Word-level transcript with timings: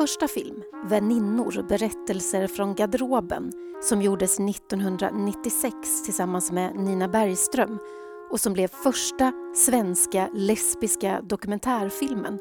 första 0.00 0.28
film, 0.28 0.62
Väninnor 0.84 1.66
berättelser 1.68 2.46
från 2.46 2.74
garderoben 2.74 3.52
som 3.82 4.02
gjordes 4.02 4.40
1996 4.40 6.02
tillsammans 6.04 6.52
med 6.52 6.76
Nina 6.76 7.08
Bergström 7.08 7.78
och 8.30 8.40
som 8.40 8.52
blev 8.52 8.68
första 8.68 9.32
svenska 9.54 10.28
lesbiska 10.34 11.20
dokumentärfilmen 11.22 12.38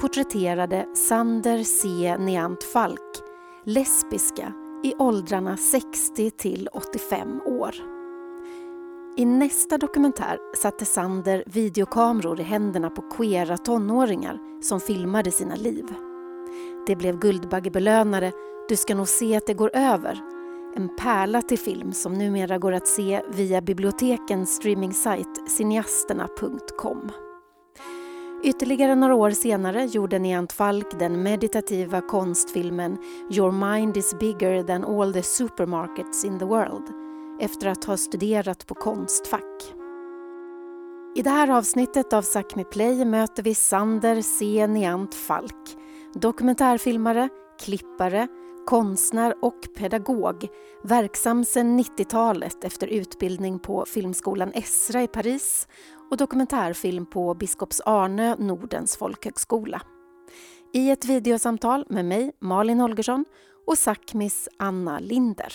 porträtterade 0.00 0.86
Sander 0.94 1.62
C. 1.62 2.16
Neant 2.18 2.62
Falk 2.62 3.22
lesbiska 3.64 4.52
i 4.84 4.94
åldrarna 4.98 5.56
60 5.56 6.30
till 6.30 6.68
85 6.72 7.40
år. 7.46 7.74
I 9.16 9.24
nästa 9.24 9.78
dokumentär 9.78 10.38
satte 10.56 10.84
Sander 10.84 11.44
videokameror 11.46 12.40
i 12.40 12.42
händerna 12.42 12.90
på 12.90 13.02
queera 13.02 13.56
tonåringar 13.56 14.62
som 14.62 14.80
filmade 14.80 15.30
sina 15.30 15.54
liv. 15.54 15.84
Det 16.86 16.96
blev 16.96 17.18
Guldbaggebelönare 17.18 18.32
Du 18.68 18.76
ska 18.76 18.94
nog 18.94 19.08
se 19.08 19.36
att 19.36 19.46
det 19.46 19.54
går 19.54 19.70
över. 19.74 20.20
En 20.76 20.96
pärla 20.96 21.42
till 21.42 21.58
film 21.58 21.92
som 21.92 22.12
numera 22.12 22.58
går 22.58 22.72
att 22.72 22.86
se 22.86 23.22
via 23.28 23.60
bibliotekens 23.60 24.56
streamingsajt 24.56 25.50
cineasterna.com. 25.50 27.10
Ytterligare 28.44 28.94
några 28.94 29.14
år 29.14 29.30
senare 29.30 29.84
gjorde 29.84 30.18
Neant 30.18 30.52
Falk 30.52 30.98
den 30.98 31.22
meditativa 31.22 32.00
konstfilmen 32.00 32.98
Your 33.30 33.52
mind 33.52 33.96
is 33.96 34.18
bigger 34.18 34.62
than 34.62 34.84
all 34.84 35.12
the 35.12 35.22
supermarkets 35.22 36.24
in 36.24 36.38
the 36.38 36.44
world 36.44 36.84
efter 37.40 37.66
att 37.66 37.84
ha 37.84 37.96
studerat 37.96 38.66
på 38.66 38.74
Konstfack. 38.74 39.74
I 41.16 41.22
det 41.22 41.30
här 41.30 41.50
avsnittet 41.50 42.12
av 42.12 42.22
Sápmi 42.22 42.64
Play 42.64 43.04
möter 43.04 43.42
vi 43.42 43.54
Sander 43.54 44.22
C. 44.22 44.66
Neant 44.66 45.14
Falk 45.14 45.76
dokumentärfilmare, 46.14 47.28
klippare, 47.60 48.28
konstnär 48.66 49.34
och 49.42 49.60
pedagog 49.76 50.48
verksam 50.84 51.44
sedan 51.44 51.80
90-talet 51.80 52.64
efter 52.64 52.86
utbildning 52.86 53.58
på 53.58 53.84
Filmskolan 53.86 54.52
Esra 54.54 55.02
i 55.02 55.08
Paris 55.08 55.68
och 56.10 56.16
dokumentärfilm 56.16 57.06
på 57.06 57.34
Biskops 57.34 57.80
Arnö, 57.84 58.36
Nordens 58.38 58.96
folkhögskola. 58.96 59.82
I 60.72 60.90
ett 60.90 61.04
videosamtal 61.04 61.84
med 61.88 62.04
mig, 62.04 62.32
Malin 62.40 62.80
Holgersson 62.80 63.24
och 63.66 63.78
Sakmis 63.78 64.48
Anna 64.58 64.98
Linder. 64.98 65.52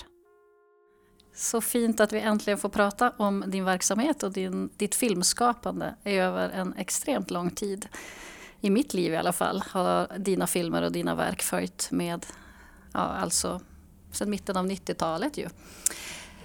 Så 1.34 1.62
fint 1.62 2.00
att 2.00 2.14
vi 2.14 2.20
äntligen 2.20 2.58
får 2.58 2.70
prata 2.70 3.10
om 3.18 3.44
din 3.48 3.66
verksamhet 3.66 4.24
och 4.24 4.32
din, 4.32 4.70
ditt 4.78 4.96
filmskapande 4.96 5.96
över 6.06 6.50
en 6.50 6.74
extremt 6.74 7.32
lång 7.32 7.50
tid. 7.50 7.88
I 8.62 8.70
mitt 8.70 8.94
liv 8.94 9.14
i 9.14 9.18
alla 9.18 9.34
fall 9.34 9.64
har 9.70 10.18
dina 10.18 10.48
filmer 10.48 10.82
och 10.82 10.92
dina 10.92 11.16
verk 11.16 11.42
följt 11.42 11.92
med, 11.92 12.26
ja, 12.94 13.00
alltså 13.00 13.62
sedan 14.12 14.30
mitten 14.30 14.58
av 14.58 14.66
90-talet 14.66 15.38
ju. 15.38 15.50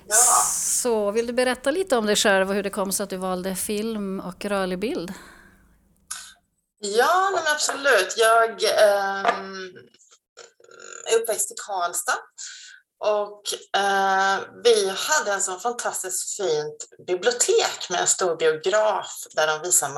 Ja. 0.08 0.42
Så 0.54 1.10
vill 1.10 1.26
du 1.26 1.32
berätta 1.32 1.70
lite 1.70 1.96
om 1.96 2.06
dig 2.06 2.16
själv 2.16 2.48
och 2.48 2.54
hur 2.54 2.62
det 2.62 2.70
kom 2.70 2.92
sig 2.92 3.04
att 3.04 3.10
du 3.10 3.16
valde 3.16 3.56
film 3.56 4.20
och 4.20 4.44
rörlig 4.44 4.78
bild? 4.78 5.12
Ja, 6.78 7.30
men 7.34 7.42
absolut. 7.54 8.14
Jag 8.16 8.64
eh, 8.64 9.26
är 11.12 11.22
uppväxt 11.22 11.50
i 11.50 11.54
Karlstad 11.66 12.18
och 12.98 13.42
eh, 13.80 14.40
vi 14.64 14.88
hade 14.88 15.32
en 15.32 15.40
sån 15.40 15.60
fantastiskt 15.60 16.36
fint 16.36 17.06
bibliotek 17.06 17.90
med 17.90 18.00
en 18.00 18.06
stor 18.06 18.36
biograf 18.36 19.26
där 19.34 19.46
de 19.46 19.62
visar 19.62 19.88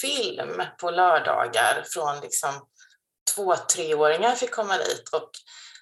film 0.00 0.62
på 0.80 0.90
lördagar 0.90 1.84
från 1.86 2.20
liksom 2.20 2.66
två, 3.34 3.56
treåringar 3.56 4.34
fick 4.34 4.50
komma 4.50 4.78
dit. 4.78 5.08
Och 5.12 5.30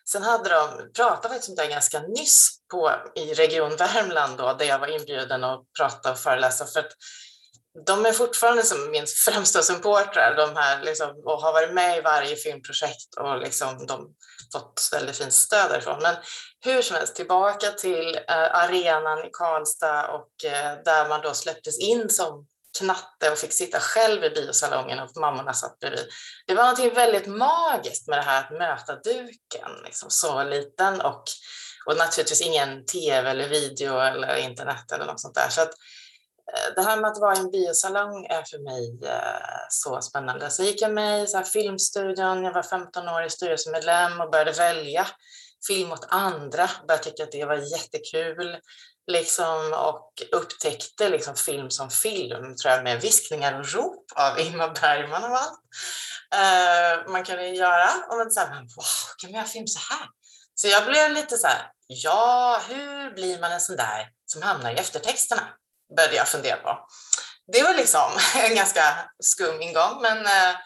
sen 0.09 0.23
hade 0.23 0.51
de 0.51 0.93
pratat 0.97 1.31
faktiskt 1.31 1.49
om 1.49 1.55
det 1.55 1.67
ganska 1.67 2.01
nyss 2.01 2.49
på, 2.71 2.93
i 3.15 3.35
Region 3.35 3.77
Värmland 3.77 4.39
då, 4.39 4.53
där 4.53 4.67
jag 4.67 4.79
var 4.79 5.01
inbjuden 5.01 5.45
att 5.45 5.63
prata 5.79 6.13
och 6.13 6.19
föreläsa. 6.19 6.67
För 6.67 6.81
att 6.81 6.93
de 7.87 8.07
är 8.07 8.13
fortfarande 8.13 8.63
som 8.63 8.91
min 8.91 9.07
främsta 9.07 9.63
supportrar, 9.63 10.35
de 10.37 10.57
här 10.57 10.83
liksom, 10.83 11.23
och 11.25 11.43
har 11.43 11.53
varit 11.53 11.75
med 11.75 11.99
i 11.99 12.01
varje 12.01 12.37
filmprojekt 12.37 13.15
och 13.21 13.39
liksom, 13.39 13.87
de 13.87 14.15
fått 14.53 14.89
väldigt 14.93 15.17
fint 15.17 15.33
stöd 15.33 15.71
därifrån. 15.71 16.03
Men 16.03 16.17
hur 16.65 16.83
som 16.83 16.97
helst, 16.97 17.17
tillbaka 17.17 17.71
till 17.71 18.17
eh, 18.17 18.55
arenan 18.55 19.25
i 19.25 19.31
Karlstad 19.33 20.09
och 20.09 20.45
eh, 20.45 20.83
där 20.85 21.09
man 21.09 21.21
då 21.21 21.35
släpptes 21.35 21.79
in 21.79 22.11
som 22.11 22.47
knatte 22.79 23.31
och 23.31 23.39
fick 23.39 23.53
sitta 23.53 23.81
själv 23.81 24.25
i 24.25 24.31
biosalongen 24.31 24.99
och 24.99 25.17
mammorna 25.17 25.53
satt 25.53 25.79
bredvid. 25.79 26.07
Det 26.47 26.55
var 26.55 26.69
något 26.69 26.97
väldigt 26.97 27.27
magiskt 27.27 28.09
med 28.09 28.19
det 28.19 28.23
här 28.23 28.45
att 28.45 28.51
möta 28.51 28.97
duken, 28.97 29.71
liksom, 29.85 30.11
så 30.11 30.45
liten 30.45 31.01
och, 31.01 31.25
och 31.87 31.97
naturligtvis 31.97 32.41
ingen 32.41 32.87
tv 32.87 33.31
eller 33.31 33.49
video 33.49 33.99
eller 33.99 34.37
internet 34.37 34.93
eller 34.93 35.07
något 35.07 35.21
sånt 35.21 35.35
där. 35.35 35.49
Så 35.49 35.63
att, 35.63 35.71
eh, 36.53 36.75
det 36.77 36.83
här 36.83 36.97
med 36.97 37.11
att 37.11 37.21
vara 37.21 37.37
i 37.37 37.39
en 37.39 37.51
biosalong 37.51 38.27
är 38.27 38.43
för 38.43 38.59
mig 38.59 39.11
eh, 39.11 39.67
så 39.69 40.01
spännande. 40.01 40.51
Så 40.51 40.63
gick 40.63 40.83
jag 40.83 40.93
med 40.93 41.23
i 41.23 41.27
så 41.27 41.37
här 41.37 41.45
filmstudion, 41.45 42.45
jag 42.45 42.53
var 42.53 42.63
15 42.63 43.09
år 43.09 43.25
i 43.25 43.31
styrelsemedlem 43.31 44.21
och 44.21 44.31
började 44.31 44.53
välja 44.53 45.07
film 45.69 45.93
åt 45.93 46.07
andra, 46.09 46.71
började 46.89 47.05
tycka 47.05 47.23
att 47.23 47.33
det 47.33 47.45
var 47.45 47.57
jättekul 47.57 48.59
liksom, 49.07 49.73
och 49.73 50.23
upptäckte 50.33 51.09
liksom, 51.09 51.37
film 51.37 51.71
som 51.71 51.91
film, 51.91 52.57
tror 52.57 52.73
jag, 52.73 52.85
med 52.85 53.01
viskningar 53.01 53.61
och 53.61 53.73
rop 53.73 54.05
av 54.15 54.41
Ingmar 54.41 54.75
Bergman 54.81 55.25
och 55.25 55.39
allt. 55.39 55.61
Uh, 56.35 57.13
man 57.13 57.25
kan 57.25 57.45
ju 57.45 57.55
göra. 57.55 57.91
Och 58.11 58.17
man 58.17 58.31
säger 58.31 58.49
wow, 58.49 58.85
kan 59.19 59.31
man 59.31 59.41
göra 59.41 59.49
film 59.49 59.67
så 59.67 59.95
här? 59.95 60.09
Så 60.55 60.69
jag 60.69 60.87
blev 60.87 61.13
lite 61.13 61.37
så 61.37 61.47
här, 61.47 61.71
ja, 61.87 62.61
hur 62.69 63.15
blir 63.15 63.41
man 63.41 63.53
en 63.53 63.61
sån 63.61 63.77
där 63.77 64.09
som 64.27 64.43
hamnar 64.43 64.71
i 64.71 64.75
eftertexterna? 64.75 65.43
Började 65.97 66.17
jag 66.17 66.29
fundera 66.29 66.57
på. 66.57 66.87
Det 67.53 67.63
var 67.63 67.75
liksom 67.75 68.11
en 68.35 68.55
ganska 68.55 69.11
skum 69.23 69.63
ingång, 69.63 70.03
men 70.03 70.19
uh, 70.19 70.57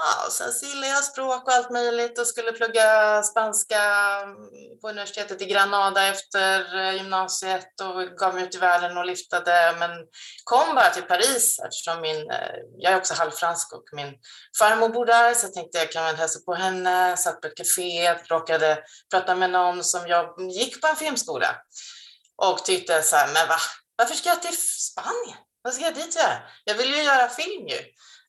Ja, 0.00 0.26
och 0.26 0.32
sen 0.32 0.52
så 0.52 0.66
gillade 0.66 0.88
jag 0.88 1.04
språk 1.04 1.46
och 1.46 1.52
allt 1.52 1.70
möjligt 1.70 2.18
och 2.18 2.26
skulle 2.26 2.52
plugga 2.52 3.22
spanska 3.22 3.80
på 4.80 4.88
universitetet 4.88 5.42
i 5.42 5.46
Granada 5.46 6.06
efter 6.08 6.78
eh, 6.78 6.94
gymnasiet 6.94 7.80
och 7.80 8.18
gav 8.18 8.34
mig 8.34 8.44
ut 8.44 8.54
i 8.54 8.58
världen 8.58 8.96
och 8.96 9.06
liftade 9.06 9.76
men 9.78 9.90
kom 10.44 10.74
bara 10.74 10.90
till 10.90 11.02
Paris 11.02 11.58
eftersom 11.58 12.00
min, 12.00 12.30
eh, 12.30 12.54
jag 12.78 12.92
är 12.92 12.96
också 12.96 13.14
halvfransk 13.14 13.72
och 13.72 13.84
min 13.92 14.14
farmor 14.58 14.88
bor 14.88 15.06
där 15.06 15.34
så 15.34 15.46
jag 15.46 15.54
tänkte 15.54 15.78
jag 15.78 15.92
kan 15.92 16.04
väl 16.04 16.16
hälsa 16.16 16.40
på 16.46 16.54
henne, 16.54 17.16
satt 17.16 17.40
på 17.40 17.46
ett 17.46 17.56
café, 17.56 18.14
råkade 18.14 18.78
prata 19.10 19.34
med 19.34 19.50
någon 19.50 19.84
som 19.84 20.06
jag 20.06 20.34
gick 20.50 20.80
på 20.80 20.86
en 20.86 20.96
filmskola 20.96 21.56
och 22.42 22.64
tyckte 22.64 23.02
så 23.02 23.16
här, 23.16 23.26
men 23.26 23.48
va, 23.48 23.58
varför 23.96 24.14
ska 24.14 24.28
jag 24.28 24.42
till 24.42 24.58
Spanien? 24.60 25.38
Vad 25.62 25.74
ska 25.74 25.84
jag 25.84 25.94
dit 25.94 26.16
göra? 26.16 26.38
Jag 26.64 26.74
vill 26.74 26.94
ju 26.94 27.02
göra 27.02 27.28
film 27.28 27.68
ju. 27.68 27.78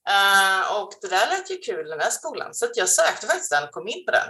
Uh, 0.10 0.82
och 0.82 0.94
det 1.02 1.08
där 1.08 1.28
lät 1.28 1.52
ju 1.52 1.58
kul, 1.58 1.90
den 1.90 2.00
där 2.00 2.10
skolan. 2.10 2.54
Så 2.54 2.68
jag 2.74 2.90
sökte 2.90 3.28
faktiskt 3.28 3.52
den 3.52 3.64
och 3.64 3.72
kom 3.72 3.88
in 3.88 4.06
på 4.06 4.12
den 4.12 4.28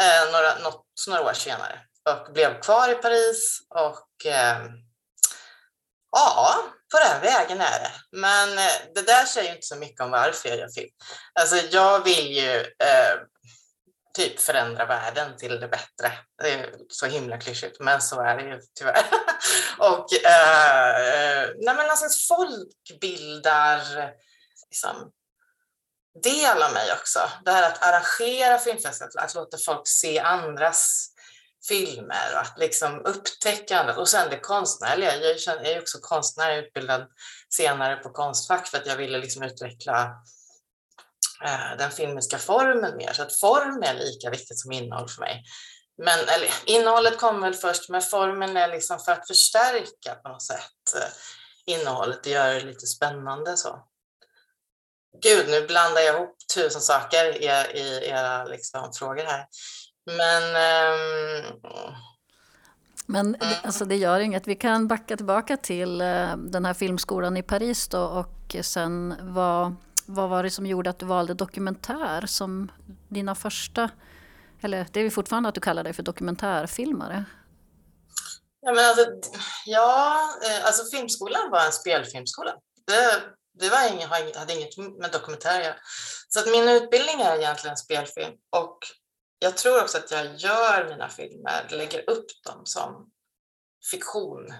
uh, 0.00 0.32
några, 0.32 0.58
något, 0.58 0.84
några 1.08 1.22
år 1.22 1.32
senare 1.32 1.80
och 2.10 2.32
blev 2.32 2.60
kvar 2.60 2.88
i 2.88 2.94
Paris 2.94 3.60
och 3.68 4.26
uh, 4.26 4.70
ja, 6.12 6.54
på 6.92 6.98
den 6.98 7.20
vägen 7.20 7.60
är 7.60 7.80
det. 7.80 7.92
Men 8.18 8.56
det 8.94 9.02
där 9.02 9.24
säger 9.24 9.54
inte 9.54 9.66
så 9.66 9.76
mycket 9.76 10.00
om 10.00 10.10
varför 10.10 10.48
jag 10.48 10.58
gör 10.58 10.68
film. 10.68 10.90
Alltså 11.40 11.56
jag 11.56 12.04
vill 12.04 12.36
ju 12.36 12.64
typ 14.14 14.40
förändra 14.40 14.86
världen 14.86 15.36
till 15.36 15.60
det 15.60 15.68
bättre. 15.68 16.12
Det 16.42 16.52
är 16.52 16.70
så 16.88 17.06
himla 17.06 17.38
klyschigt, 17.38 17.80
men 17.80 18.00
så 18.00 18.20
är 18.20 18.36
det 18.36 18.42
ju 18.42 18.60
tyvärr. 18.78 19.04
och 19.78 20.12
eh, 20.26 21.48
nej, 21.56 21.74
men 21.74 21.90
alltså 21.90 22.34
folkbildar 22.34 23.80
liksom, 24.74 25.10
del 26.22 26.62
av 26.62 26.72
mig 26.72 26.92
också. 27.00 27.20
Det 27.44 27.50
här 27.50 27.70
att 27.70 27.82
arrangera 27.82 28.58
filmfestivaler, 28.58 29.24
att 29.24 29.34
låta 29.34 29.58
folk 29.58 29.82
se 29.84 30.18
andras 30.18 31.10
filmer 31.68 32.34
och 32.34 32.40
att 32.40 32.58
liksom 32.58 33.00
upptäcka 33.04 33.78
andra. 33.78 33.96
Och 33.96 34.08
sen 34.08 34.30
det 34.30 34.40
konstnärliga. 34.40 35.16
Jag 35.16 35.66
är 35.66 35.74
ju 35.74 35.80
också 35.80 35.98
konstnär, 36.00 36.56
utbildad 36.56 37.06
senare 37.48 37.96
på 37.96 38.10
Konstfack 38.10 38.66
för 38.66 38.78
att 38.78 38.86
jag 38.86 38.96
ville 38.96 39.18
liksom 39.18 39.42
utveckla 39.42 40.02
eh, 41.44 41.76
den 41.78 41.90
filmiska 41.90 42.38
formen 42.38 42.96
mer. 42.96 43.12
Så 43.12 43.22
att 43.22 43.38
form 43.38 43.82
är 43.82 43.94
lika 43.94 44.30
viktigt 44.30 44.58
som 44.58 44.72
innehåll 44.72 45.08
för 45.08 45.20
mig. 45.20 45.44
Men 46.02 46.18
eller, 46.18 46.50
innehållet 46.66 47.18
kommer 47.18 47.40
väl 47.40 47.54
först, 47.54 47.88
men 47.88 48.02
formen 48.02 48.56
är 48.56 48.68
liksom 48.68 48.98
för 48.98 49.12
att 49.12 49.26
förstärka 49.26 50.14
på 50.14 50.28
något 50.28 50.42
sätt 50.42 50.94
eh, 50.96 51.08
innehållet 51.66 52.20
och 52.20 52.26
göra 52.26 52.52
det 52.52 52.60
lite 52.60 52.86
spännande. 52.86 53.56
så 53.56 53.84
gud, 55.22 55.48
nu 55.48 55.66
blandar 55.66 56.00
jag 56.00 56.14
ihop 56.14 56.36
tusen 56.54 56.80
saker 56.80 57.42
i, 57.42 57.46
i 57.78 58.08
era 58.08 58.44
liksom, 58.44 58.92
frågor 58.92 59.24
här. 59.24 59.46
Men... 60.06 60.42
Um, 60.92 61.94
men 63.06 63.34
mm. 63.34 63.54
alltså, 63.62 63.84
det 63.84 63.96
gör 63.96 64.20
inget. 64.20 64.46
Vi 64.46 64.54
kan 64.54 64.88
backa 64.88 65.16
tillbaka 65.16 65.56
till 65.56 66.02
uh, 66.02 66.36
den 66.36 66.64
här 66.64 66.74
filmskolan 66.74 67.36
i 67.36 67.42
Paris 67.42 67.88
då 67.88 68.00
och 68.00 68.56
sen 68.62 69.14
vad, 69.20 69.74
vad 70.06 70.28
var 70.30 70.42
det 70.42 70.50
som 70.50 70.66
gjorde 70.66 70.90
att 70.90 70.98
du 70.98 71.06
valde 71.06 71.34
dokumentär 71.34 72.26
som 72.26 72.70
dina 73.08 73.34
första, 73.34 73.90
eller 74.62 74.86
det 74.92 75.00
är 75.00 75.10
fortfarande 75.10 75.48
att 75.48 75.54
du 75.54 75.60
kallar 75.60 75.84
dig 75.84 75.92
för 75.92 76.02
dokumentärfilmare? 76.02 77.24
Ja, 78.60 78.72
men 78.72 78.84
alltså, 78.84 79.06
ja, 79.66 80.20
eh, 80.44 80.66
alltså 80.66 80.96
filmskolan 80.96 81.50
var 81.50 81.66
en 81.66 81.72
spelfilmskola. 81.72 82.54
Det, 82.86 83.20
det 83.54 83.68
var 83.68 83.88
ingen, 83.88 84.10
hade 84.10 84.52
inget 84.52 84.76
med 84.76 85.12
dokumentärer. 85.12 85.80
Så 86.28 86.40
att 86.40 86.46
min 86.46 86.68
utbildning 86.68 87.20
är 87.20 87.36
egentligen 87.36 87.76
spelfilm 87.76 88.34
och 88.50 88.78
jag 89.38 89.56
tror 89.56 89.82
också 89.82 89.98
att 89.98 90.10
jag 90.10 90.36
gör 90.36 90.88
mina 90.88 91.08
filmer, 91.08 91.66
lägger 91.70 92.10
upp 92.10 92.26
dem 92.44 92.66
som 92.66 93.10
fiktion 93.90 94.54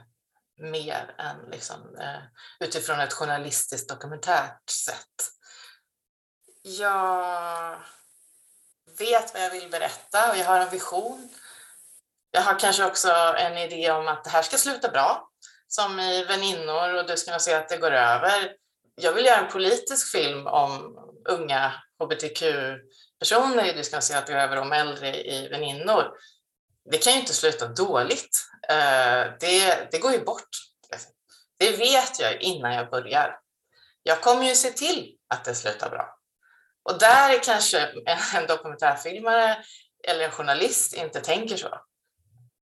mer 0.59 1.15
än 1.19 1.51
liksom, 1.51 1.97
eh, 2.01 2.23
utifrån 2.61 3.01
ett 3.01 3.13
journalistiskt 3.13 3.89
dokumentärt 3.89 4.71
sätt. 4.71 5.31
Jag 6.63 7.79
vet 8.99 9.35
vad 9.35 9.43
jag 9.43 9.51
vill 9.51 9.71
berätta 9.71 10.31
och 10.31 10.37
jag 10.37 10.45
har 10.45 10.61
en 10.61 10.71
vision. 10.71 11.29
Jag 12.31 12.43
har 12.43 12.59
kanske 12.59 12.85
också 12.85 13.09
en 13.39 13.59
idé 13.59 13.91
om 13.91 14.09
att 14.09 14.25
det 14.25 14.31
här 14.31 14.43
ska 14.43 14.59
sluta 14.59 14.89
bra, 14.89 15.29
som 15.69 16.01
i 16.01 16.25
Väninnor 16.25 16.95
och 16.95 17.07
du 17.07 17.17
ska 17.17 17.31
nog 17.31 17.41
se 17.41 17.55
att 17.55 17.69
det 17.69 17.77
går 17.77 17.93
över. 17.93 18.53
Jag 18.97 19.13
vill 19.13 19.27
göra 19.27 19.41
en 19.41 19.53
politisk 19.53 20.13
film 20.13 20.47
om 20.47 20.99
unga 21.29 21.73
hbtq-personer, 21.99 23.75
du 23.75 23.85
ska 23.85 24.01
se 24.01 24.15
att 24.15 24.31
över 24.31 24.57
om 24.57 24.73
äldre 24.73 25.17
i 25.17 25.49
Väninnor. 25.49 26.13
Det 26.91 26.99
kan 26.99 27.13
ju 27.13 27.21
inte 27.21 27.35
sluta 27.35 27.69
dåligt. 27.69 28.47
Eh, 28.69 29.33
det, 29.41 29.89
det 29.91 29.99
går 29.99 30.13
ju 30.13 30.25
bort. 30.25 30.49
Det 31.59 31.71
vet 31.71 32.21
jag 32.21 32.43
innan 32.43 32.75
jag 32.75 32.91
börjar. 32.91 33.39
Jag 34.03 34.21
kommer 34.21 34.45
ju 34.45 34.55
se 34.55 34.71
till 34.71 35.17
att 35.29 35.45
det 35.45 35.55
slutar 35.55 35.91
bra. 35.91 36.19
Och 36.83 36.99
där 36.99 37.35
är 37.35 37.43
kanske 37.43 37.91
en 38.35 38.47
dokumentärfilmare 38.47 39.65
eller 40.09 40.25
en 40.25 40.31
journalist 40.31 40.95
inte 40.95 41.21
tänker 41.21 41.57
så. 41.57 41.81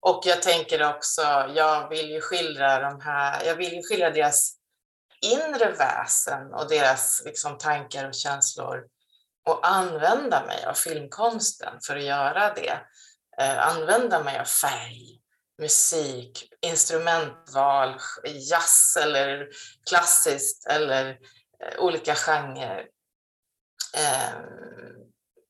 Och 0.00 0.22
jag 0.24 0.42
tänker 0.42 0.94
också, 0.94 1.22
jag 1.54 1.88
vill 1.88 2.10
ju 2.10 2.20
skildra 2.20 2.80
de 2.80 3.00
här, 3.00 3.44
jag 3.44 3.54
vill 3.54 3.72
ju 3.72 3.82
skildra 3.82 4.10
deras 4.10 4.61
inre 5.22 5.72
väsen 5.72 6.54
och 6.54 6.68
deras 6.68 7.22
liksom, 7.24 7.58
tankar 7.58 8.08
och 8.08 8.14
känslor 8.14 8.84
och 9.48 9.68
använda 9.68 10.46
mig 10.46 10.64
av 10.64 10.74
filmkonsten 10.74 11.80
för 11.86 11.96
att 11.96 12.02
göra 12.02 12.54
det. 12.54 12.80
Eh, 13.40 13.68
använda 13.68 14.22
mig 14.24 14.38
av 14.38 14.44
färg, 14.44 15.20
musik, 15.58 16.48
instrumentval, 16.60 17.98
jazz 18.24 18.96
eller 19.02 19.48
klassiskt 19.88 20.66
eller 20.66 21.08
eh, 21.64 21.78
olika 21.78 22.14
genrer. 22.14 22.86
Eh, 23.96 24.40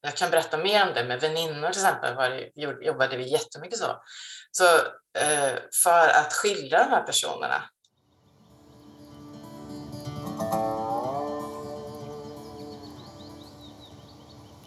jag 0.00 0.16
kan 0.16 0.30
berätta 0.30 0.58
mer 0.58 0.88
om 0.88 0.94
det. 0.94 1.04
Med 1.04 1.20
väninnor 1.20 1.70
till 1.70 1.82
exempel 1.82 2.14
var 2.14 2.30
det, 2.30 2.50
jobbade 2.84 3.16
vi 3.16 3.32
jättemycket 3.32 3.78
så. 3.78 4.02
Så 4.50 4.64
eh, 5.18 5.54
för 5.82 6.08
att 6.08 6.32
skildra 6.32 6.78
de 6.78 6.90
här 6.90 7.02
personerna. 7.02 7.62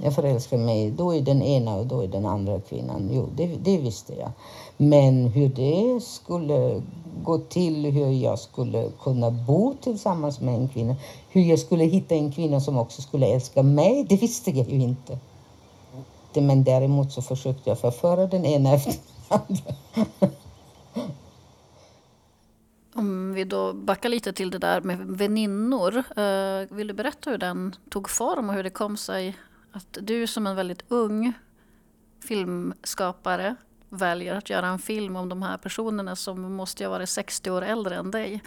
Jag 0.06 0.16
förälskar 0.16 0.58
mig 0.58 0.92
då 0.92 1.16
i 1.16 1.22
den 1.22 1.42
ena 1.42 1.76
och 1.76 1.86
då 1.86 2.04
i 2.04 2.08
den 2.08 2.26
andra 2.26 2.60
kvinnan. 2.60 3.10
Jo, 3.12 3.30
det, 3.36 3.48
det 3.48 3.78
visste 3.78 4.14
jag. 4.14 4.32
Men 4.78 5.28
hur 5.28 5.50
det 5.50 6.04
skulle 6.04 6.82
gå 7.24 7.38
till, 7.38 7.86
hur 7.86 8.12
jag 8.12 8.40
skulle 8.40 8.90
kunna 9.04 9.32
bo 9.32 9.76
tillsammans 9.82 10.42
med 10.42 10.56
en 10.56 10.70
kvinna, 10.70 10.96
hur 11.30 11.42
jag 11.42 11.60
skulle 11.60 11.84
hitta 11.84 12.16
en 12.16 12.32
kvinna 12.32 12.62
som 12.62 12.78
också 12.78 13.02
skulle 13.02 13.28
älska 13.28 13.64
mig, 13.64 14.06
det 14.10 14.18
visste 14.18 14.52
jag 14.52 14.70
ju 14.70 14.82
inte. 14.82 15.18
Men 16.34 16.64
däremot 16.64 17.12
så 17.12 17.22
försökte 17.22 17.70
jag 17.70 17.80
förföra 17.80 18.28
den 18.28 18.46
ena 18.46 18.74
efter 18.74 18.94
den 19.30 19.40
andra. 19.40 19.76
Om 22.96 23.34
vi 23.34 23.44
då 23.44 23.74
backar 23.74 24.10
lite 24.10 24.34
till 24.34 24.52
det 24.52 24.60
där 24.60 24.82
med 24.82 24.98
väninnor. 24.98 25.98
Eh, 25.98 26.76
vill 26.76 26.88
du 26.88 26.94
berätta 26.94 27.30
hur 27.30 27.38
den 27.38 27.76
tog 27.90 28.10
form 28.10 28.50
och 28.50 28.56
hur 28.56 28.64
det 28.64 28.70
kom 28.70 28.98
sig 28.98 29.36
att 29.76 29.98
du 30.02 30.28
som 30.28 30.48
en 30.48 30.56
väldigt 30.56 30.84
ung 30.88 31.34
filmskapare 32.28 33.56
väljer 33.90 34.36
att 34.36 34.50
göra 34.50 34.68
en 34.68 34.80
film 34.80 35.16
om 35.16 35.30
de 35.30 35.44
här 35.44 35.58
personerna 35.58 36.16
som 36.16 36.54
måste 36.54 36.84
ha 36.86 36.92
varit 36.92 37.10
60 37.10 37.52
år 37.52 37.62
äldre 37.62 37.96
än 37.96 38.12
dig? 38.12 38.44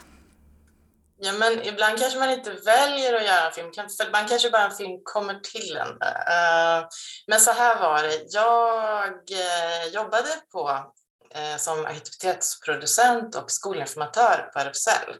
Ja, 1.20 1.32
men 1.32 1.62
ibland 1.62 1.98
kanske 1.98 2.18
man 2.18 2.30
inte 2.30 2.50
väljer 2.50 3.14
att 3.14 3.24
göra 3.24 3.46
en 3.46 3.52
film, 3.52 3.70
ibland 4.06 4.28
kanske 4.28 4.50
bara 4.50 4.64
en 4.64 4.76
film 4.76 5.00
kommer 5.04 5.34
till 5.34 5.76
en. 5.76 5.88
Eh, 5.88 6.86
men 7.26 7.40
så 7.40 7.52
här 7.52 7.80
var 7.80 8.02
det, 8.02 8.22
jag 8.28 9.06
eh, 9.30 9.92
jobbade 9.92 10.28
på 10.52 10.92
eh, 11.34 11.56
som 11.56 11.86
aktivitetsproducent 11.86 13.34
och 13.34 13.50
skolinformatör 13.50 14.50
på 14.52 14.58
RFSL. 14.58 15.14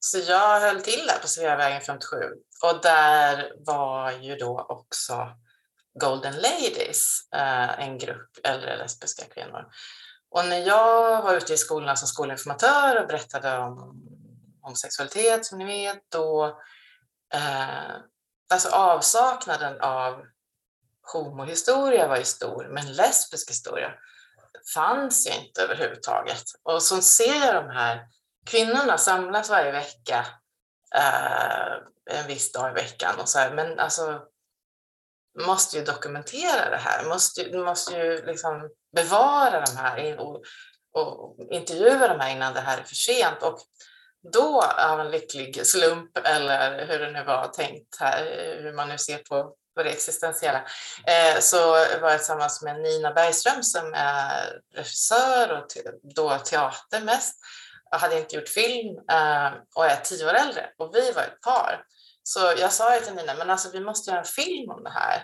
Så 0.00 0.18
jag 0.18 0.60
höll 0.60 0.82
till 0.82 1.06
där 1.06 1.18
på 1.18 1.28
Sveavägen 1.28 1.80
57 1.80 2.16
och 2.62 2.80
där 2.82 3.52
var 3.56 4.12
ju 4.12 4.36
då 4.36 4.66
också 4.68 5.28
Golden 6.00 6.34
Ladies, 6.36 7.28
eh, 7.34 7.80
en 7.80 7.98
grupp 7.98 8.30
äldre 8.44 8.76
lesbiska 8.76 9.24
kvinnor. 9.24 9.64
Och 10.30 10.44
när 10.44 10.58
jag 10.58 11.22
var 11.22 11.34
ute 11.34 11.54
i 11.54 11.56
skolorna 11.56 11.96
som 11.96 12.08
skolinformatör 12.08 13.00
och 13.00 13.08
berättade 13.08 13.58
om 13.58 14.02
homosexualitet 14.62 15.46
som 15.46 15.58
ni 15.58 15.64
vet, 15.64 16.10
då 16.10 16.46
eh, 17.34 17.96
alltså 18.50 18.68
avsaknaden 18.68 19.80
av 19.80 20.24
homohistoria 21.12 22.08
var 22.08 22.16
ju 22.16 22.24
stor, 22.24 22.68
men 22.70 22.92
lesbisk 22.92 23.50
historia 23.50 23.94
fanns 24.74 25.26
ju 25.26 25.34
inte 25.34 25.62
överhuvudtaget. 25.62 26.42
Och 26.62 26.82
så 26.82 27.02
ser 27.02 27.46
jag 27.46 27.54
de 27.54 27.70
här 27.70 28.08
kvinnorna 28.46 28.98
samlas 28.98 29.50
varje 29.50 29.72
vecka, 29.72 30.26
eh, 30.94 31.74
en 32.10 32.26
viss 32.26 32.52
dag 32.52 32.70
i 32.70 32.74
veckan 32.74 33.20
och 33.20 33.28
så 33.28 33.38
här, 33.38 33.50
men 33.50 33.78
alltså 33.78 34.22
måste 35.38 35.76
ju 35.76 35.84
dokumentera 35.84 36.70
det 36.70 36.76
här, 36.76 37.04
måste, 37.04 37.58
måste 37.58 37.96
ju 37.96 38.26
liksom 38.26 38.70
bevara 38.96 39.60
de 39.60 39.76
här 39.76 40.20
och, 40.20 40.42
och 40.92 41.36
intervjua 41.50 42.08
de 42.08 42.20
här 42.20 42.30
innan 42.30 42.54
det 42.54 42.60
här 42.60 42.78
är 42.78 42.82
för 42.82 42.94
sent. 42.94 43.42
Och 43.42 43.58
då 44.32 44.62
av 44.62 45.00
en 45.00 45.10
lycklig 45.10 45.66
slump 45.66 46.18
eller 46.24 46.86
hur 46.86 46.98
det 46.98 47.10
nu 47.10 47.24
var 47.24 47.48
tänkt 47.48 48.00
här, 48.00 48.24
hur 48.62 48.72
man 48.72 48.88
nu 48.88 48.98
ser 48.98 49.18
på, 49.18 49.54
på 49.74 49.82
det 49.82 49.90
existentiella, 49.90 50.64
eh, 51.06 51.40
så 51.40 51.70
var 52.00 52.10
jag 52.10 52.18
tillsammans 52.18 52.62
med 52.62 52.80
Nina 52.80 53.12
Bergström 53.12 53.62
som 53.62 53.94
är 53.94 54.60
regissör 54.74 55.52
och 55.52 55.68
te 55.68 55.80
då 56.02 56.38
teater 56.38 57.00
mest. 57.00 57.34
Jag 57.90 57.98
hade 57.98 58.18
inte 58.18 58.36
gjort 58.36 58.48
film 58.48 58.96
eh, 59.10 59.52
och 59.74 59.86
är 59.86 60.00
tio 60.04 60.26
år 60.26 60.34
äldre 60.34 60.70
och 60.78 60.94
vi 60.94 61.12
var 61.12 61.22
ett 61.22 61.40
par. 61.40 61.82
Så 62.22 62.40
jag 62.58 62.72
sa 62.72 63.00
till 63.00 63.14
Nina, 63.14 63.34
men 63.34 63.50
alltså 63.50 63.70
vi 63.72 63.80
måste 63.80 64.10
göra 64.10 64.20
en 64.20 64.26
film 64.26 64.70
om 64.70 64.84
det 64.84 64.90
här. 64.90 65.22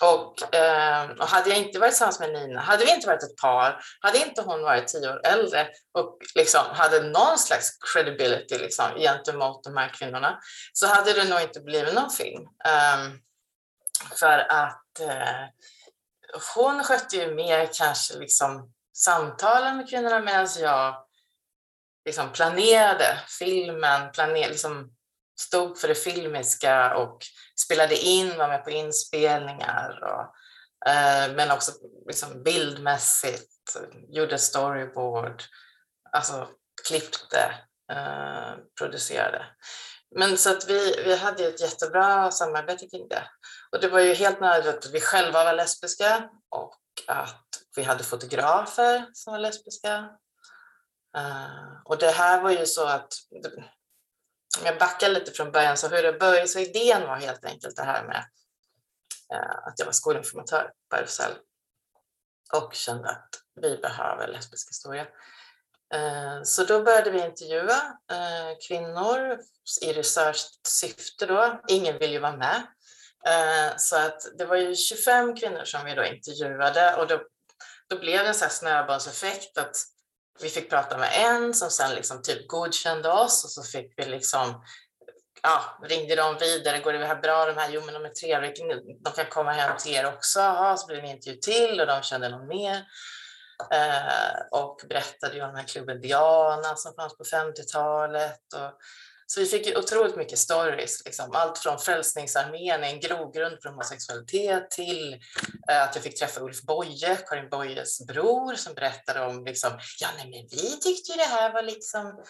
Och, 0.00 0.54
eh, 0.54 1.10
och, 1.10 1.28
hade 1.28 1.50
jag 1.50 1.58
inte 1.58 1.78
varit 1.78 1.90
tillsammans 1.90 2.20
med 2.20 2.32
Nina, 2.32 2.60
hade 2.60 2.84
vi 2.84 2.94
inte 2.94 3.06
varit 3.06 3.22
ett 3.22 3.36
par, 3.36 3.80
hade 4.00 4.18
inte 4.18 4.42
hon 4.42 4.62
varit 4.62 4.88
tio 4.88 5.12
år 5.12 5.26
äldre 5.26 5.68
och 5.94 6.18
liksom 6.34 6.60
hade 6.72 7.02
någon 7.02 7.38
slags 7.38 7.78
credibility 7.92 8.58
liksom, 8.58 8.86
gentemot 8.96 9.64
de 9.64 9.76
här 9.76 9.88
kvinnorna, 9.88 10.38
så 10.72 10.86
hade 10.86 11.12
det 11.12 11.24
nog 11.28 11.40
inte 11.40 11.60
blivit 11.60 11.94
någon 11.94 12.10
film. 12.10 12.42
Ehm, 12.64 13.18
för 14.18 14.38
att 14.38 15.00
eh, 15.00 15.46
hon 16.54 16.84
skötte 16.84 17.16
ju 17.16 17.34
mer 17.34 17.68
kanske 17.72 18.18
liksom 18.18 18.72
samtalen 18.96 19.76
med 19.76 19.88
kvinnorna 19.90 20.20
medan 20.20 20.48
jag 20.58 21.07
liksom 22.08 22.32
planerade 22.32 23.20
filmen, 23.38 24.12
planer, 24.12 24.48
liksom 24.48 24.90
stod 25.40 25.78
för 25.78 25.88
det 25.88 25.94
filmiska 25.94 26.96
och 26.96 27.18
spelade 27.64 27.96
in, 27.96 28.38
var 28.38 28.48
med 28.48 28.64
på 28.64 28.70
inspelningar, 28.70 30.00
och, 30.02 30.90
eh, 30.90 31.32
men 31.34 31.50
också 31.50 31.72
liksom 32.06 32.42
bildmässigt, 32.42 33.76
gjorde 34.08 34.38
storyboard, 34.38 35.42
alltså 36.12 36.48
klippte, 36.88 37.54
eh, 37.92 38.52
producerade. 38.78 39.46
Men 40.16 40.38
så 40.38 40.50
att 40.50 40.68
vi, 40.68 41.02
vi 41.04 41.16
hade 41.16 41.46
ett 41.46 41.60
jättebra 41.60 42.30
samarbete 42.30 42.86
kring 42.86 43.08
det. 43.08 43.22
Och 43.72 43.80
det 43.80 43.88
var 43.88 44.00
ju 44.00 44.14
helt 44.14 44.40
nödvändigt 44.40 44.86
att 44.86 44.94
vi 44.94 45.00
själva 45.00 45.44
var 45.44 45.52
lesbiska 45.52 46.30
och 46.50 46.78
att 47.06 47.44
vi 47.76 47.82
hade 47.82 48.04
fotografer 48.04 49.06
som 49.12 49.32
var 49.32 49.40
lesbiska. 49.40 50.08
Uh, 51.18 51.80
och 51.84 51.98
det 51.98 52.10
här 52.10 52.42
var 52.42 52.50
ju 52.50 52.66
så 52.66 52.86
att 52.86 53.12
Om 54.58 54.66
jag 54.66 54.78
backar 54.78 55.08
lite 55.08 55.30
från 55.30 55.52
början, 55.52 55.76
så 55.76 55.88
hur 55.88 56.02
det 56.02 56.12
började, 56.12 56.48
så 56.48 56.58
idén 56.58 57.02
var 57.02 57.16
helt 57.16 57.44
enkelt 57.44 57.76
det 57.76 57.82
här 57.82 58.04
med 58.04 58.24
eh, 59.32 59.66
att 59.66 59.78
jag 59.78 59.86
var 59.86 59.92
skolinformatör 59.92 60.70
på 60.90 60.96
RFSL 60.96 61.32
och 62.52 62.74
kände 62.74 63.08
att 63.08 63.28
vi 63.60 63.76
behöver 63.76 64.28
lesbisk 64.28 64.70
historia. 64.70 65.06
Eh, 65.94 66.42
så 66.42 66.64
då 66.64 66.82
började 66.82 67.10
vi 67.10 67.24
intervjua 67.24 67.98
kvinnor 68.68 69.38
i 69.82 69.92
researchsyfte 69.92 71.26
då. 71.26 71.60
Ingen 71.68 71.98
vill 71.98 72.12
ju 72.12 72.18
vara 72.18 72.36
med. 72.36 72.62
Så 73.76 73.96
att 73.96 74.20
det 74.38 74.44
var 74.44 74.56
ju 74.56 74.74
25 74.74 75.36
kvinnor 75.36 75.64
som 75.64 75.84
vi 75.84 75.94
då 75.94 76.04
intervjuade 76.04 76.96
och 76.96 77.06
då, 77.06 77.22
då 77.88 77.98
blev 77.98 78.22
det 78.22 78.28
en 78.28 78.34
sån 78.34 78.50
snöbollseffekt 78.50 79.58
att 79.58 79.76
vi 80.40 80.48
fick 80.48 80.70
prata 80.70 80.98
med 80.98 81.10
en 81.14 81.54
som 81.54 81.70
sen 81.70 81.94
liksom 81.94 82.22
typ 82.22 82.48
godkände 82.48 83.08
oss 83.08 83.44
och 83.44 83.50
så 83.50 83.62
fick 83.62 83.92
vi 83.96 84.04
liksom 84.04 84.64
ja, 85.42 85.78
ringde 85.82 86.16
de 86.16 86.36
vidare, 86.40 86.78
går 86.78 86.92
det 86.92 87.06
här 87.06 87.22
bra 87.22 87.46
de 87.46 87.56
här? 87.56 87.70
Jo 87.70 87.82
men 87.84 87.94
de 87.94 88.04
är 88.04 88.08
trevliga, 88.08 88.52
de 89.00 89.12
kan 89.12 89.26
komma 89.26 89.52
hem 89.52 89.76
till 89.78 89.94
er 89.94 90.06
också. 90.06 90.40
Aha, 90.40 90.76
så 90.76 90.86
blev 90.86 91.02
det 91.02 91.08
en 91.08 91.14
intervju 91.14 91.38
till 91.38 91.80
och 91.80 91.86
de 91.86 92.02
kände 92.02 92.28
någon 92.28 92.46
mer. 92.46 92.84
Eh, 93.72 94.60
och 94.60 94.80
berättade 94.88 95.34
ju 95.34 95.42
om 95.42 95.48
den 95.48 95.56
här 95.56 95.66
klubben 95.66 96.00
Diana 96.00 96.76
som 96.76 96.94
fanns 96.94 97.16
på 97.16 97.24
50-talet. 97.24 98.40
Och, 98.54 98.72
så 99.30 99.40
vi 99.40 99.46
fick 99.46 99.66
ju 99.66 99.76
otroligt 99.76 100.16
mycket 100.16 100.38
stories, 100.38 101.04
liksom. 101.04 101.30
allt 101.32 101.58
från 101.58 101.78
Frälsningsarmén, 101.78 102.84
en 102.84 103.00
grogrund 103.00 103.58
för 103.62 103.68
homosexualitet, 103.68 104.70
till 104.70 105.14
eh, 105.70 105.82
att 105.82 105.94
jag 105.94 106.04
fick 106.04 106.18
träffa 106.18 106.40
Ulf 106.40 106.62
Boye, 106.62 107.16
Karin 107.16 107.48
Boyes 107.48 108.06
bror, 108.06 108.54
som 108.54 108.74
berättade 108.74 109.26
om 109.26 109.44
liksom, 109.44 109.78
ja 110.00 110.08
nej 110.16 110.30
men 110.30 110.60
vi 110.60 110.80
tyckte 110.80 111.12
ju 111.12 111.18
det 111.18 111.24
här 111.24 111.52
var 111.52 111.62
liksom 111.62 112.24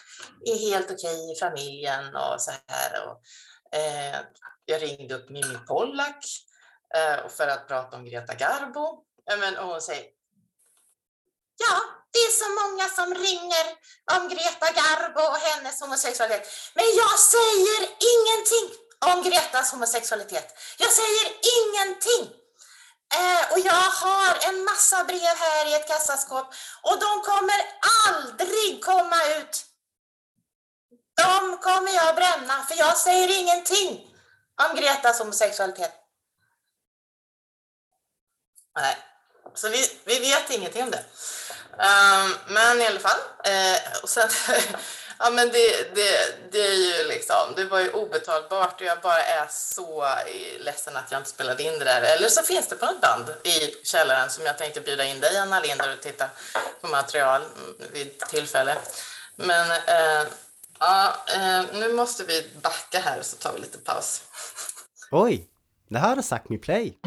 helt 0.45 0.91
okej 0.91 1.31
i 1.31 1.39
familjen 1.39 2.15
och 2.15 2.41
så 2.41 2.51
här. 2.67 3.07
Och, 3.07 3.21
eh, 3.77 4.19
jag 4.65 4.81
ringde 4.81 5.15
upp 5.15 5.29
Mimmi 5.29 5.57
Pollak 5.67 6.25
eh, 6.95 7.29
för 7.29 7.47
att 7.47 7.67
prata 7.67 7.97
om 7.97 8.05
Greta 8.05 8.33
Garbo. 8.35 9.03
Men, 9.39 9.57
och 9.57 9.67
hon 9.67 9.81
säger, 9.81 10.03
Ja, 11.59 11.98
det 12.13 12.19
är 12.19 12.31
så 12.43 12.49
många 12.61 12.89
som 12.89 13.23
ringer 13.25 13.65
om 14.15 14.29
Greta 14.29 14.71
Garbo 14.71 15.21
och 15.21 15.37
hennes 15.37 15.81
homosexualitet. 15.81 16.47
Men 16.73 16.85
jag 16.85 17.19
säger 17.19 17.81
ingenting 18.13 18.65
om 19.05 19.23
Gretas 19.23 19.71
homosexualitet. 19.71 20.47
Jag 20.77 20.91
säger 20.91 21.25
ingenting. 21.59 22.35
Eh, 23.13 23.51
och 23.51 23.59
jag 23.59 23.89
har 24.03 24.49
en 24.49 24.63
massa 24.63 25.03
brev 25.03 25.35
här 25.37 25.65
i 25.65 25.73
ett 25.73 25.87
kassaskåp 25.87 26.47
och 26.81 26.99
de 26.99 27.21
kommer 27.21 27.59
aldrig 28.07 28.83
komma 28.83 29.23
ut. 29.37 29.65
De 31.15 31.57
kommer 31.57 31.91
jag 31.91 32.15
bränna 32.15 32.63
för 32.63 32.75
jag 32.75 32.97
säger 32.97 33.39
ingenting 33.39 34.15
om 34.69 34.75
Gretas 34.75 35.19
homosexualitet. 35.19 35.93
Nej, 38.75 38.97
så 39.55 39.69
vi, 39.69 39.99
vi 40.05 40.19
vet 40.19 40.49
ingenting 40.49 40.83
om 40.83 40.91
det. 40.91 41.05
Um, 41.79 42.35
men 42.47 42.81
i 42.81 42.85
alla 42.85 42.99
fall. 42.99 43.19
Uh, 43.47 44.03
och 44.03 44.09
sen, 44.09 44.29
ja, 45.19 45.29
men 45.29 45.49
det, 45.51 45.95
det, 45.95 46.11
det, 46.51 46.67
är 46.67 46.73
ju 46.73 47.07
liksom, 47.07 47.53
det 47.55 47.65
var 47.65 47.79
ju 47.79 47.89
obetalbart 47.89 48.81
och 48.81 48.87
jag 48.87 48.99
bara 49.01 49.21
är 49.21 49.47
så 49.49 50.05
ledsen 50.59 50.97
att 50.97 51.11
jag 51.11 51.19
inte 51.19 51.29
spelade 51.29 51.63
in 51.63 51.79
det 51.79 51.85
där. 51.85 52.01
Eller 52.01 52.29
så 52.29 52.43
finns 52.43 52.67
det 52.67 52.75
på 52.75 52.85
något 52.85 53.01
band 53.01 53.29
i 53.43 53.85
källaren 53.85 54.29
som 54.29 54.45
jag 54.45 54.57
tänkte 54.57 54.81
bjuda 54.81 55.05
in 55.05 55.19
dig, 55.19 55.37
Anna 55.37 55.59
Linder, 55.59 55.93
och 55.93 56.01
titta 56.01 56.29
på 56.81 56.87
material 56.87 57.41
vid 57.91 58.19
tillfälle. 58.19 58.75
Men 59.35 59.71
uh, 59.71 60.27
ja, 60.79 61.15
uh, 61.35 61.79
nu 61.79 61.93
måste 61.93 62.23
vi 62.23 62.49
backa 62.61 62.99
här 62.99 63.21
så 63.21 63.37
tar 63.37 63.53
vi 63.53 63.59
lite 63.59 63.77
paus. 63.77 64.21
Oj, 65.11 65.49
det 65.89 65.99
här 65.99 66.17
är 66.17 66.21
Sápmi 66.21 66.57
Play. 66.57 66.99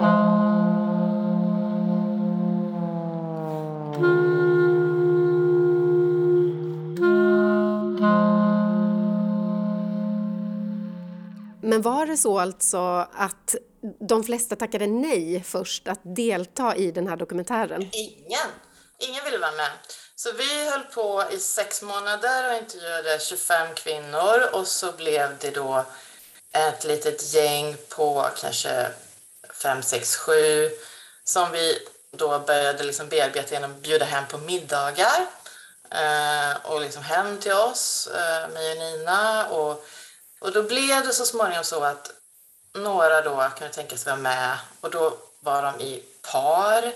Men 11.62 11.82
var 11.82 12.06
det 12.06 12.16
så 12.16 12.38
alltså 12.38 13.08
att 13.12 13.54
de 14.08 14.24
flesta 14.24 14.56
tackade 14.56 14.86
nej 14.86 15.44
först 15.46 15.88
att 15.88 16.00
delta 16.02 16.76
i 16.76 16.90
den 16.90 17.08
här 17.08 17.16
dokumentären? 17.16 17.90
Ingen! 17.92 18.48
Ingen 18.98 19.24
ville 19.24 19.38
vara 19.38 19.52
med. 19.52 19.70
Så 20.16 20.32
vi 20.32 20.70
höll 20.70 20.84
på 20.84 21.24
i 21.32 21.38
sex 21.38 21.82
månader 21.82 22.50
och 22.50 22.58
intervjuade 22.58 23.18
25 23.20 23.74
kvinnor 23.74 24.48
och 24.52 24.66
så 24.66 24.92
blev 24.92 25.38
det 25.40 25.50
då 25.50 25.84
ett 26.52 26.84
litet 26.84 27.34
gäng 27.34 27.76
på 27.88 28.26
kanske 28.40 28.88
5, 29.62 29.82
6, 29.82 30.16
7 30.16 30.70
som 31.24 31.52
vi 31.52 31.78
då 32.10 32.38
började 32.38 32.84
liksom 32.84 33.08
bearbeta 33.08 33.54
genom 33.54 33.70
att 33.70 33.82
bjuda 33.82 34.04
hem 34.04 34.24
på 34.30 34.38
middagar 34.38 35.26
eh, 35.90 36.56
och 36.62 36.80
liksom 36.80 37.02
hem 37.02 37.38
till 37.38 37.52
oss, 37.52 38.06
eh, 38.06 38.48
mig 38.48 38.72
och 38.72 38.78
Nina. 38.78 39.48
Och 39.48 39.86
och 40.42 40.52
då 40.52 40.62
blev 40.62 41.06
det 41.06 41.12
så 41.12 41.24
småningom 41.24 41.64
så 41.64 41.84
att 41.84 42.10
några 42.74 43.20
då 43.20 43.50
kunde 43.58 43.74
tänka 43.74 43.96
sig 43.96 44.10
vara 44.10 44.22
med 44.22 44.58
och 44.80 44.90
då 44.90 45.18
var 45.40 45.62
de 45.62 45.80
i 45.80 46.02
par. 46.32 46.92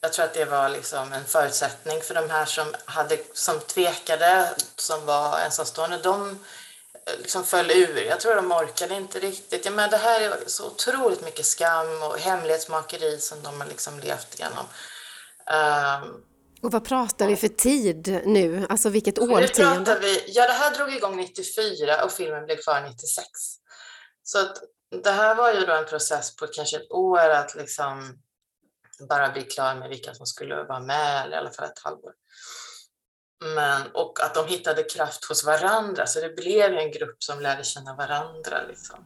Jag 0.00 0.12
tror 0.12 0.24
att 0.24 0.34
det 0.34 0.44
var 0.44 0.68
liksom 0.68 1.12
en 1.12 1.24
förutsättning 1.24 2.00
för 2.02 2.14
de 2.14 2.30
här 2.30 2.44
som, 2.44 2.74
hade, 2.84 3.18
som 3.32 3.60
tvekade, 3.60 4.54
som 4.76 5.06
var 5.06 5.38
ensamstående. 5.38 5.98
De 5.98 6.30
eh, 7.06 7.18
liksom 7.18 7.44
föll 7.44 7.70
ur. 7.70 8.04
Jag 8.04 8.20
tror 8.20 8.34
de 8.34 8.52
orkade 8.52 8.94
inte 8.94 9.18
riktigt. 9.18 9.64
Ja, 9.64 9.70
men 9.70 9.90
det 9.90 9.96
här 9.96 10.20
är 10.20 10.36
så 10.46 10.66
otroligt 10.66 11.24
mycket 11.24 11.46
skam 11.46 12.02
och 12.02 12.18
hemlighetsmakeri 12.18 13.18
som 13.20 13.42
de 13.42 13.60
har 13.60 13.68
liksom 13.68 14.00
levt 14.00 14.34
igenom. 14.34 14.66
Um, 15.46 16.22
och 16.62 16.72
vad 16.72 16.84
pratar 16.84 17.26
vi 17.26 17.36
för 17.36 17.48
tid 17.48 18.22
nu? 18.26 18.66
Alltså 18.68 18.88
vilket 18.88 19.18
årtionde? 19.18 19.98
Vi, 19.98 20.24
ja, 20.26 20.46
det 20.46 20.52
här 20.52 20.74
drog 20.74 20.92
igång 20.92 21.16
94 21.16 22.04
och 22.04 22.12
filmen 22.12 22.44
blev 22.44 22.56
klar 22.56 22.80
96. 22.80 23.28
Så 24.22 24.38
att 24.38 24.56
det 25.02 25.10
här 25.10 25.34
var 25.34 25.52
ju 25.52 25.60
då 25.60 25.72
en 25.72 25.86
process 25.86 26.36
på 26.36 26.46
kanske 26.46 26.76
ett 26.76 26.90
år 26.90 27.28
att 27.28 27.54
liksom 27.54 28.18
bara 29.08 29.32
bli 29.32 29.42
klar 29.42 29.74
med 29.74 29.88
vilka 29.88 30.14
som 30.14 30.26
skulle 30.26 30.62
vara 30.62 30.80
med, 30.80 31.24
eller 31.24 31.36
i 31.36 31.38
alla 31.38 31.50
fall 31.50 31.64
ett 31.64 31.78
halvår. 31.78 32.12
Men, 33.54 33.82
och 33.94 34.20
att 34.22 34.34
de 34.34 34.46
hittade 34.46 34.82
kraft 34.82 35.24
hos 35.24 35.44
varandra, 35.44 36.06
så 36.06 36.20
det 36.20 36.36
blev 36.36 36.72
en 36.72 36.92
grupp 36.92 37.22
som 37.22 37.40
lärde 37.40 37.64
känna 37.64 37.94
varandra. 37.94 38.62
Liksom. 38.68 39.04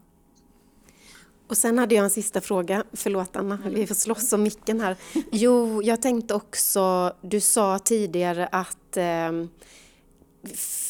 Och 1.53 1.59
sen 1.59 1.79
hade 1.79 1.95
jag 1.95 2.05
en 2.05 2.11
sista 2.11 2.41
fråga. 2.41 2.85
Förlåt 2.93 3.37
Anna, 3.37 3.59
vi 3.67 3.87
får 3.87 3.95
slåss 3.95 4.33
om 4.33 4.43
micken 4.43 4.81
här. 4.81 4.97
Jo, 5.33 5.83
jag 5.83 6.03
tänkte 6.03 6.35
också, 6.35 7.13
du 7.21 7.41
sa 7.41 7.79
tidigare 7.79 8.47
att 8.53 8.97
eh, 8.97 9.33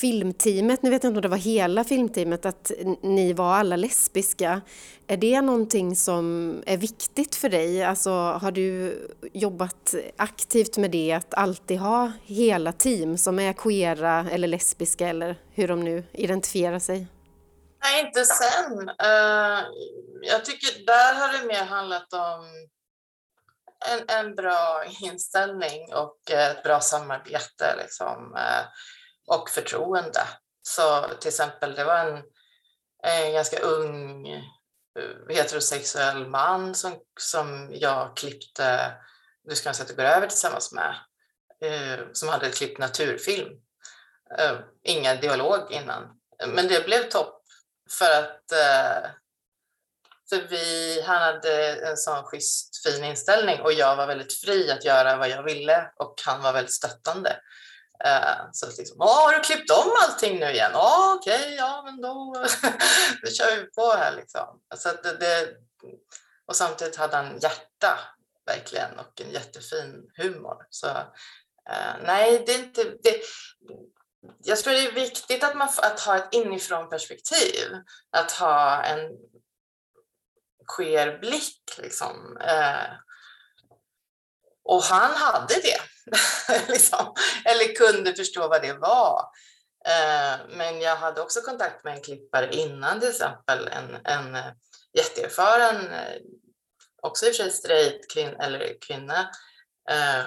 filmteamet, 0.01 0.83
nu 0.83 0.91
vet 0.91 1.05
jag 1.05 1.11
inte 1.11 1.19
om 1.19 1.23
det 1.23 1.29
var 1.29 1.37
hela 1.37 1.85
filmteamet, 1.85 2.47
att 2.47 2.73
ni 3.03 3.33
var 3.33 3.55
alla 3.55 3.77
lesbiska. 3.77 4.61
Är 5.07 5.17
det 5.17 5.41
någonting 5.41 5.97
som 5.97 6.57
är 6.67 6.77
viktigt 6.77 7.35
för 7.35 7.49
dig? 7.49 7.85
Alltså 7.85 8.11
har 8.11 8.51
du 8.51 8.99
jobbat 9.33 9.95
aktivt 10.17 10.79
med 10.79 10.91
det, 10.91 11.13
att 11.13 11.35
alltid 11.35 11.79
ha 11.79 12.13
hela 12.25 12.73
team 12.73 13.19
som 13.19 13.39
är 13.39 13.53
queera 13.53 14.27
eller 14.31 14.49
lesbiska 14.49 15.09
eller 15.09 15.37
hur 15.51 15.69
de 15.69 15.85
nu 15.85 16.05
identifierar 16.13 16.79
sig? 16.79 17.07
Nej, 17.83 18.07
inte 18.07 18.25
sen. 18.25 18.89
Uh, 18.89 19.67
jag 20.23 20.45
tycker 20.45 20.87
där 20.87 21.15
har 21.15 21.39
det 21.39 21.47
mer 21.47 21.65
handlat 21.65 22.13
om 22.13 22.69
en, 23.87 24.05
en 24.09 24.35
bra 24.35 24.85
inställning 25.01 25.95
och 25.95 26.31
ett 26.31 26.63
bra 26.63 26.81
samarbete 26.81 27.77
liksom, 27.79 28.37
eh, 28.37 28.65
och 29.27 29.51
förtroende. 29.51 30.23
Så 30.63 31.09
till 31.21 31.29
exempel, 31.29 31.75
det 31.75 31.85
var 31.85 31.99
en, 31.99 32.23
en 33.03 33.33
ganska 33.33 33.59
ung 33.59 34.29
eh, 34.29 34.41
heterosexuell 35.29 36.27
man 36.29 36.75
som, 36.75 36.93
som 37.21 37.69
jag 37.73 38.17
klippte 38.17 38.95
Du 39.45 39.57
ska 39.57 39.73
sätta 39.73 39.95
gå 39.95 40.03
över 40.03 40.27
tillsammans 40.27 40.73
med, 40.73 40.95
som 42.13 42.29
hade 42.29 42.51
klippt 42.51 42.79
naturfilm. 42.79 43.49
ingen 44.83 45.21
dialog 45.21 45.73
innan. 45.73 46.21
Men 46.47 46.69
det 46.69 46.85
blev 46.87 47.09
topp 47.09 47.42
för 47.99 48.11
att 48.11 48.53
eh, 48.53 49.11
för 50.29 50.49
vi, 50.49 51.03
han 51.07 51.23
hade 51.23 51.75
en 51.75 51.97
sån 51.97 52.25
schysst 52.25 52.83
fin 52.87 53.05
inställning 53.05 53.61
och 53.61 53.73
jag 53.73 53.97
var 53.97 54.07
väldigt 54.07 54.33
fri 54.33 54.71
att 54.71 54.85
göra 54.85 55.17
vad 55.17 55.29
jag 55.29 55.43
ville 55.43 55.91
och 55.97 56.15
han 56.25 56.43
var 56.43 56.53
väldigt 56.53 56.75
stöttande. 56.75 57.41
Eh, 58.05 58.51
så 58.53 58.67
liksom, 58.67 59.01
har 59.01 59.33
du 59.33 59.41
klippt 59.41 59.71
om 59.71 59.93
allting 60.03 60.41
nu 60.41 60.51
igen? 60.51 60.71
Ja, 60.75 61.15
okej, 61.19 61.41
okay, 61.41 61.55
ja 61.55 61.83
men 61.85 62.01
då, 62.01 62.35
då 63.23 63.31
kör 63.31 63.57
vi 63.57 63.71
på 63.71 63.93
här 63.93 64.17
liksom. 64.17 64.61
Så 64.77 64.89
att 64.89 65.03
det, 65.03 65.17
det, 65.17 65.49
och 66.47 66.57
samtidigt 66.57 66.97
hade 66.97 67.17
han 67.17 67.39
hjärta 67.39 67.99
verkligen 68.47 68.99
och 68.99 69.21
en 69.21 69.31
jättefin 69.31 70.11
humor. 70.17 70.67
Så 70.71 70.89
eh, 71.69 71.95
nej, 72.05 72.43
det 72.47 72.55
är 72.55 72.59
inte, 72.59 72.85
det, 72.85 73.21
jag 74.45 74.59
tror 74.59 74.73
det 74.73 74.87
är 74.87 74.93
viktigt 74.93 75.45
att, 75.45 75.57
man, 75.57 75.69
att 75.83 76.01
ha 76.01 76.17
ett 76.17 76.35
inifrån 76.35 76.89
perspektiv. 76.91 77.69
Att 78.11 78.33
ha 78.33 78.83
en 78.83 79.11
queer 80.77 81.19
blick. 81.19 81.63
Liksom. 81.79 82.37
Eh, 82.41 82.93
och 84.65 84.83
han 84.83 85.15
hade 85.15 85.55
det, 85.55 85.81
liksom. 86.69 87.15
eller 87.45 87.75
kunde 87.75 88.15
förstå 88.15 88.49
vad 88.49 88.63
det 88.63 88.73
var. 88.73 89.31
Eh, 89.89 90.41
men 90.49 90.81
jag 90.81 90.97
hade 90.97 91.21
också 91.21 91.41
kontakt 91.41 91.85
med 91.85 91.95
en 91.95 92.03
klippare 92.03 92.55
innan 92.55 93.01
till 93.01 93.09
exempel, 93.09 93.69
en, 93.69 93.99
en 94.05 94.35
eh, 94.35 94.53
jätteerfaren, 94.93 95.91
eh, 95.91 96.21
också 97.03 97.27
i 97.27 97.31
och 97.31 97.35
för 97.35 97.43
sig 97.43 97.51
straight 97.51 98.11
kvin 98.13 98.37
eller 98.41 98.81
kvinna, 98.81 99.31
eh, 99.91 100.25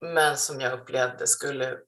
men 0.00 0.36
som 0.36 0.60
jag 0.60 0.72
upplevde 0.72 1.26
skulle 1.26 1.78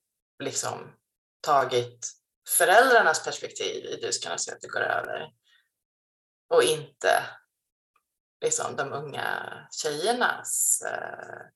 liksom 0.45 0.98
tagit 1.41 2.11
föräldrarnas 2.49 3.25
perspektiv 3.25 3.85
i 3.85 3.97
Du 4.03 4.13
ska 4.13 4.39
se 4.39 4.53
att 4.53 4.61
det 4.61 4.69
går 4.69 4.81
över 4.81 5.31
och 6.49 6.63
inte 6.63 7.23
liksom 8.41 8.77
de 8.77 8.93
unga 8.93 9.53
tjejernas. 9.71 10.83
Eh, 10.87 11.47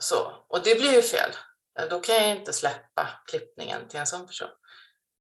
så. 0.00 0.44
Och 0.48 0.62
det 0.62 0.74
blir 0.74 0.92
ju 0.92 1.02
fel. 1.02 1.30
Då 1.90 2.00
kan 2.00 2.14
jag 2.14 2.36
inte 2.36 2.52
släppa 2.52 3.08
klippningen 3.26 3.88
till 3.88 4.00
en 4.00 4.06
sån 4.06 4.26
person. 4.26 4.48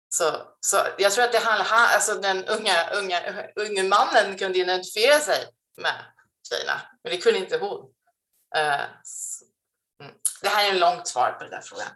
Så, 0.09 0.55
så 0.59 0.77
jag 0.97 1.12
tror 1.12 1.24
att 1.24 1.31
det 1.31 1.39
handlar, 1.39 1.65
alltså 1.65 2.13
den 2.13 2.45
unga, 2.45 2.89
unga, 2.89 3.47
unga 3.55 3.83
mannen 3.83 4.38
kunde 4.38 4.59
identifiera 4.59 5.19
sig 5.19 5.45
med 5.77 6.05
tjejerna, 6.50 6.81
men 7.03 7.12
det 7.12 7.17
kunde 7.17 7.39
inte 7.39 7.57
hon. 7.57 7.93
Eh, 8.55 8.83
mm. 10.01 10.13
Det 10.41 10.47
här 10.47 10.65
är 10.65 10.71
en 10.71 10.79
långt 10.79 11.07
svar 11.07 11.31
på 11.31 11.43
den 11.43 11.51
där 11.51 11.62
frågan. 11.62 11.88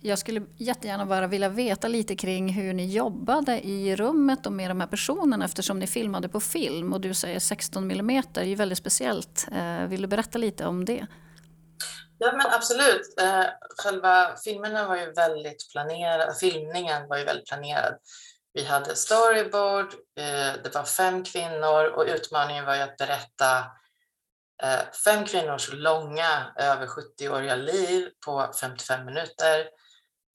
Jag 0.00 0.18
skulle 0.18 0.42
jättegärna 0.56 1.06
bara 1.06 1.26
vilja 1.26 1.48
veta 1.48 1.88
lite 1.88 2.16
kring 2.16 2.48
hur 2.48 2.72
ni 2.72 2.86
jobbade 2.86 3.60
i 3.60 3.96
rummet 3.96 4.46
och 4.46 4.52
med 4.52 4.70
de 4.70 4.80
här 4.80 4.88
personerna 4.88 5.44
eftersom 5.44 5.78
ni 5.78 5.86
filmade 5.86 6.28
på 6.28 6.40
film 6.40 6.92
och 6.92 7.00
du 7.00 7.14
säger 7.14 7.38
16 7.38 7.90
mm, 7.90 8.22
det 8.32 8.40
är 8.40 8.44
ju 8.44 8.54
väldigt 8.54 8.78
speciellt. 8.78 9.46
Eh, 9.52 9.86
vill 9.86 10.02
du 10.02 10.08
berätta 10.08 10.38
lite 10.38 10.66
om 10.66 10.84
det? 10.84 11.06
Ja 12.18 12.32
men 12.32 12.46
absolut. 12.46 13.20
Eh, 13.20 13.44
själva 13.82 14.36
filmerna 14.44 14.88
var 14.88 14.96
ju 14.96 15.12
väldigt 15.12 15.72
planerad, 15.72 16.36
filmningen 16.36 17.08
var 17.08 17.18
ju 17.18 17.24
väldigt 17.24 17.48
planerad. 17.48 17.94
Vi 18.52 18.64
hade 18.64 18.96
storyboard, 18.96 19.94
eh, 20.18 20.62
det 20.62 20.74
var 20.74 20.84
fem 20.84 21.24
kvinnor 21.24 21.84
och 21.84 22.04
utmaningen 22.08 22.64
var 22.64 22.74
ju 22.74 22.82
att 22.82 22.96
berätta 22.96 23.64
fem 25.04 25.24
kvinnors 25.24 25.72
långa, 25.72 26.52
över 26.56 26.86
70-åriga 26.86 27.56
liv 27.56 28.08
på 28.26 28.50
55 28.60 29.06
minuter 29.06 29.66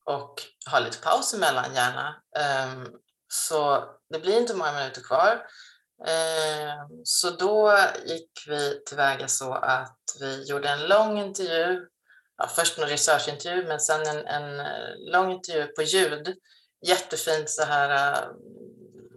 och 0.05 0.41
ha 0.71 0.79
lite 0.79 0.97
paus 0.97 1.33
emellan 1.33 1.75
gärna. 1.75 2.21
Ehm, 2.37 2.87
så 3.27 3.85
det 4.09 4.19
blir 4.19 4.37
inte 4.37 4.53
många 4.53 4.73
minuter 4.73 5.01
kvar. 5.01 5.45
Ehm, 6.07 6.87
så 7.03 7.29
då 7.29 7.77
gick 8.05 8.31
vi 8.47 8.83
tillväga 8.85 9.27
så 9.27 9.53
att 9.53 9.99
vi 10.19 10.43
gjorde 10.43 10.69
en 10.69 10.87
lång 10.87 11.19
intervju. 11.19 11.87
Ja, 12.37 12.47
först 12.47 12.77
en 12.77 12.87
researchintervju 12.87 13.67
men 13.67 13.79
sen 13.79 14.07
en, 14.07 14.27
en 14.27 14.59
eh, 14.59 15.11
lång 15.11 15.31
intervju 15.31 15.67
på 15.67 15.81
ljud. 15.81 16.35
Jättefint 16.85 17.49
så 17.49 17.63
här 17.63 18.13
eh, 18.13 18.29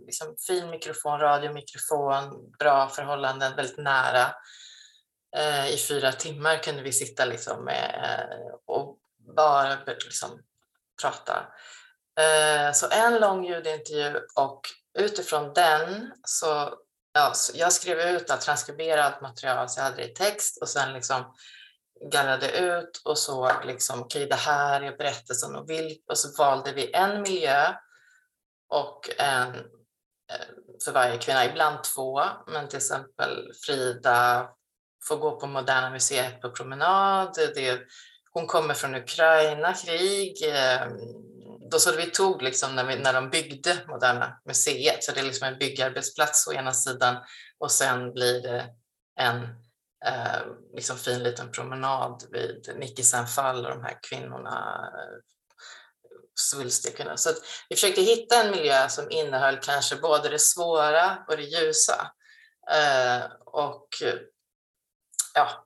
liksom 0.07 0.37
fin 0.47 0.71
mikrofon, 0.71 1.21
radiomikrofon, 1.21 2.51
bra 2.59 2.89
förhållanden, 2.89 3.57
väldigt 3.57 3.79
nära. 3.79 4.35
Eh, 5.37 5.75
I 5.75 5.77
fyra 5.77 6.13
timmar 6.13 6.57
kunde 6.57 6.83
vi 6.83 6.93
sitta 6.93 7.25
liksom 7.25 7.65
med, 7.65 8.29
och 8.67 8.99
bara 9.37 9.79
liksom 9.87 10.43
prata. 11.03 11.47
Eh, 12.21 12.73
så 12.73 12.87
en 12.91 13.21
lång 13.21 13.45
ljudintervju 13.45 14.21
och 14.35 14.61
utifrån 14.99 15.53
den 15.55 16.13
så, 16.25 16.75
ja, 17.13 17.33
så 17.35 17.53
jag 17.57 17.73
skrev 17.73 18.01
ut 18.01 18.31
allt 18.31 18.41
transkriberat 18.41 19.21
material 19.21 19.69
så 19.69 19.81
jag 19.81 19.85
hade 19.85 19.97
det 19.97 20.11
i 20.11 20.15
text 20.15 20.63
och 20.63 20.69
sen 20.69 20.93
liksom 20.93 21.35
gallrade 22.13 22.59
ut 22.59 23.03
och 23.05 23.19
såg 23.19 23.53
liksom 23.65 24.01
okej 24.01 24.19
okay, 24.25 24.29
det 24.29 24.43
här 24.43 24.81
är 24.81 24.97
berättelsen 24.97 25.57
och, 25.57 25.71
vill, 25.71 25.99
och 26.11 26.19
så 26.19 26.43
valde 26.43 26.73
vi 26.73 26.95
en 26.95 27.23
miljö 27.23 27.75
och 28.69 29.11
en 29.19 29.55
eh, 30.33 30.47
för 30.85 30.93
varje 30.93 31.19
kvinna, 31.19 31.45
ibland 31.45 31.85
två, 31.85 32.23
men 32.47 32.69
till 32.69 32.77
exempel 32.77 33.53
Frida 33.67 34.49
får 35.09 35.17
gå 35.17 35.41
på 35.41 35.47
Moderna 35.47 35.91
Museet 35.91 36.41
på 36.41 36.51
promenad. 36.51 37.35
Det 37.55 37.81
hon 38.37 38.47
kommer 38.47 38.75
från 38.75 38.95
Ukraina, 38.95 39.75
krig. 39.75 40.43
Ehm, 40.43 40.99
då 41.71 41.79
så 41.79 41.97
vi 41.97 42.07
tog 42.07 42.43
liksom 42.43 42.75
när, 42.75 42.85
vi, 42.85 42.97
när 42.97 43.13
de 43.13 43.31
byggde 43.31 43.77
Moderna 43.89 44.41
Museet, 44.45 45.05
så 45.05 45.13
det 45.13 45.21
är 45.21 45.25
liksom 45.25 45.49
en 45.49 45.59
byggarbetsplats 45.59 46.47
å 46.47 46.53
ena 46.53 46.73
sidan 46.73 47.17
och 47.59 47.73
sen 47.73 48.13
blir 48.13 48.43
det 48.43 48.67
en 49.21 49.43
eh, 50.07 50.41
liksom 50.75 50.97
fin 50.97 51.23
liten 51.23 51.53
promenad 51.53 52.25
vid 52.31 52.77
Nikisenfall 52.77 53.67
och 53.67 53.71
de 53.71 53.83
här 53.83 53.99
kvinnorna 54.11 54.89
eh, 54.95 55.19
svulstiga 56.41 57.17
Så 57.17 57.31
vi 57.69 57.77
försökte 57.77 58.03
hitta 58.03 58.43
en 58.43 58.51
miljö 58.51 58.89
som 58.89 59.11
innehöll 59.11 59.57
kanske 59.57 59.97
både 59.97 60.29
det 60.29 60.39
svåra 60.39 61.25
och 61.29 61.37
det 61.37 61.43
ljusa. 61.43 62.13
Eh, 62.71 63.25
och 63.47 63.89
ja, 65.35 65.66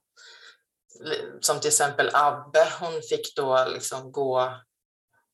som 1.40 1.60
till 1.60 1.68
exempel 1.68 2.10
Abbe, 2.12 2.68
hon 2.80 3.02
fick 3.02 3.36
då 3.36 3.64
liksom 3.68 4.12
gå, 4.12 4.54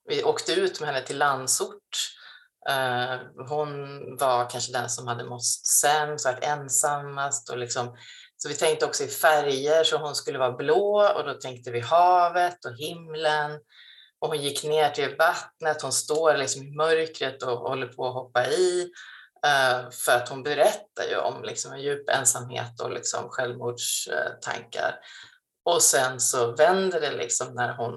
vi 0.08 0.24
åkte 0.24 0.52
ut 0.52 0.80
med 0.80 0.88
henne 0.88 1.06
till 1.06 1.18
Landsort. 1.18 2.12
Eh, 2.68 3.20
hon 3.48 4.00
var 4.16 4.50
kanske 4.50 4.72
den 4.72 4.90
som 4.90 5.06
hade 5.06 5.24
mått 5.24 5.44
sämst, 5.80 6.24
varit 6.24 6.44
ensammast 6.44 7.50
och 7.50 7.58
liksom, 7.58 7.96
så 8.36 8.48
vi 8.48 8.54
tänkte 8.54 8.86
också 8.86 9.04
i 9.04 9.08
färger, 9.08 9.84
så 9.84 9.96
hon 9.96 10.14
skulle 10.14 10.38
vara 10.38 10.52
blå 10.52 11.12
och 11.16 11.24
då 11.24 11.34
tänkte 11.34 11.70
vi 11.70 11.80
havet 11.80 12.64
och 12.64 12.76
himlen. 12.76 13.60
Och 14.18 14.28
hon 14.28 14.42
gick 14.42 14.64
ner 14.64 14.90
till 14.90 15.16
vattnet, 15.18 15.82
hon 15.82 15.92
står 15.92 16.36
liksom 16.36 16.62
i 16.62 16.76
mörkret 16.76 17.42
och 17.42 17.58
håller 17.58 17.86
på 17.86 18.06
att 18.06 18.14
hoppa 18.14 18.46
i. 18.46 18.90
Eh, 19.46 19.90
för 19.90 20.12
att 20.12 20.28
hon 20.28 20.42
berättar 20.42 21.04
ju 21.10 21.16
om 21.16 21.44
liksom 21.44 21.72
en 21.72 21.82
djup 21.82 22.10
ensamhet 22.10 22.80
och 22.80 22.90
liksom 22.90 23.28
självmordstankar. 23.28 24.94
Och 25.66 25.82
sen 25.82 26.20
så 26.20 26.52
vänder 26.52 27.00
det 27.00 27.10
liksom 27.10 27.54
när 27.54 27.74
hon 27.74 27.94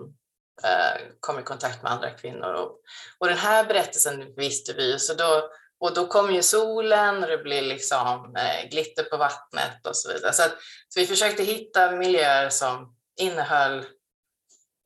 eh, 0.64 1.02
kommer 1.20 1.42
i 1.42 1.44
kontakt 1.44 1.84
med 1.84 1.92
andra 1.92 2.12
kvinnor. 2.12 2.54
Och, 2.54 2.82
och 3.18 3.28
den 3.28 3.38
här 3.38 3.66
berättelsen 3.66 4.36
visste 4.36 4.74
vi 4.74 4.92
ju, 4.92 5.00
så 5.00 5.14
då, 5.14 5.50
och 5.80 5.94
då 5.94 6.08
kommer 6.08 6.34
ju 6.34 6.44
solen 6.44 7.24
och 7.24 7.30
det 7.30 7.38
blir 7.38 7.62
liksom 7.62 8.36
eh, 8.36 8.70
glitter 8.70 9.04
på 9.04 9.18
vattnet 9.18 9.88
och 9.88 9.98
så 9.98 10.14
vidare. 10.14 10.34
Så, 10.34 10.44
att, 10.44 10.56
så 10.90 11.00
vi 11.00 11.08
försökte 11.08 11.44
hitta 11.44 11.92
miljöer 11.92 12.50
som 12.50 12.96
innehöll 13.20 13.86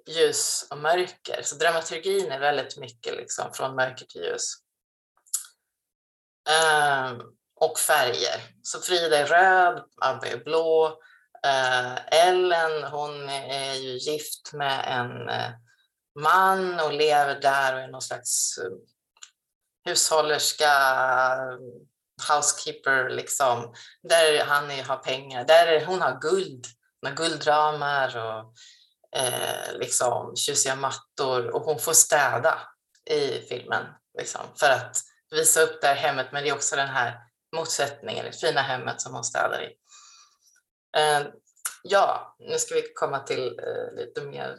ljus 0.07 0.67
och 0.69 0.77
mörker. 0.77 1.41
Så 1.43 1.55
dramaturgin 1.55 2.31
är 2.31 2.39
väldigt 2.39 2.77
mycket 2.77 3.15
liksom 3.15 3.53
från 3.53 3.75
mörker 3.75 4.05
till 4.05 4.21
ljus. 4.21 4.53
Ehm, 6.49 7.21
och 7.55 7.79
färger. 7.79 8.41
Så 8.61 8.81
Frida 8.81 9.17
är 9.17 9.25
röd, 9.25 9.83
Abbe 10.01 10.27
är 10.27 10.37
blå, 10.37 10.99
Eh, 11.45 12.27
Ellen 12.27 12.83
hon 12.83 13.29
är 13.29 13.73
ju 13.73 13.97
gift 13.97 14.53
med 14.53 14.83
en 14.87 15.29
eh, 15.29 15.51
man 16.19 16.79
och 16.79 16.93
lever 16.93 17.39
där 17.41 17.73
och 17.73 17.79
är 17.79 17.87
någon 17.87 18.01
slags 18.01 18.57
eh, 18.57 18.71
hushållerska, 19.85 20.65
eh, 20.65 21.57
housekeeper 22.29 23.09
liksom. 23.09 23.73
Där 24.03 24.45
han 24.45 24.71
är, 24.71 24.83
har 24.83 24.97
pengar, 24.97 25.45
där 25.45 25.67
är, 25.67 25.85
hon 25.85 26.01
har 26.01 26.19
guld, 26.21 26.65
hon 27.01 27.11
har 27.11 27.17
guldramar 27.17 28.17
och 28.17 28.53
eh, 29.19 29.73
liksom 29.73 30.35
tjusiga 30.35 30.75
mattor 30.75 31.55
och 31.55 31.61
hon 31.61 31.79
får 31.79 31.93
städa 31.93 32.59
i 33.09 33.39
filmen 33.49 33.85
liksom, 34.17 34.41
för 34.59 34.69
att 34.69 34.97
visa 35.31 35.61
upp 35.61 35.81
det 35.81 35.87
här 35.87 35.95
hemmet 35.95 36.27
men 36.31 36.43
det 36.43 36.49
är 36.49 36.55
också 36.55 36.75
den 36.75 36.87
här 36.87 37.19
motsättningen, 37.55 38.25
det 38.25 38.31
fina 38.31 38.61
hemmet 38.61 39.01
som 39.01 39.13
hon 39.13 39.23
städar 39.23 39.63
i. 39.63 39.73
Eh, 40.97 41.27
ja, 41.83 42.35
nu 42.39 42.57
ska 42.57 42.75
vi 42.75 42.81
komma 42.95 43.19
till 43.19 43.59
eh, 43.59 43.97
lite 43.97 44.21
mer 44.21 44.55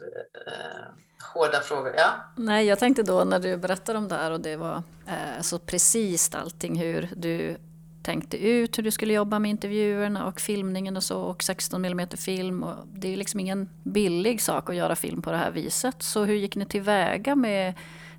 eh, 0.47 0.85
hårda 1.33 1.61
frågor. 1.61 1.93
Ja. 1.97 2.09
Nej, 2.37 2.65
jag 2.65 2.79
tänkte 2.79 3.03
då 3.03 3.23
när 3.23 3.39
du 3.39 3.57
berättade 3.57 3.97
om 3.97 4.07
det 4.07 4.15
här 4.15 4.31
och 4.31 4.41
det 4.41 4.55
var 4.55 4.83
eh, 5.07 5.41
så 5.41 5.59
precis 5.59 6.35
allting 6.35 6.79
hur 6.79 7.09
du 7.15 7.57
tänkte 8.05 8.37
ut 8.37 8.77
hur 8.77 8.83
du 8.83 8.91
skulle 8.91 9.13
jobba 9.13 9.39
med 9.39 9.51
intervjuerna 9.51 10.27
och 10.27 10.39
filmningen 10.39 10.97
och 10.97 11.03
så 11.03 11.21
och 11.21 11.43
16 11.43 11.85
mm 11.85 12.07
film. 12.09 12.63
Och 12.63 12.87
det 12.87 13.13
är 13.13 13.17
liksom 13.17 13.39
ingen 13.39 13.69
billig 13.83 14.41
sak 14.41 14.69
att 14.69 14.75
göra 14.75 14.95
film 14.95 15.21
på 15.21 15.31
det 15.31 15.37
här 15.37 15.51
viset. 15.51 15.95
Så 15.99 16.23
hur 16.23 16.35
gick 16.35 16.55
ni 16.55 16.65
tillväga 16.65 17.35
med, 17.35 17.73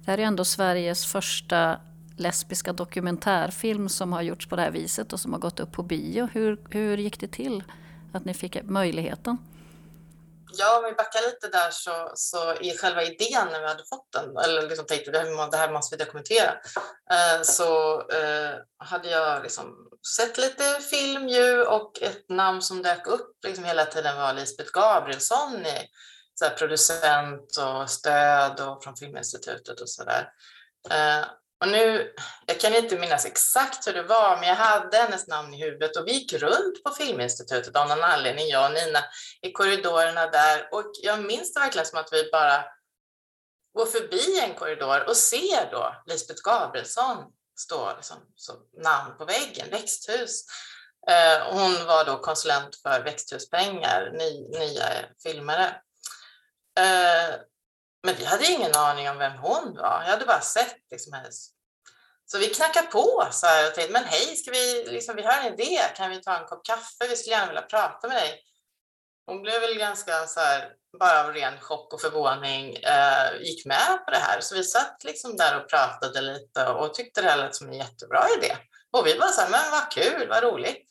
det 0.04 0.10
här 0.10 0.18
är 0.18 0.22
ändå 0.22 0.44
Sveriges 0.44 1.06
första 1.06 1.80
lesbiska 2.16 2.72
dokumentärfilm 2.72 3.88
som 3.88 4.12
har 4.12 4.22
gjorts 4.22 4.48
på 4.48 4.56
det 4.56 4.62
här 4.62 4.70
viset 4.70 5.12
och 5.12 5.20
som 5.20 5.32
har 5.32 5.40
gått 5.40 5.60
upp 5.60 5.72
på 5.72 5.82
bio. 5.82 6.28
Hur, 6.32 6.58
hur 6.70 6.96
gick 6.96 7.20
det 7.20 7.28
till? 7.28 7.62
Att 8.16 8.24
ni 8.24 8.34
fick 8.34 8.62
möjligheten? 8.62 9.38
Ja, 10.58 10.78
om 10.78 10.84
vi 10.84 10.92
backar 10.92 11.20
lite 11.20 11.48
där 11.48 11.70
så, 11.70 12.12
så 12.14 12.54
i 12.54 12.76
själva 12.76 13.02
idén 13.02 13.48
när 13.52 13.60
vi 13.60 13.66
hade 13.66 13.84
fått 13.84 14.12
den, 14.12 14.36
eller 14.36 14.68
liksom 14.68 14.86
tänkte 14.86 15.10
det 15.10 15.18
här, 15.18 15.50
det 15.50 15.56
här 15.56 15.72
måste 15.72 15.96
vi 15.96 16.04
dokumentera, 16.04 16.50
eh, 17.10 17.42
så 17.42 18.00
eh, 18.10 18.54
hade 18.78 19.10
jag 19.10 19.42
liksom 19.42 19.88
sett 20.16 20.38
lite 20.38 20.80
film 20.90 21.28
ju 21.28 21.62
och 21.62 22.02
ett 22.02 22.28
namn 22.28 22.62
som 22.62 22.82
dök 22.82 23.06
upp 23.06 23.36
liksom 23.46 23.64
hela 23.64 23.84
tiden 23.84 24.16
var 24.16 24.34
Lisbeth 24.34 24.70
Gabrielsson 24.72 25.66
i 25.66 25.88
så 26.34 26.44
här, 26.44 26.54
producent 26.54 27.56
och 27.56 27.90
stöd 27.90 28.60
och 28.60 28.84
från 28.84 28.96
Filminstitutet 28.96 29.80
och 29.80 29.88
sådär. 29.88 30.28
Eh, 30.90 31.24
och 31.60 31.68
nu, 31.68 32.12
jag 32.46 32.60
kan 32.60 32.74
inte 32.74 32.98
minnas 32.98 33.26
exakt 33.26 33.86
hur 33.86 33.92
det 33.92 34.02
var, 34.02 34.36
men 34.36 34.48
jag 34.48 34.56
hade 34.56 34.96
hennes 34.96 35.26
namn 35.26 35.54
i 35.54 35.64
huvudet 35.64 35.96
och 35.96 36.06
vi 36.06 36.12
gick 36.12 36.32
runt 36.32 36.84
på 36.84 36.90
Filminstitutet 36.90 37.76
av 37.76 37.88
någon 37.88 38.02
anledning, 38.02 38.46
jag 38.46 38.70
och 38.70 38.74
Nina, 38.74 39.04
i 39.42 39.52
korridorerna 39.52 40.26
där. 40.26 40.68
Och 40.72 40.90
jag 41.02 41.24
minns 41.24 41.54
det 41.54 41.60
verkligen 41.60 41.86
som 41.86 41.98
att 41.98 42.12
vi 42.12 42.30
bara 42.32 42.64
går 43.74 43.86
förbi 43.86 44.40
en 44.40 44.54
korridor 44.54 45.08
och 45.08 45.16
ser 45.16 45.70
då 45.70 46.02
Lisbeth 46.06 46.42
Gabrielsson 46.42 47.16
stå 47.58 47.96
liksom, 47.96 48.16
som 48.36 48.56
namn 48.82 49.18
på 49.18 49.24
väggen, 49.24 49.70
växthus. 49.70 50.44
Eh, 51.08 51.52
hon 51.52 51.86
var 51.86 52.04
då 52.04 52.18
konsulent 52.18 52.76
för 52.76 53.04
växthuspengar, 53.04 54.10
ny, 54.12 54.58
nya 54.58 54.88
filmare. 55.22 55.66
Eh, 56.78 57.34
men 58.06 58.14
vi 58.14 58.24
hade 58.24 58.46
ingen 58.46 58.74
aning 58.74 59.10
om 59.10 59.18
vem 59.18 59.38
hon 59.38 59.74
var. 59.74 60.02
Jag 60.04 60.10
hade 60.10 60.24
bara 60.24 60.40
sett 60.40 60.76
liksom 60.90 61.12
hennes... 61.12 61.48
Så 62.26 62.38
vi 62.38 62.46
knackade 62.46 62.86
på 62.86 63.28
så 63.32 63.46
här 63.46 63.68
och 63.68 63.74
tänkte, 63.74 63.92
men 63.92 64.04
hej, 64.04 64.36
ska 64.36 64.50
vi, 64.50 64.84
liksom, 64.88 65.16
vi 65.16 65.22
har 65.22 65.32
en 65.32 65.54
idé, 65.54 65.80
kan 65.96 66.10
vi 66.10 66.22
ta 66.22 66.38
en 66.38 66.46
kopp 66.46 66.66
kaffe? 66.66 67.08
Vi 67.08 67.16
skulle 67.16 67.36
gärna 67.36 67.46
vilja 67.46 67.62
prata 67.62 68.08
med 68.08 68.16
dig. 68.16 68.40
Hon 69.26 69.42
blev 69.42 69.60
väl 69.60 69.78
ganska 69.78 70.26
så 70.26 70.40
här, 70.40 70.72
bara 70.98 71.24
av 71.24 71.32
ren 71.32 71.60
chock 71.60 71.92
och 71.92 72.00
förvåning, 72.00 72.76
eh, 72.76 73.40
gick 73.40 73.66
med 73.66 74.02
på 74.04 74.10
det 74.10 74.18
här. 74.18 74.40
Så 74.40 74.54
vi 74.54 74.64
satt 74.64 75.04
liksom 75.04 75.36
där 75.36 75.60
och 75.60 75.68
pratade 75.68 76.20
lite 76.20 76.66
och 76.66 76.94
tyckte 76.94 77.22
det 77.22 77.30
här 77.30 77.36
lät 77.36 77.54
som 77.54 77.68
en 77.68 77.78
jättebra 77.78 78.26
idé. 78.38 78.56
Och 78.90 79.06
vi 79.06 79.18
bara 79.18 79.30
så 79.30 79.40
här, 79.40 79.50
men 79.50 79.70
vad 79.70 79.90
kul, 79.90 80.28
vad 80.28 80.42
roligt 80.42 80.84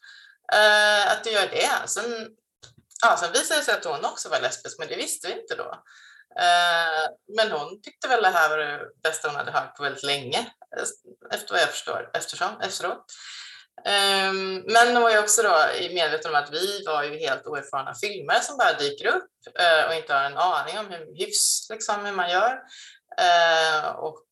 eh, 0.53 1.11
att 1.11 1.23
du 1.23 1.31
gör 1.31 1.47
det. 1.47 1.89
Sen, 1.89 2.29
ja, 3.01 3.17
sen 3.17 3.31
visade 3.31 3.59
det 3.59 3.65
sig 3.65 3.75
att 3.75 3.85
hon 3.85 4.05
också 4.05 4.29
var 4.29 4.41
lesbisk, 4.41 4.79
men 4.79 4.87
det 4.87 4.95
visste 4.95 5.27
vi 5.27 5.41
inte 5.41 5.55
då. 5.55 5.83
Eh, 6.39 7.09
men 7.37 7.51
hon 7.51 7.81
tyckte 7.81 8.07
väl 8.07 8.23
det 8.23 8.29
här 8.29 8.49
var 8.49 8.57
det 8.57 8.79
bästa 9.03 9.27
hon 9.27 9.35
hade 9.35 9.51
hört 9.51 9.75
på 9.75 9.83
väldigt 9.83 10.03
länge, 10.03 10.39
eh, 10.77 10.83
efter 11.31 11.53
vad 11.53 11.61
jag 11.61 11.69
förstår, 11.69 12.09
eftersom, 12.13 12.61
efteråt. 12.61 13.05
Ehm, 13.85 14.63
men 14.67 14.93
hon 14.93 15.01
var 15.03 15.11
ju 15.11 15.19
också 15.19 15.43
då 15.43 15.55
medveten 15.93 16.31
om 16.31 16.41
att 16.41 16.53
vi 16.53 16.83
var 16.85 17.03
ju 17.03 17.17
helt 17.17 17.45
oerfarna 17.45 17.93
filmare 17.95 18.41
som 18.41 18.57
bara 18.57 18.73
dyker 18.73 19.07
upp 19.07 19.29
eh, 19.59 19.87
och 19.87 19.93
inte 19.93 20.13
har 20.13 20.23
en 20.23 20.37
aning 20.37 20.79
om 20.79 20.85
hur 20.89 21.15
hyfs, 21.17 21.67
liksom, 21.69 22.05
hur 22.05 22.11
man 22.11 22.29
gör. 22.29 22.59
Och 23.95 24.25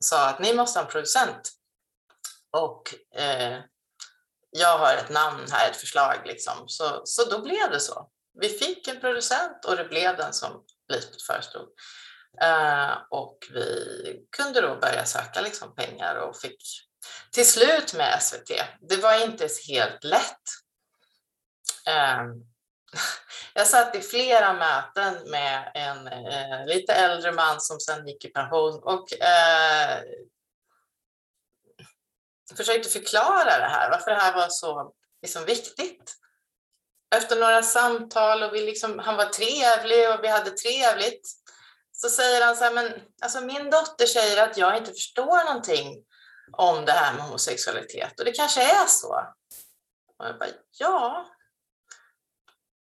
sa 0.00 0.28
att 0.28 0.38
ni 0.38 0.54
måste 0.54 0.78
ha 0.78 0.84
en 0.84 0.92
producent. 0.92 1.50
Och 2.52 2.94
jag 4.50 4.78
har 4.78 4.94
ett 4.94 5.10
namn 5.10 5.46
här, 5.50 5.70
ett 5.70 5.76
förslag 5.76 6.16
liksom. 6.24 6.68
Så, 6.68 7.02
så 7.04 7.24
då 7.24 7.42
blev 7.42 7.70
det 7.70 7.80
så. 7.80 8.08
Vi 8.40 8.48
fick 8.48 8.88
en 8.88 9.00
producent 9.00 9.64
och 9.64 9.76
det 9.76 9.84
blev 9.84 10.16
den 10.16 10.32
som 10.32 10.64
Lisbeth 10.88 11.24
förestod. 11.26 11.68
Uh, 12.42 12.90
eh, 12.90 12.98
och 13.10 13.38
vi 13.50 14.26
kunde 14.36 14.60
då 14.60 14.76
börja 14.76 15.04
söka 15.04 15.40
liksom 15.40 15.74
pengar 15.74 16.16
och 16.16 16.36
fick 16.36 16.62
till 17.32 17.46
slut 17.46 17.94
med 17.94 18.22
SVT. 18.22 18.50
Det 18.80 18.96
var 18.96 19.24
inte 19.24 19.48
helt 19.68 20.04
lätt. 20.04 20.42
Uh, 21.88 22.34
jag 23.54 23.66
satt 23.66 23.94
i 23.96 24.00
flera 24.00 24.52
möten 24.52 25.30
med 25.30 25.72
en 25.74 26.08
uh, 26.08 26.66
lite 26.66 26.92
äldre 26.92 27.32
man 27.32 27.60
som 27.60 27.80
sen 27.80 28.06
gick 28.08 28.24
i 28.24 28.28
pension 28.28 28.82
och 28.84 29.08
försökte 32.56 32.88
förklara 32.88 33.58
det 33.58 33.68
här, 33.68 33.90
varför 33.90 34.10
det 34.10 34.16
här 34.16 34.34
var 34.34 34.48
så 34.48 34.92
liksom, 35.22 35.44
viktigt 35.44 36.16
efter 37.14 37.36
några 37.36 37.62
samtal 37.62 38.42
och 38.42 38.54
vi 38.54 38.66
liksom, 38.66 38.98
han 38.98 39.16
var 39.16 39.24
trevlig 39.24 40.10
och 40.10 40.24
vi 40.24 40.28
hade 40.28 40.50
trevligt. 40.50 41.30
Så 41.92 42.08
säger 42.08 42.46
han 42.46 42.56
så 42.56 42.64
här, 42.64 42.72
men 42.72 42.92
alltså 43.22 43.40
min 43.40 43.70
dotter 43.70 44.06
säger 44.06 44.42
att 44.42 44.56
jag 44.56 44.76
inte 44.76 44.92
förstår 44.92 45.44
någonting 45.44 46.04
om 46.52 46.84
det 46.84 46.92
här 46.92 47.14
med 47.14 47.22
homosexualitet 47.22 48.18
och 48.18 48.24
det 48.24 48.32
kanske 48.32 48.62
är 48.62 48.86
så. 48.86 49.26
Och 50.18 50.26
jag 50.26 50.38
bara, 50.38 50.48
ja. 50.78 51.30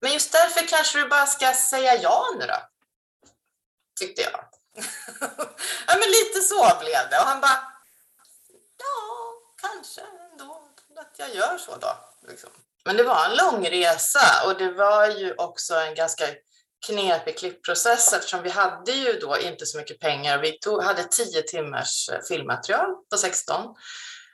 Men 0.01 0.13
just 0.13 0.31
därför 0.31 0.67
kanske 0.67 0.99
du 0.99 1.09
bara 1.09 1.25
ska 1.25 1.53
säga 1.53 2.01
ja 2.01 2.25
nu 2.39 2.45
då. 2.45 2.57
Tyckte 3.99 4.21
jag. 4.21 4.31
ja 5.87 5.97
men 5.99 6.09
lite 6.09 6.41
så 6.41 6.77
blev 6.79 7.09
det 7.09 7.19
och 7.19 7.25
han 7.25 7.41
bara, 7.41 7.73
ja 8.77 9.27
kanske 9.61 10.01
ändå 10.01 10.67
att 10.95 11.19
jag 11.19 11.35
gör 11.35 11.57
så 11.57 11.75
då. 11.75 11.97
Liksom. 12.27 12.49
Men 12.87 12.97
det 12.97 13.03
var 13.03 13.25
en 13.25 13.37
lång 13.37 13.65
resa 13.69 14.45
och 14.45 14.57
det 14.57 14.71
var 14.71 15.07
ju 15.07 15.33
också 15.37 15.75
en 15.75 15.95
ganska 15.95 16.25
knepig 16.85 17.37
klippprocess 17.37 18.13
eftersom 18.13 18.43
vi 18.43 18.49
hade 18.49 18.91
ju 18.91 19.19
då 19.19 19.37
inte 19.37 19.65
så 19.65 19.77
mycket 19.77 19.99
pengar. 19.99 20.41
Vi 20.41 20.51
tog, 20.51 20.83
hade 20.83 21.03
10 21.03 21.41
timmars 21.41 22.09
eh, 22.09 22.19
filmmaterial 22.27 22.89
på 23.11 23.17
16. 23.17 23.75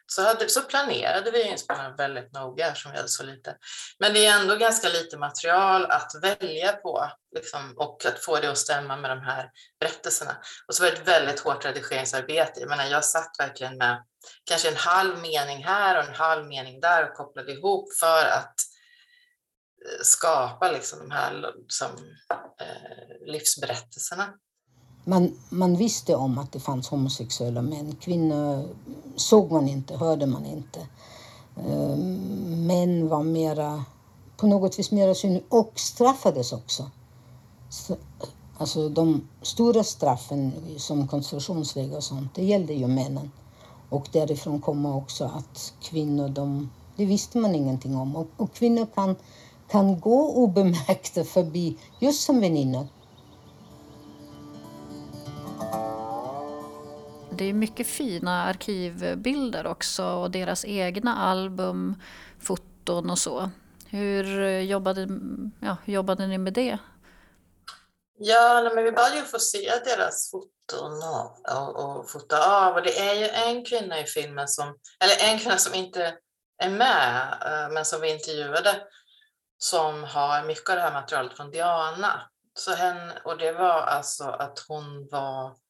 Så, 0.05 0.21
hade, 0.21 0.49
så 0.49 0.61
planerade 0.61 1.31
vi 1.31 1.43
inspelningen 1.43 1.95
väldigt 1.95 2.33
noga 2.33 2.67
eftersom 2.67 2.91
vi 2.91 2.97
hade 2.97 3.09
så 3.09 3.23
lite. 3.23 3.57
Men 3.99 4.13
det 4.13 4.25
är 4.25 4.41
ändå 4.41 4.55
ganska 4.55 4.89
lite 4.89 5.17
material 5.17 5.85
att 5.85 6.11
välja 6.21 6.73
på 6.73 7.11
liksom, 7.35 7.73
och 7.77 8.05
att 8.05 8.19
få 8.19 8.39
det 8.39 8.51
att 8.51 8.57
stämma 8.57 8.97
med 8.97 9.11
de 9.11 9.21
här 9.21 9.51
berättelserna. 9.79 10.37
Och 10.67 10.75
så 10.75 10.83
var 10.83 10.91
det 10.91 10.97
ett 10.97 11.07
väldigt 11.07 11.39
hårt 11.39 11.65
redigeringsarbete. 11.65 12.59
Jag 12.59 12.69
menar, 12.69 12.85
jag 12.85 13.05
satt 13.05 13.35
verkligen 13.39 13.77
med 13.77 14.03
kanske 14.43 14.69
en 14.69 14.75
halv 14.75 15.19
mening 15.19 15.63
här 15.63 15.97
och 15.97 16.03
en 16.03 16.15
halv 16.15 16.47
mening 16.47 16.79
där 16.79 17.09
och 17.09 17.15
kopplade 17.15 17.51
ihop 17.51 17.93
för 17.99 18.25
att 18.25 18.55
eh, 19.85 20.03
skapa 20.03 20.71
liksom 20.71 20.99
de 20.99 21.11
här 21.11 21.53
liksom, 21.57 21.91
eh, 22.61 23.27
livsberättelserna. 23.31 24.33
Man, 25.05 25.33
man 25.49 25.75
visste 25.75 26.15
om 26.15 26.37
att 26.37 26.51
det 26.51 26.59
fanns 26.59 26.89
homosexuella 26.89 27.61
män. 27.61 27.95
Kvinnor 27.99 28.65
såg 29.15 29.51
man 29.51 29.67
inte, 29.67 29.97
hörde 29.97 30.25
man 30.25 30.45
inte. 30.45 30.79
Eh, 31.57 31.97
män 32.57 33.07
var 33.07 33.23
mera, 33.23 33.85
på 34.37 34.47
något 34.47 34.79
vis 34.79 34.91
mera 34.91 35.15
synliga 35.15 35.43
och 35.49 35.71
straffades 35.75 36.53
också. 36.53 36.89
Alltså 38.57 38.89
de 38.89 39.27
stora 39.41 39.83
straffen 39.83 40.51
som 40.77 41.07
koncentrationsläger 41.07 41.97
och 41.97 42.03
sånt, 42.03 42.35
det 42.35 42.43
gällde 42.43 42.73
ju 42.73 42.87
männen. 42.87 43.31
Och 43.89 44.07
därifrån 44.11 44.61
kommer 44.61 44.95
också 44.95 45.25
att 45.25 45.73
kvinnor, 45.81 46.29
de, 46.29 46.69
det 46.95 47.05
visste 47.05 47.37
man 47.37 47.55
ingenting 47.55 47.95
om. 47.95 48.15
Och, 48.15 48.27
och 48.37 48.53
kvinnor 48.53 48.87
kan, 48.95 49.15
kan 49.67 49.99
gå 49.99 50.33
obemärkta 50.33 51.23
förbi, 51.23 51.77
just 51.99 52.23
som 52.23 52.39
väninnor. 52.39 52.87
Det 57.37 57.45
är 57.45 57.53
mycket 57.53 57.87
fina 57.87 58.43
arkivbilder 58.43 59.67
också 59.67 60.05
och 60.05 60.31
deras 60.31 60.65
egna 60.65 61.15
album, 61.15 62.01
foton 62.41 63.09
och 63.09 63.19
så. 63.19 63.51
Hur 63.89 64.41
eh, 64.41 64.59
jobbade, 64.59 65.07
ja, 65.59 65.77
hur 65.85 65.93
jobbade 65.93 66.27
ni 66.27 66.37
med 66.37 66.53
det? 66.53 66.77
Ja, 68.17 68.71
men 68.75 68.83
vi 68.83 68.91
bad 68.91 69.15
ju 69.15 69.21
få 69.21 69.39
se 69.39 69.71
deras 69.85 70.31
foton 70.31 70.91
och, 71.03 71.55
och, 71.57 71.97
och 71.97 72.09
fota 72.09 72.67
av. 72.67 72.75
Och 72.75 72.81
det 72.81 72.99
är 72.99 73.13
ju 73.13 73.27
en 73.27 73.65
kvinna 73.65 73.99
i 73.99 74.03
filmen 74.03 74.47
som, 74.47 74.77
eller 74.99 75.31
en 75.31 75.39
kvinna 75.39 75.57
som 75.57 75.73
inte 75.73 76.17
är 76.57 76.69
med, 76.69 77.37
eh, 77.45 77.73
men 77.73 77.85
som 77.85 78.01
vi 78.01 78.11
intervjuade, 78.11 78.81
som 79.57 80.03
har 80.03 80.43
mycket 80.43 80.69
av 80.69 80.75
det 80.75 80.81
här 80.81 80.93
materialet 80.93 81.33
från 81.33 81.51
Diana. 81.51 82.21
Så 82.53 82.73
hen, 82.73 83.11
och 83.23 83.37
det 83.37 83.51
var 83.51 83.81
alltså 83.81 84.23
att 84.23 84.65
hon 84.67 85.07
var 85.11 85.62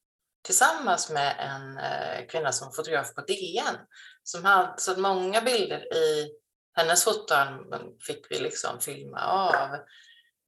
tillsammans 0.43 1.09
med 1.09 1.35
en 1.39 1.77
eh, 1.77 2.27
kvinna 2.27 2.51
som 2.51 2.73
fotograf 2.73 3.13
på 3.13 3.21
DN. 3.21 3.77
Som 4.23 4.45
hade, 4.45 4.73
så 4.77 4.99
många 4.99 5.41
bilder 5.41 5.93
i 5.93 6.31
hennes 6.75 7.03
foton 7.03 7.73
fick 8.07 8.31
vi 8.31 8.39
liksom 8.39 8.79
filma 8.79 9.21
av. 9.21 9.79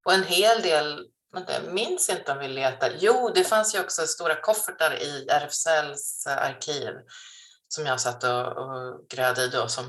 Och 0.06 0.14
en 0.14 0.24
hel 0.24 0.62
del 0.62 1.08
jag 1.48 1.74
minns 1.74 2.10
inte 2.10 2.32
om 2.32 2.40
vi 2.40 2.48
letade. 2.48 2.96
Jo, 3.00 3.32
det 3.36 3.44
fanns 3.44 3.76
ju 3.76 3.80
också 3.80 4.08
stora 4.08 4.36
koffertar 4.36 5.04
i 5.04 5.28
RFSLs 5.30 6.26
eh, 6.28 6.38
arkiv 6.38 6.92
som 7.68 7.86
jag 7.86 8.02
satt 8.02 8.24
och, 8.24 8.48
och 8.48 9.10
grävde 9.10 9.44
i 9.44 9.48
då, 9.48 9.68
som, 9.68 9.86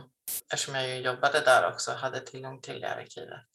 eftersom 0.53 0.75
jag 0.75 0.89
ju 0.89 0.95
jobbade 0.95 1.41
där 1.41 1.71
också 1.73 1.93
hade 1.93 2.21
tillgång 2.21 2.61
till 2.61 2.81
det 2.81 2.95
arkivet. 2.95 3.47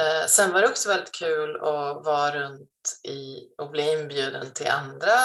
Eh, 0.00 0.26
sen 0.26 0.52
var 0.52 0.60
det 0.60 0.68
också 0.68 0.88
väldigt 0.88 1.12
kul 1.14 1.56
att 1.56 2.04
vara 2.04 2.40
runt 2.40 2.70
i, 3.08 3.38
och 3.58 3.70
bli 3.70 3.92
inbjuden 3.92 4.52
till 4.52 4.68
andra 4.68 5.16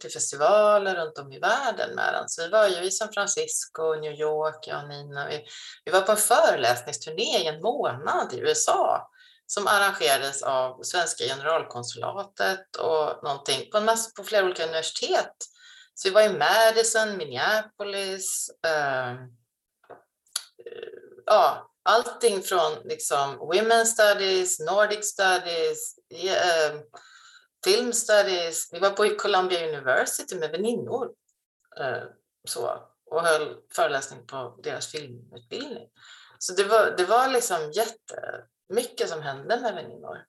till 0.00 0.10
festivaler 0.10 0.94
runt 0.96 1.18
om 1.18 1.32
i 1.32 1.38
världen 1.38 1.94
med 1.94 2.14
den. 2.14 2.28
Så 2.28 2.42
vi 2.42 2.48
var 2.48 2.68
ju 2.68 2.82
i 2.82 2.90
San 2.90 3.12
Francisco, 3.12 3.94
New 3.94 4.12
York, 4.12 4.66
jag 4.66 4.82
och 4.82 4.88
Nina. 4.88 5.28
Vi, 5.28 5.44
vi 5.84 5.92
var 5.92 6.00
på 6.00 6.12
en 6.12 6.18
föreläsningsturné 6.18 7.38
i 7.38 7.46
en 7.46 7.60
månad 7.60 8.32
i 8.32 8.38
USA 8.38 9.10
som 9.46 9.66
arrangerades 9.66 10.42
av 10.42 10.82
svenska 10.82 11.24
generalkonsulatet 11.24 12.76
och 12.76 13.24
någonting 13.24 13.70
på, 13.70 13.78
en 13.78 13.84
massa, 13.84 14.10
på 14.16 14.24
flera 14.24 14.44
olika 14.44 14.64
universitet. 14.64 15.36
Så 15.94 16.08
vi 16.08 16.14
var 16.14 16.22
i 16.22 16.38
Madison, 16.38 17.16
Minneapolis, 17.16 18.50
eh, 18.66 19.10
eh 19.10 19.16
ja, 21.26 21.69
allting 21.82 22.42
från 22.42 22.72
liksom 22.84 23.38
women's 23.38 23.84
studies, 23.84 24.60
Nordic 24.60 25.04
studies, 25.04 25.98
eh, 26.14 26.66
eh, 26.66 26.80
film 27.64 27.92
studies. 27.92 28.68
Vi 28.72 28.78
var 28.78 28.90
på 28.90 29.16
Columbia 29.18 29.68
University 29.68 30.34
med 30.34 30.50
väninnor 30.50 31.10
eh, 31.80 32.02
så, 32.48 32.82
och 33.10 33.22
höll 33.22 33.56
föreläsning 33.74 34.26
på 34.26 34.60
deras 34.62 34.86
filmutbildning. 34.86 35.88
Så 36.38 36.52
det 36.52 36.64
var, 36.64 36.94
det 36.96 37.04
var 37.04 37.28
liksom 37.28 37.72
jättemycket 37.72 39.08
som 39.08 39.22
hände 39.22 39.60
med 39.60 39.74
väninnor. 39.74 40.24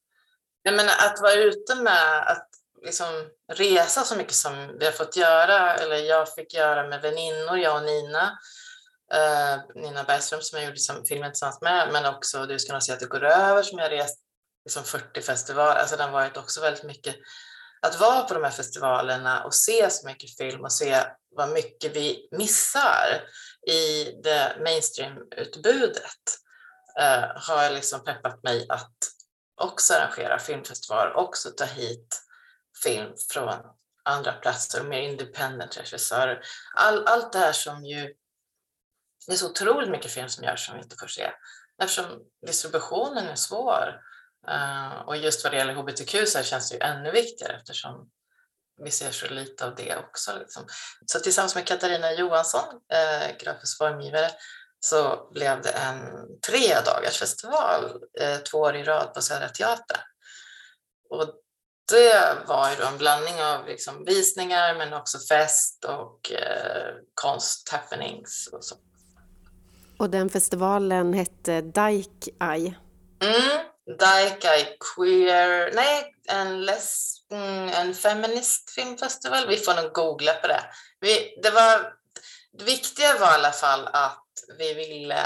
Jag 0.63 0.73
menar 0.73 0.93
att 0.99 1.21
vara 1.21 1.33
ute 1.33 1.75
med 1.75 2.31
att 2.31 2.47
liksom 2.85 3.29
resa 3.53 4.01
så 4.01 4.15
mycket 4.15 4.33
som 4.33 4.77
vi 4.79 4.85
har 4.85 4.91
fått 4.91 5.15
göra, 5.15 5.75
eller 5.75 5.95
jag 5.95 6.33
fick 6.33 6.53
göra 6.53 6.87
med 6.87 7.01
väninnor, 7.01 7.57
jag 7.57 7.75
och 7.75 7.83
Nina, 7.83 8.39
Eh, 9.13 9.59
Nina 9.75 10.03
Bergström 10.03 10.41
som 10.41 10.59
jag 10.59 10.65
gjorde 10.65 10.79
som 10.79 11.05
filmen 11.05 11.31
tillsammans 11.31 11.61
med, 11.61 11.89
men 11.91 12.05
också 12.05 12.45
Du 12.45 12.59
ska 12.59 12.73
nog 12.73 12.83
se 12.83 12.93
att 12.93 12.99
det 12.99 13.05
går 13.05 13.23
över 13.23 13.63
som 13.63 13.79
jag 13.79 13.91
rest 13.91 14.19
liksom 14.65 14.83
40 14.83 15.21
festivaler. 15.21 15.75
Alltså 15.75 15.95
det 15.95 16.03
har 16.03 16.11
varit 16.11 16.37
också 16.37 16.61
väldigt 16.61 16.83
mycket 16.83 17.15
att 17.81 17.99
vara 17.99 18.21
på 18.23 18.33
de 18.33 18.43
här 18.43 18.51
festivalerna 18.51 19.43
och 19.43 19.53
se 19.53 19.89
så 19.89 20.07
mycket 20.07 20.37
film 20.37 20.61
och 20.61 20.73
se 20.73 21.03
vad 21.35 21.49
mycket 21.49 21.95
vi 21.95 22.27
missar 22.31 23.23
i 23.67 24.03
det 24.23 24.57
mainstream-utbudet 24.59 26.37
uh, 26.99 27.25
har 27.35 27.69
liksom 27.69 28.03
peppat 28.03 28.43
mig 28.43 28.65
att 28.69 28.97
också 29.61 29.93
arrangera 29.93 30.39
filmfestivaler, 30.39 31.13
också 31.13 31.49
ta 31.49 31.65
hit 31.65 32.21
film 32.83 33.13
från 33.29 33.59
andra 34.03 34.33
platser, 34.33 34.83
mer 34.83 35.01
independent 35.01 35.77
regissörer. 35.77 36.41
All, 36.75 37.07
allt 37.07 37.33
det 37.33 37.39
här 37.39 37.53
som 37.53 37.85
ju 37.85 38.13
det 39.27 39.33
är 39.33 39.37
så 39.37 39.49
otroligt 39.49 39.89
mycket 39.89 40.11
film 40.11 40.29
som 40.29 40.43
görs 40.43 40.65
som 40.65 40.75
vi 40.75 40.83
inte 40.83 40.95
får 40.99 41.07
se 41.07 41.31
eftersom 41.83 42.05
distributionen 42.47 43.27
är 43.27 43.35
svår. 43.35 44.01
Eh, 44.47 45.01
och 45.05 45.17
just 45.17 45.43
vad 45.43 45.53
det 45.53 45.57
gäller 45.57 45.73
hbtq 45.73 46.27
så 46.27 46.43
känns 46.43 46.69
det 46.69 46.75
ju 46.75 46.81
ännu 46.81 47.11
viktigare 47.11 47.57
eftersom 47.57 48.09
vi 48.83 48.91
ser 48.91 49.11
så 49.11 49.27
lite 49.27 49.65
av 49.65 49.75
det 49.75 49.95
också. 49.95 50.31
Liksom. 50.39 50.65
Så 51.05 51.19
tillsammans 51.19 51.55
med 51.55 51.67
Katarina 51.67 52.13
Johansson, 52.13 52.81
eh, 52.93 53.37
grafisk 53.37 53.77
formgivare, 53.77 54.31
så 54.79 55.29
blev 55.33 55.61
det 55.61 55.69
en 55.69 55.99
tre 56.47 56.81
dagars 56.85 57.17
festival 57.19 58.01
eh, 58.19 58.37
två 58.37 58.57
år 58.57 58.75
i 58.75 58.83
rad 58.83 59.13
på 59.13 59.21
Södra 59.21 59.49
Teatern. 59.49 60.01
Och 61.09 61.33
det 61.91 62.37
var 62.47 62.69
ju 62.69 62.83
en 62.83 62.97
blandning 62.97 63.41
av 63.41 63.67
liksom 63.67 64.05
visningar 64.05 64.75
men 64.75 64.93
också 64.93 65.19
fest 65.19 65.85
och 65.85 66.31
eh, 66.31 66.95
konst, 67.13 67.69
happenings 67.69 68.49
och 68.51 68.65
så. 68.65 68.75
Och 70.01 70.09
den 70.09 70.29
festivalen 70.29 71.13
hette 71.13 71.61
Dyke 71.61 72.31
Eye. 72.39 72.75
Mm, 73.23 73.59
Dyke 73.85 74.47
Eye 74.47 74.77
Queer, 74.95 75.71
nej, 75.75 76.15
en, 76.27 76.65
les, 76.65 77.15
mm, 77.31 77.69
en 77.69 77.93
feminist 77.93 78.69
filmfestival. 78.69 79.47
Vi 79.47 79.57
får 79.57 79.73
nog 79.73 79.93
googla 79.93 80.33
på 80.33 80.47
det. 80.47 80.63
Vi, 80.99 81.39
det, 81.43 81.49
var, 81.49 81.93
det 82.57 82.63
viktiga 82.63 83.17
var 83.19 83.31
i 83.31 83.33
alla 83.33 83.51
fall 83.51 83.87
att 83.93 84.25
vi 84.57 84.73
ville... 84.73 85.19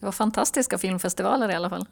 Det 0.00 0.06
var 0.06 0.12
fantastiska 0.12 0.78
filmfestivaler 0.78 1.50
i 1.50 1.54
alla 1.54 1.70
fall. 1.70 1.86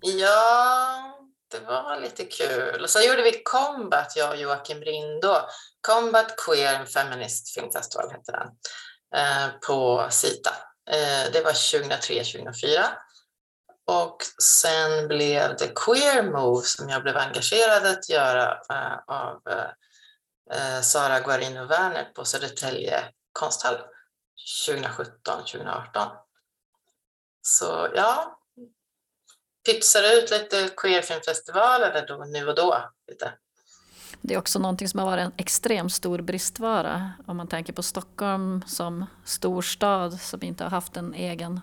Ja, 0.00 1.18
det 1.50 1.60
var 1.60 2.00
lite 2.00 2.24
kul. 2.24 2.82
Och 2.82 2.90
så 2.90 3.00
gjorde 3.00 3.22
vi 3.22 3.42
Combat, 3.44 4.16
jag 4.16 4.30
och 4.30 4.36
Joakim 4.36 4.80
Rindå. 4.80 5.48
Combat 5.80 6.36
Queer 6.36 6.84
Feminist 6.84 7.54
Filmfestival 7.54 8.10
hette 8.10 8.32
den, 8.32 8.48
eh, 9.20 9.48
på 9.66 10.06
Sita. 10.10 10.50
Eh, 10.92 11.32
det 11.32 11.40
var 11.44 11.52
2003-2004. 11.52 12.84
Och 13.86 14.16
sen 14.42 15.08
blev 15.08 15.56
det 15.56 15.72
Queer 15.74 16.22
Move 16.22 16.62
som 16.62 16.88
jag 16.88 17.02
blev 17.02 17.16
engagerad 17.16 17.86
att 17.86 18.08
göra 18.08 18.52
eh, 18.70 18.98
av 19.06 19.42
eh, 20.52 20.80
Sara 20.80 21.20
Guarino 21.20 21.66
Werner 21.66 22.04
på 22.04 22.24
Södertälje 22.24 23.04
konsthall 23.32 23.76
2017-2018. 24.66 26.10
Så 27.42 27.88
ja, 27.94 28.38
pytsade 29.66 30.14
ut 30.14 30.30
lite 30.30 30.68
queerfilmfestivaler 30.76 32.06
då, 32.06 32.24
nu 32.24 32.48
och 32.48 32.54
då. 32.54 32.90
Lite. 33.06 33.32
Det 34.22 34.34
är 34.34 34.38
också 34.38 34.58
någonting 34.58 34.88
som 34.88 35.00
har 35.00 35.06
varit 35.06 35.24
en 35.24 35.32
extremt 35.36 35.92
stor 35.92 36.20
bristvara. 36.20 37.12
Om 37.26 37.36
man 37.36 37.46
tänker 37.46 37.72
på 37.72 37.82
Stockholm 37.82 38.62
som 38.66 39.06
storstad 39.24 40.20
som 40.20 40.42
inte 40.42 40.64
har 40.64 40.70
haft 40.70 40.96
en 40.96 41.14
egen 41.14 41.60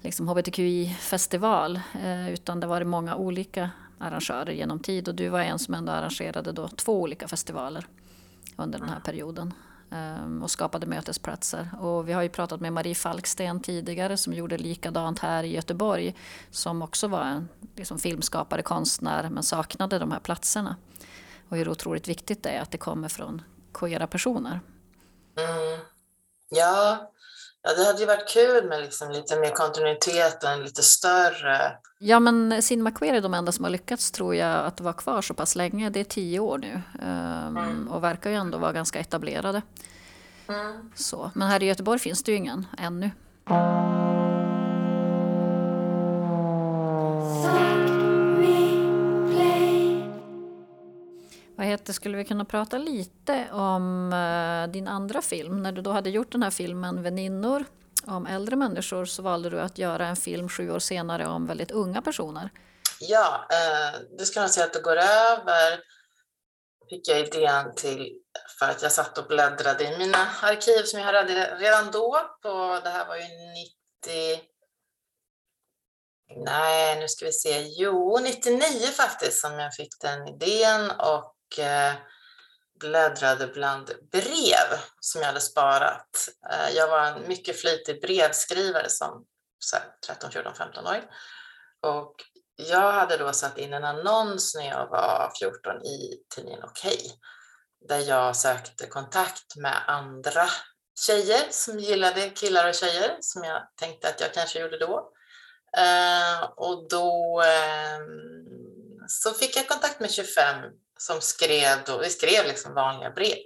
liksom 0.00 0.28
hbtqi-festival 0.28 1.80
eh, 2.02 2.30
utan 2.30 2.60
det 2.60 2.66
har 2.66 2.74
varit 2.74 2.86
många 2.86 3.16
olika 3.16 3.70
arrangörer 3.98 4.52
genom 4.52 4.78
tid. 4.78 5.08
Och 5.08 5.14
du 5.14 5.28
var 5.28 5.40
en 5.40 5.58
som 5.58 5.74
ändå 5.74 5.92
arrangerade 5.92 6.52
då 6.52 6.68
två 6.68 7.00
olika 7.00 7.28
festivaler 7.28 7.86
under 8.56 8.78
den 8.78 8.88
här 8.88 9.00
perioden 9.00 9.54
ehm, 9.90 10.42
och 10.42 10.50
skapade 10.50 10.86
mötesplatser. 10.86 11.70
Och 11.80 12.08
vi 12.08 12.12
har 12.12 12.22
ju 12.22 12.28
pratat 12.28 12.60
med 12.60 12.72
Marie 12.72 12.94
Falksten 12.94 13.60
tidigare 13.60 14.16
som 14.16 14.32
gjorde 14.32 14.58
likadant 14.58 15.18
här 15.18 15.44
i 15.44 15.54
Göteborg 15.54 16.14
som 16.50 16.82
också 16.82 17.08
var 17.08 17.24
en 17.24 17.48
liksom 17.76 17.98
filmskapare, 17.98 18.62
konstnär 18.62 19.28
men 19.30 19.42
saknade 19.42 19.98
de 19.98 20.12
här 20.12 20.20
platserna 20.20 20.76
och 21.48 21.56
hur 21.56 21.68
otroligt 21.68 22.08
viktigt 22.08 22.42
det 22.42 22.50
är 22.50 22.60
att 22.60 22.70
det 22.70 22.78
kommer 22.78 23.08
från 23.08 23.42
queera 23.74 24.06
personer. 24.06 24.60
Mm. 25.38 25.80
Ja. 26.48 27.10
ja, 27.62 27.74
det 27.76 27.84
hade 27.84 28.00
ju 28.00 28.06
varit 28.06 28.28
kul 28.28 28.68
med 28.68 28.80
liksom 28.80 29.10
lite 29.10 29.40
mer 29.40 29.50
kontinuitet 29.50 30.44
och 30.44 30.50
en 30.50 30.62
lite 30.62 30.82
större... 30.82 31.72
Ja, 31.98 32.20
men 32.20 32.62
Cinema 32.62 32.90
Queer 32.90 33.14
är 33.14 33.20
de 33.20 33.34
enda 33.34 33.52
som 33.52 33.64
har 33.64 33.70
lyckats 33.70 34.10
tror 34.10 34.34
jag 34.34 34.66
att 34.66 34.80
vara 34.80 34.94
kvar 34.94 35.22
så 35.22 35.34
pass 35.34 35.56
länge. 35.56 35.90
Det 35.90 36.00
är 36.00 36.04
tio 36.04 36.40
år 36.40 36.58
nu 36.58 36.82
um, 37.02 37.56
mm. 37.56 37.88
och 37.88 38.04
verkar 38.04 38.30
ju 38.30 38.36
ändå 38.36 38.58
vara 38.58 38.72
ganska 38.72 38.98
etablerade. 38.98 39.62
Mm. 40.48 40.92
Så. 40.94 41.30
Men 41.34 41.48
här 41.48 41.62
i 41.62 41.66
Göteborg 41.66 41.98
finns 41.98 42.22
det 42.22 42.32
ju 42.32 42.38
ingen 42.38 42.66
ännu. 42.78 43.10
Peter, 51.78 51.92
skulle 51.92 52.16
vi 52.16 52.24
kunna 52.24 52.44
prata 52.44 52.78
lite 52.78 53.48
om 53.52 54.12
eh, 54.12 54.72
din 54.72 54.88
andra 54.88 55.22
film? 55.22 55.62
När 55.62 55.72
du 55.72 55.82
då 55.82 55.90
hade 55.90 56.10
gjort 56.10 56.32
den 56.32 56.42
här 56.42 56.50
filmen 56.50 57.02
Väninnor 57.02 57.64
om 58.06 58.26
äldre 58.26 58.56
människor 58.56 59.04
så 59.04 59.22
valde 59.22 59.50
du 59.50 59.60
att 59.60 59.78
göra 59.78 60.06
en 60.06 60.16
film 60.16 60.48
sju 60.48 60.70
år 60.70 60.78
senare 60.78 61.26
om 61.26 61.46
väldigt 61.46 61.70
unga 61.70 62.02
personer. 62.02 62.50
Ja, 63.00 63.46
uh, 63.52 64.00
det 64.18 64.24
ska 64.24 64.40
jag 64.40 64.50
säga 64.50 64.66
att 64.66 64.72
det 64.72 64.80
går 64.80 64.96
över 64.96 65.80
fick 66.90 67.08
jag 67.08 67.20
idén 67.20 67.74
till 67.74 68.12
för 68.58 68.66
att 68.66 68.82
jag 68.82 68.92
satt 68.92 69.18
och 69.18 69.26
bläddrade 69.26 69.84
i 69.84 69.98
mina 69.98 70.26
arkiv 70.42 70.82
som 70.82 71.00
jag 71.00 71.06
hade 71.06 71.56
redan 71.58 71.90
då. 71.90 72.20
På, 72.42 72.80
det 72.84 72.90
här 72.90 73.06
var 73.06 73.16
ju 73.16 73.22
90... 73.22 74.42
Nej, 76.36 77.00
nu 77.00 77.08
ska 77.08 77.24
vi 77.24 77.32
se. 77.32 77.64
Jo, 77.78 78.18
99 78.22 78.86
faktiskt 78.86 79.40
som 79.40 79.58
jag 79.58 79.74
fick 79.74 80.00
den 80.00 80.28
idén 80.28 80.90
och 80.90 81.33
bläddrade 82.80 83.46
bland 83.46 83.90
brev 84.12 84.78
som 85.00 85.20
jag 85.20 85.28
hade 85.28 85.40
sparat. 85.40 86.28
Eh, 86.50 86.76
jag 86.76 86.88
var 86.88 87.06
en 87.06 87.28
mycket 87.28 87.60
flitig 87.60 88.00
brevskrivare 88.00 88.88
som 88.88 89.24
13, 90.06 90.30
14, 90.30 90.52
15-åring. 90.52 91.02
Och 91.82 92.14
jag 92.56 92.92
hade 92.92 93.16
då 93.16 93.32
satt 93.32 93.58
in 93.58 93.72
en 93.72 93.84
annons 93.84 94.54
när 94.54 94.68
jag 94.68 94.86
var 94.86 95.32
14 95.40 95.82
i 95.84 96.24
tidningen 96.34 96.64
Okej, 96.64 96.98
där 97.88 97.98
jag 97.98 98.36
sökte 98.36 98.86
kontakt 98.86 99.56
med 99.56 99.84
andra 99.86 100.46
tjejer 101.06 101.46
som 101.50 101.78
gillade 101.78 102.30
killar 102.30 102.68
och 102.68 102.74
tjejer, 102.74 103.16
som 103.20 103.44
jag 103.44 103.62
tänkte 103.76 104.08
att 104.08 104.20
jag 104.20 104.34
kanske 104.34 104.60
gjorde 104.60 104.78
då. 104.78 105.10
Eh, 105.76 106.42
och 106.56 106.88
då 106.88 107.42
ehm, 107.42 109.08
så 109.08 109.30
fick 109.30 109.56
jag 109.56 109.68
kontakt 109.68 110.00
med 110.00 110.10
25 110.10 110.56
som 110.98 111.20
skrev, 111.20 111.84
då, 111.86 111.98
vi 111.98 112.10
skrev 112.10 112.46
liksom 112.46 112.74
vanliga 112.74 113.10
brev. 113.10 113.38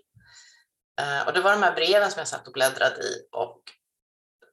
Eh, 1.00 1.26
och 1.26 1.32
det 1.32 1.40
var 1.40 1.52
de 1.52 1.62
här 1.62 1.74
breven 1.74 2.10
som 2.10 2.18
jag 2.18 2.28
satt 2.28 2.46
och 2.46 2.52
bläddrade 2.52 3.00
i 3.02 3.28
och 3.32 3.62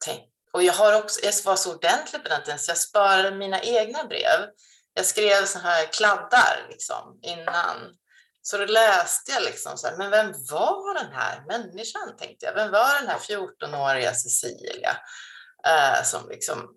tänkte, 0.05 0.29
och 0.53 0.63
jag, 0.63 0.73
har 0.73 0.97
också, 1.01 1.19
jag 1.23 1.34
var 1.45 1.55
så 1.55 1.75
ordentlig 1.75 2.23
på 2.23 2.29
den 2.29 2.43
tiden 2.43 2.60
så 2.60 2.71
jag 2.71 2.77
sparade 2.77 3.31
mina 3.31 3.62
egna 3.62 4.03
brev. 4.03 4.49
Jag 4.93 5.05
skrev 5.05 5.45
så 5.45 5.60
här 5.60 5.86
kladdar 5.86 6.67
liksom 6.69 7.19
innan. 7.21 7.75
Så 8.41 8.58
då 8.58 8.65
läste 8.65 9.31
jag 9.31 9.43
liksom 9.43 9.77
så 9.77 9.88
här, 9.88 9.97
men 9.97 10.12
vem 10.12 10.34
var 10.51 10.93
den 10.93 11.13
här 11.13 11.43
människan 11.47 12.17
tänkte 12.17 12.45
jag. 12.45 12.53
Vem 12.53 12.71
var 12.71 12.99
den 12.99 13.08
här 13.08 13.19
14-åriga 13.19 14.13
Cecilia? 14.13 14.97
Eh, 15.67 16.03
som 16.03 16.29
liksom 16.29 16.75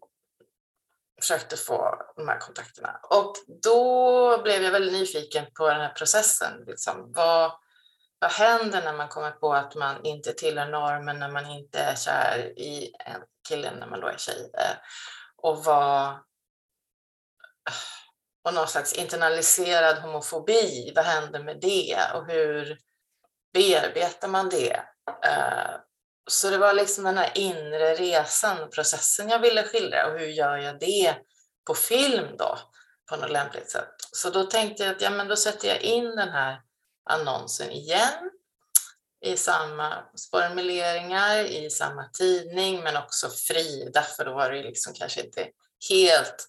försökte 1.20 1.57
få 1.57 1.94
de 2.16 2.28
här 2.28 2.38
kontakterna. 2.38 3.00
Och 3.11 3.35
då 3.62 4.42
blev 4.42 4.62
jag 4.62 4.70
väldigt 4.70 4.92
nyfiken 4.92 5.46
på 5.54 5.68
den 5.68 5.81
här 5.81 5.92
processen. 5.92 6.64
Liksom, 6.66 7.12
vad, 7.12 7.52
vad 8.18 8.31
händer 8.31 8.83
när 8.83 8.92
man 8.92 9.09
kommer 9.09 9.31
på 9.31 9.54
att 9.54 9.74
man 9.74 10.04
inte 10.04 10.33
tillhör 10.33 10.68
normen, 10.68 11.18
när 11.18 11.31
man 11.31 11.46
inte 11.50 11.78
är 11.78 11.94
kär 11.94 12.38
i 12.59 12.94
en 12.98 13.22
kille 13.48 13.70
när 13.74 13.87
man 13.87 14.00
då 14.00 14.07
är 14.07 14.16
tjej? 14.16 14.50
Eh, 14.59 14.76
och 15.37 15.64
vad... 15.64 16.09
Eh, 16.09 16.18
och 18.44 18.54
någon 18.54 18.68
slags 18.68 18.92
internaliserad 18.92 19.98
homofobi, 19.98 20.92
vad 20.96 21.04
händer 21.04 21.42
med 21.42 21.61
det 21.61 21.98
och 22.14 22.26
hur 22.26 22.78
bearbetar 23.52 24.28
man 24.28 24.48
det? 24.48 24.83
Eh, 25.24 25.70
så 26.29 26.51
det 26.51 26.59
var 26.59 26.73
liksom 26.73 27.05
den 27.05 27.19
här 27.19 27.31
inre 27.35 27.95
resan, 27.95 28.71
processen 28.71 29.29
jag 29.29 29.38
ville 29.38 29.62
skildra 29.62 30.07
och 30.07 30.19
hur 30.19 30.27
gör 30.27 30.57
jag 30.57 30.81
det 30.81 31.17
på 31.67 31.75
film 31.75 32.37
då 32.38 32.59
på 33.09 33.17
något 33.17 33.31
lämpligt 33.31 33.71
sätt. 33.71 33.95
Så 34.12 34.31
då 34.31 34.45
tänkte 34.45 34.83
jag 34.83 34.97
att 34.97 35.03
ja, 35.03 35.11
men 35.11 35.29
då 35.29 35.37
sätter 35.37 35.69
jag 35.69 35.81
in 35.81 36.17
den 36.17 36.29
här 36.29 36.61
annonsen 37.11 37.71
igen 37.71 38.31
i 39.25 39.37
samma 39.37 40.05
formuleringar, 40.31 41.38
i 41.38 41.71
samma 41.71 42.05
tidning 42.05 42.81
men 42.81 42.97
också 42.97 43.29
Frida 43.29 44.03
för 44.03 44.25
då 44.25 44.35
var 44.35 44.51
det 44.51 44.62
liksom 44.62 44.95
kanske 44.95 45.21
inte 45.21 45.49
helt 45.91 46.49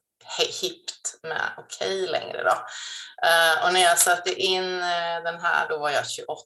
hippt 0.62 1.20
med 1.24 1.54
okej 1.58 2.04
okay 2.04 2.12
längre 2.12 2.44
då. 2.44 2.66
Eh, 3.28 3.66
och 3.66 3.74
när 3.74 3.82
jag 3.82 3.98
satte 3.98 4.34
in 4.34 4.82
eh, 4.82 5.24
den 5.24 5.40
här 5.42 5.70
då 5.70 5.78
var 5.78 5.90
jag 5.90 6.10
28 6.10 6.46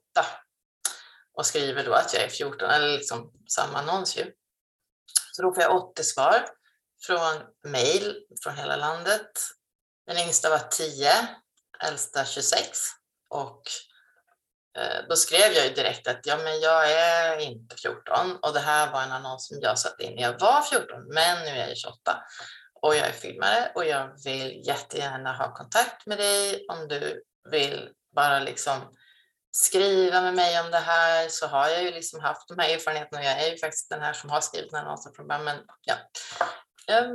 och 1.34 1.46
skriver 1.46 1.86
då 1.86 1.94
att 1.94 2.14
jag 2.14 2.24
är 2.24 2.30
14, 2.30 2.70
eller 2.70 2.98
liksom 2.98 3.32
samma 3.50 3.80
annons 3.80 4.18
ju. 4.18 4.32
Så 5.32 5.42
då 5.42 5.54
får 5.54 5.64
jag 5.64 5.76
80 5.76 6.04
svar 6.04 6.46
från 7.06 7.42
mail 7.72 8.16
från 8.44 8.56
hela 8.56 8.76
landet. 8.76 9.32
Den 10.08 10.18
yngsta 10.18 10.50
var 10.50 10.60
10, 10.60 11.12
äldsta 11.84 12.26
26 12.26 12.80
och 13.30 13.62
eh, 14.78 15.08
då 15.10 15.16
skrev 15.16 15.52
jag 15.52 15.66
ju 15.66 15.74
direkt 15.74 16.08
att 16.08 16.26
ja, 16.26 16.38
men 16.38 16.60
jag 16.60 16.92
är 16.92 17.38
inte 17.38 17.76
14 17.76 18.38
och 18.42 18.54
det 18.54 18.60
här 18.60 18.92
var 18.92 19.04
en 19.04 19.12
annons 19.12 19.48
som 19.48 19.58
jag 19.62 19.80
satte 19.80 20.04
in 20.04 20.16
när 20.16 20.22
jag 20.22 20.40
var 20.40 20.62
14, 20.62 20.88
men 21.14 21.46
nu 21.46 21.50
är 21.50 21.68
jag 21.68 21.78
28 21.78 22.24
och 22.82 22.96
jag 22.96 23.08
är 23.08 23.12
filmare 23.12 23.72
och 23.76 23.86
jag 23.86 24.24
vill 24.24 24.62
jättegärna 24.68 25.34
ha 25.34 25.54
kontakt 25.54 26.06
med 26.06 26.18
dig 26.18 26.66
om 26.70 26.88
du 26.88 27.24
vill 27.52 27.90
bara 28.16 28.40
liksom 28.40 28.82
skriva 29.56 30.22
med 30.22 30.34
mig 30.34 30.62
om 30.62 30.72
det 30.72 30.78
här 30.78 31.30
så 31.30 31.48
har 31.48 31.70
jag 31.70 31.84
ju 31.84 31.92
liksom 31.92 32.20
haft 32.20 32.48
de 32.48 32.60
här 32.60 32.70
erfarenheterna 32.70 33.20
och 33.20 33.26
jag 33.26 33.42
är 33.42 33.52
ju 33.52 33.58
faktiskt 33.58 33.90
den 33.90 34.02
här 34.02 34.14
som 34.14 34.30
har 34.30 34.42
skrivit 34.42 34.72
den 34.72 34.80
här 34.80 34.86
annonsen 34.86 35.14
från 35.14 35.28
början. 35.28 35.44
Men 35.44 35.58
ja, 35.82 35.96
ehm, 36.88 37.12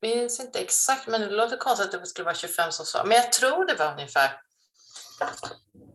jag 0.00 0.10
minns 0.10 0.40
inte 0.40 0.58
exakt, 0.58 1.06
men 1.06 1.20
det 1.20 1.30
låter 1.30 1.56
konstigt 1.56 1.94
att 1.94 2.00
det 2.00 2.06
skulle 2.06 2.24
vara 2.24 2.34
25 2.34 2.72
som 2.72 2.86
svarade. 2.86 3.08
Men 3.08 3.16
jag 3.16 3.32
tror 3.32 3.66
det 3.66 3.74
var 3.74 3.92
ungefär 3.92 4.40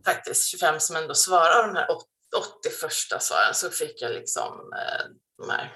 faktiskt 0.05 0.47
25 0.47 0.79
som 0.79 0.95
ändå 0.95 1.15
svarade 1.15 1.67
de 1.67 1.75
här 1.75 1.87
80 1.91 2.69
första 2.81 3.19
svaren 3.19 3.53
så 3.53 3.69
fick 3.69 4.01
jag 4.01 4.11
liksom 4.11 4.73
eh, 4.73 5.05
de 5.37 5.49
här 5.49 5.75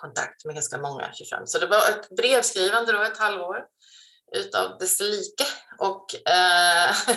kontakt 0.00 0.44
med 0.44 0.54
ganska 0.54 0.78
många 0.78 1.12
25. 1.12 1.46
Så 1.46 1.58
det 1.58 1.66
var 1.66 1.88
ett 1.88 2.08
brevskrivande 2.16 2.92
då 2.92 3.02
ett 3.02 3.18
halvår 3.18 3.64
utav 4.36 4.78
dess 4.78 5.00
like. 5.00 5.44
Och, 5.78 6.28
eh, 6.28 6.90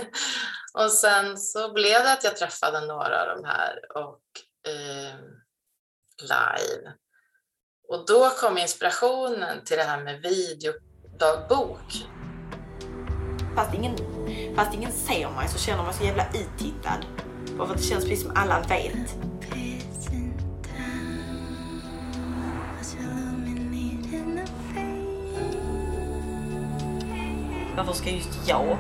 och 0.73 0.91
sen 0.91 1.37
så 1.37 1.73
blev 1.73 2.03
det 2.03 2.13
att 2.13 2.23
jag 2.23 2.37
träffade 2.37 2.81
några 2.81 3.21
av 3.21 3.37
de 3.37 3.45
här 3.45 3.79
och 3.95 4.21
eh, 4.67 5.15
live. 6.21 6.93
Och 7.89 8.05
då 8.07 8.29
kom 8.29 8.57
inspirationen 8.57 9.63
till 9.63 9.77
det 9.77 9.83
här 9.83 10.03
med 10.03 10.21
videodagbok. 10.21 12.07
Fast 13.55 13.73
ingen, 13.73 13.97
fast 14.55 14.73
ingen 14.73 14.91
ser 14.91 15.29
mig 15.29 15.47
så 15.47 15.59
känner 15.59 15.77
man 15.77 15.85
mig 15.85 15.95
så 15.95 16.03
jävla 16.03 16.29
itittad. 16.29 17.05
Bara 17.57 17.67
för 17.67 17.75
att 17.75 17.81
det 17.81 17.87
känns 17.87 18.03
precis 18.03 18.21
som 18.21 18.31
alla 18.35 18.59
vet. 18.59 19.15
Varför 27.75 27.93
ska 27.93 28.09
just 28.09 28.47
jag 28.47 28.77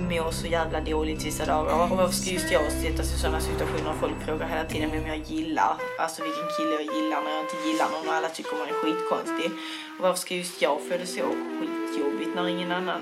må 0.00 0.32
så 0.32 0.46
jävla 0.46 0.80
dåligt 0.80 1.24
vissa 1.24 1.46
dagar? 1.46 1.92
Och 1.92 1.96
varför 1.96 2.14
ska 2.14 2.30
just 2.30 2.52
jag 2.52 2.72
sättas 2.72 3.14
i 3.14 3.18
sådana 3.18 3.40
situationer 3.40 3.90
och 3.90 3.96
folk 3.96 4.24
frågar 4.26 4.48
hela 4.48 4.64
tiden 4.64 4.90
vem 4.90 5.06
jag 5.06 5.18
gillar? 5.18 5.76
Alltså 5.98 6.22
vilken 6.22 6.48
kille 6.56 6.70
jag 6.70 6.94
gillar 6.96 7.22
när 7.22 7.30
jag 7.30 7.44
inte 7.44 7.68
gillar 7.68 7.90
någon 7.90 8.08
och 8.08 8.14
alla 8.14 8.28
tycker 8.28 8.56
man 8.56 8.68
är 8.68 8.72
skitkonstig. 8.72 9.50
Och 9.98 10.02
varför 10.02 10.20
ska 10.20 10.34
just 10.34 10.62
jag 10.62 10.80
få 10.88 10.96
det 10.96 11.06
så 11.06 11.26
skitjobbigt 11.58 12.34
när 12.34 12.48
ingen 12.48 12.72
annan... 12.72 13.00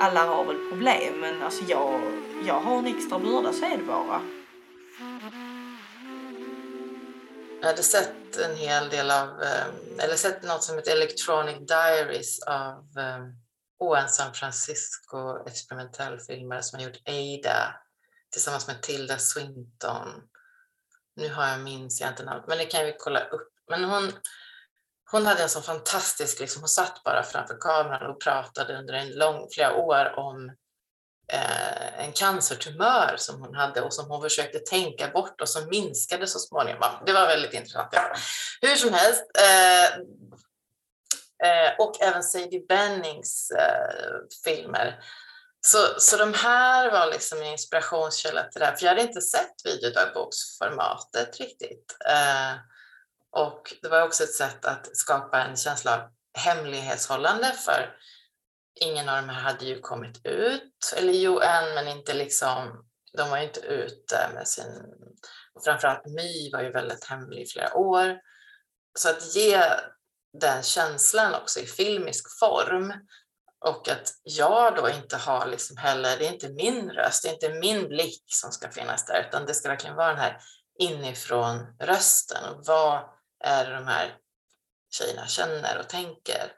Alla 0.00 0.20
har 0.20 0.44
väl 0.44 0.68
problem 0.70 1.20
men 1.20 1.42
alltså 1.42 1.64
jag, 1.68 2.00
jag 2.46 2.60
har 2.60 2.78
en 2.78 2.86
extra 2.86 3.18
börda 3.18 3.52
så 3.52 3.64
är 3.64 3.76
det 3.76 3.84
bara. 3.84 4.20
Jag 7.60 7.66
hade 7.66 7.82
sett 7.82 8.36
en 8.36 8.56
hel 8.56 8.88
del 8.88 9.10
av, 9.10 9.28
eh, 9.42 10.04
eller 10.04 10.16
sett 10.16 10.42
något 10.42 10.62
som 10.62 10.76
heter 10.76 10.92
Electronic 10.92 11.56
Diaries 11.68 12.42
av 12.42 12.72
eh, 12.98 13.45
och 13.78 13.98
en 13.98 14.08
San 14.08 14.34
Francisco 14.34 15.46
experimentellfilmare 15.46 16.62
som 16.62 16.78
har 16.78 16.86
gjort 16.86 17.08
Ada 17.08 17.80
tillsammans 18.32 18.66
med 18.66 18.82
Tilda 18.82 19.18
Swinton. 19.18 20.08
Nu 21.16 21.32
har 21.32 21.48
jag 21.48 21.60
minns 21.60 22.00
jag 22.00 22.10
inte 22.10 22.24
namnet, 22.24 22.44
men 22.48 22.58
det 22.58 22.64
kan 22.64 22.86
vi 22.86 22.96
kolla 22.98 23.20
upp. 23.20 23.52
Men 23.70 23.84
hon, 23.84 24.12
hon 25.10 25.26
hade 25.26 25.42
en 25.42 25.48
sån 25.48 25.62
fantastisk, 25.62 26.40
liksom, 26.40 26.62
hon 26.62 26.68
satt 26.68 27.02
bara 27.04 27.22
framför 27.22 27.56
kameran 27.60 28.10
och 28.10 28.20
pratade 28.20 28.78
under 28.78 28.94
en 28.94 29.10
lång, 29.10 29.48
flera 29.52 29.76
år 29.76 30.18
om 30.18 30.48
eh, 31.32 32.04
en 32.04 32.12
cancertumör 32.12 33.14
som 33.16 33.40
hon 33.40 33.54
hade 33.54 33.80
och 33.80 33.94
som 33.94 34.10
hon 34.10 34.22
försökte 34.22 34.58
tänka 34.58 35.08
bort 35.08 35.40
och 35.40 35.48
som 35.48 35.68
minskade 35.68 36.26
så 36.26 36.38
småningom. 36.38 36.82
Det 37.06 37.12
var 37.12 37.26
väldigt 37.26 37.54
intressant. 37.54 37.94
Hur 38.60 38.76
som 38.76 38.92
helst, 38.92 39.24
eh, 39.38 39.98
Eh, 41.44 41.86
och 41.86 42.02
även 42.02 42.22
Sadie 42.22 42.66
Bennings 42.68 43.50
eh, 43.50 44.18
filmer. 44.44 45.00
Så, 45.60 45.78
så 45.98 46.16
de 46.16 46.34
här 46.34 46.90
var 46.90 47.06
liksom 47.12 47.38
en 47.38 47.44
inspirationskälla 47.44 48.42
till 48.42 48.60
det 48.60 48.66
här, 48.66 48.76
för 48.76 48.84
jag 48.84 48.90
hade 48.90 49.08
inte 49.08 49.20
sett 49.20 49.54
videodagboksformatet 49.64 51.40
riktigt. 51.40 51.96
Eh, 52.08 52.56
och 53.32 53.74
det 53.82 53.88
var 53.88 54.02
också 54.02 54.24
ett 54.24 54.34
sätt 54.34 54.64
att 54.64 54.96
skapa 54.96 55.42
en 55.42 55.56
känsla 55.56 55.94
av 55.94 56.00
hemlighetshållande 56.38 57.52
för 57.52 57.96
ingen 58.80 59.08
av 59.08 59.16
de 59.16 59.28
här 59.28 59.40
hade 59.40 59.64
ju 59.64 59.80
kommit 59.80 60.26
ut, 60.26 60.94
eller 60.96 61.12
jo 61.12 61.40
en 61.40 61.74
men 61.74 61.88
inte 61.88 62.14
liksom, 62.14 62.84
de 63.16 63.30
var 63.30 63.38
ju 63.38 63.44
inte 63.44 63.60
ute 63.60 64.30
med 64.34 64.48
sin, 64.48 64.84
framförallt 65.64 66.06
My 66.06 66.50
var 66.52 66.62
ju 66.62 66.72
väldigt 66.72 67.04
hemlig 67.04 67.42
i 67.42 67.46
flera 67.46 67.74
år. 67.74 68.20
Så 68.98 69.10
att 69.10 69.34
ge 69.34 69.62
den 70.40 70.62
känslan 70.62 71.34
också 71.34 71.60
i 71.60 71.66
filmisk 71.66 72.38
form. 72.38 72.92
Och 73.60 73.88
att 73.88 74.12
jag 74.22 74.76
då 74.76 74.88
inte 74.88 75.16
har 75.16 75.46
liksom 75.46 75.76
heller, 75.76 76.18
det 76.18 76.26
är 76.26 76.32
inte 76.32 76.48
min 76.48 76.90
röst, 76.90 77.22
det 77.22 77.28
är 77.28 77.32
inte 77.32 77.54
min 77.54 77.88
blick 77.88 78.24
som 78.26 78.52
ska 78.52 78.70
finnas 78.70 79.06
där, 79.06 79.26
utan 79.28 79.46
det 79.46 79.54
ska 79.54 79.68
verkligen 79.68 79.96
vara 79.96 80.08
den 80.08 80.18
här 80.18 80.40
inifrån 80.78 81.66
rösten. 81.80 82.44
Och 82.44 82.66
vad 82.66 83.00
är 83.44 83.64
det 83.64 83.74
de 83.74 83.86
här 83.86 84.16
tjejerna 84.90 85.26
känner 85.26 85.78
och 85.78 85.88
tänker? 85.88 86.52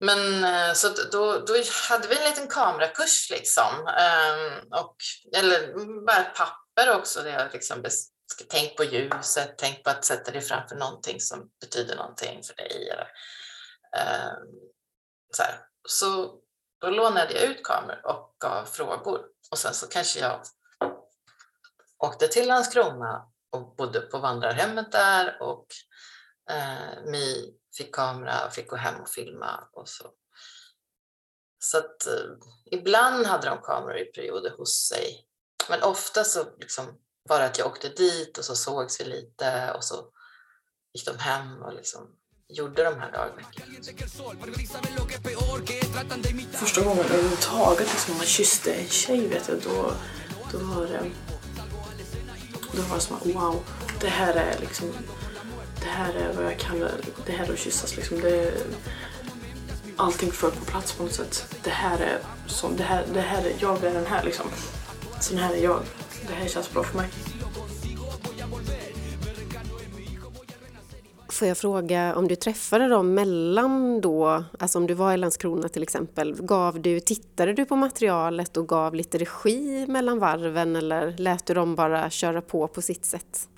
Men 0.00 0.44
eh, 0.44 0.72
så 0.74 0.88
då, 1.12 1.38
då 1.38 1.54
hade 1.88 2.08
vi 2.08 2.18
en 2.18 2.30
liten 2.30 2.48
kamerakurs 2.48 3.30
liksom. 3.30 3.88
Ehm, 3.98 4.58
och, 4.70 4.96
eller 5.36 5.74
bara 6.06 6.16
ett 6.16 6.34
papper 6.34 6.96
också 6.96 7.22
där 7.22 7.30
jag 7.30 7.52
liksom 7.52 7.82
tänk 8.48 8.76
på 8.76 8.84
ljuset, 8.84 9.54
tänk 9.58 9.84
på 9.84 9.90
att 9.90 10.04
sätta 10.04 10.30
dig 10.30 10.40
framför 10.40 10.76
någonting 10.76 11.20
som 11.20 11.50
betyder 11.60 11.96
någonting 11.96 12.42
för 12.42 12.54
dig. 12.54 12.88
Eller, 12.90 13.08
ehm, 13.96 14.46
så, 15.32 15.42
här. 15.42 15.60
så 15.88 16.40
då 16.80 16.90
lånade 16.90 17.34
jag 17.34 17.42
ut 17.42 17.64
kameror 17.64 18.06
och 18.06 18.36
gav 18.38 18.64
frågor 18.64 19.20
och 19.50 19.58
sen 19.58 19.74
så 19.74 19.86
kanske 19.86 20.20
jag 20.20 20.40
åkte 21.98 22.28
till 22.28 22.48
Landskrona 22.48 23.28
och 23.50 23.76
bodde 23.76 24.00
på 24.00 24.18
vandrarhemmet 24.18 24.92
där 24.92 25.42
och 25.42 25.66
eh, 26.50 27.02
Mi 27.04 27.54
fick 27.76 27.94
kamera 27.94 28.46
och 28.46 28.52
fick 28.52 28.68
gå 28.68 28.76
hem 28.76 29.00
och 29.00 29.08
filma 29.08 29.68
och 29.72 29.88
så. 29.88 30.10
Så 31.58 31.78
att 31.78 32.06
eh, 32.06 32.30
ibland 32.70 33.26
hade 33.26 33.48
de 33.48 33.58
kameror 33.62 33.98
i 33.98 34.04
perioder 34.04 34.50
hos 34.50 34.88
sig, 34.88 35.26
men 35.68 35.82
ofta 35.82 36.24
så 36.24 36.56
liksom 36.58 37.00
bara 37.28 37.44
att 37.44 37.58
jag 37.58 37.66
åkte 37.66 37.88
dit 37.88 38.38
och 38.38 38.44
så 38.44 38.56
sågs 38.56 39.00
vi 39.00 39.04
lite 39.04 39.72
och 39.76 39.84
så 39.84 40.04
gick 40.94 41.06
de 41.06 41.18
hem 41.18 41.62
och 41.62 41.74
liksom 41.74 42.00
gjorde 42.48 42.84
de 42.84 43.00
här 43.00 43.12
dagarna. 43.12 43.42
Första 46.52 46.84
gången 46.84 47.04
överhuvudtaget 47.04 47.92
liksom 47.92 48.16
man 48.16 48.26
kysste 48.26 48.74
en 48.74 48.88
tjej 48.88 49.28
vet 49.28 49.48
jag, 49.48 49.62
då, 49.62 49.92
då 50.52 50.58
var 50.58 50.86
det 50.86 51.10
då 52.72 52.82
var 52.82 52.96
det 52.96 53.02
som 53.02 53.18
wow, 53.24 53.64
det 54.00 54.08
här 54.08 54.34
är 54.34 54.60
liksom 54.60 54.92
det 54.92 55.26
det 55.86 55.92
här 55.92 56.14
är 56.14 56.32
vad 56.32 56.44
jag 56.44 56.58
kallar 56.58 56.92
det 57.26 57.32
här 57.32 57.52
att 57.52 57.58
kyssas. 57.58 57.96
Liksom. 57.96 58.20
Det, 58.20 58.52
allting 59.96 60.32
föll 60.32 60.50
på 60.50 60.64
plats 60.64 60.92
på 60.92 61.02
något 61.02 61.12
sätt. 61.12 61.54
Det 61.62 61.70
här 61.70 61.98
är 61.98 62.18
som, 62.46 62.76
det 62.76 62.82
här, 62.82 63.04
det 63.14 63.20
här 63.20 63.44
är, 63.44 63.52
jag 63.60 63.84
är 63.84 63.94
den 63.94 64.06
här 64.06 64.24
liksom. 64.24 64.46
Sån 65.20 65.38
här 65.38 65.54
är 65.54 65.62
jag. 65.62 65.82
Det 66.28 66.34
här 66.34 66.48
känns 66.48 66.72
bra 66.72 66.84
för 66.84 66.98
mig. 66.98 67.08
Får 71.28 71.48
jag 71.48 71.58
fråga 71.58 72.14
om 72.14 72.28
du 72.28 72.36
träffade 72.36 72.88
dem 72.88 73.14
mellan 73.14 74.00
då, 74.00 74.44
alltså 74.58 74.78
om 74.78 74.86
du 74.86 74.94
var 74.94 75.12
i 75.12 75.16
Landskrona 75.16 75.68
till 75.68 75.82
exempel, 75.82 76.34
gav 76.34 76.80
du, 76.80 77.00
tittade 77.00 77.52
du 77.52 77.64
på 77.64 77.76
materialet 77.76 78.56
och 78.56 78.68
gav 78.68 78.94
lite 78.94 79.18
regi 79.18 79.86
mellan 79.86 80.18
varven 80.18 80.76
eller 80.76 81.14
lät 81.18 81.46
du 81.46 81.54
dem 81.54 81.74
bara 81.74 82.10
köra 82.10 82.42
på 82.42 82.68
på 82.68 82.82
sitt 82.82 83.04
sätt? 83.04 83.48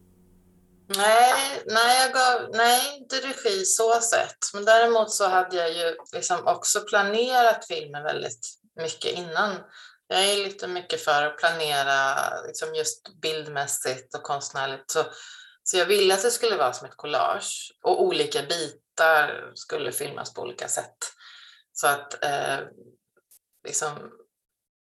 Nej, 0.97 1.35
nej, 1.67 2.03
jag 2.03 2.13
gav, 2.13 2.51
nej, 2.57 2.99
inte 2.99 3.17
regi 3.17 3.65
så 3.65 4.01
sett. 4.01 4.55
Men 4.55 4.65
däremot 4.65 5.11
så 5.11 5.29
hade 5.29 5.57
jag 5.57 5.73
ju 5.73 5.97
liksom 6.13 6.37
också 6.47 6.81
planerat 6.81 7.67
filmen 7.69 8.03
väldigt 8.03 8.59
mycket 8.81 9.19
innan. 9.19 9.57
Jag 10.09 10.25
är 10.25 10.37
lite 10.37 10.67
mycket 10.67 11.01
för 11.01 11.23
att 11.23 11.39
planera 11.39 12.17
liksom 12.47 12.75
just 12.75 13.21
bildmässigt 13.21 14.15
och 14.15 14.23
konstnärligt. 14.23 14.91
Så, 14.91 15.05
så 15.63 15.77
jag 15.77 15.87
ville 15.87 16.15
att 16.15 16.23
det 16.23 16.31
skulle 16.31 16.57
vara 16.57 16.73
som 16.73 16.89
ett 16.89 16.97
collage 16.97 17.73
och 17.83 18.03
olika 18.03 18.43
bitar 18.43 19.53
skulle 19.55 19.93
filmas 19.93 20.35
på 20.35 20.43
olika 20.43 20.69
sätt. 20.69 20.97
Så 21.73 21.87
att 21.87 22.25
eh, 22.25 22.59
liksom, 23.67 24.11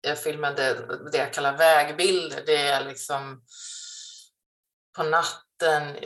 jag 0.01 0.19
filmade 0.19 0.73
det 1.11 1.17
jag 1.17 1.33
kallar 1.33 1.57
vägbilder. 1.57 2.43
Det 2.45 2.57
är 2.57 2.85
liksom 2.85 3.43
på 4.97 5.03
natten 5.03 5.97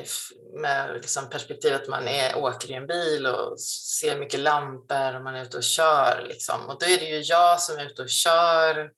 med 0.61 0.93
liksom 0.93 1.29
perspektivet 1.29 1.81
att 1.81 1.87
man 1.87 2.07
är, 2.07 2.37
åker 2.37 2.71
i 2.71 2.73
en 2.73 2.87
bil 2.87 3.25
och 3.25 3.61
ser 3.61 4.19
mycket 4.19 4.39
lampor 4.39 5.15
och 5.15 5.23
man 5.23 5.35
är 5.35 5.43
ute 5.43 5.57
och 5.57 5.63
kör. 5.63 6.25
Liksom. 6.27 6.69
Och 6.69 6.79
då 6.79 6.85
är 6.85 6.97
det 6.97 7.05
ju 7.05 7.21
jag 7.21 7.61
som 7.61 7.77
är 7.77 7.85
ute 7.85 8.01
och 8.01 8.09
kör 8.09 8.91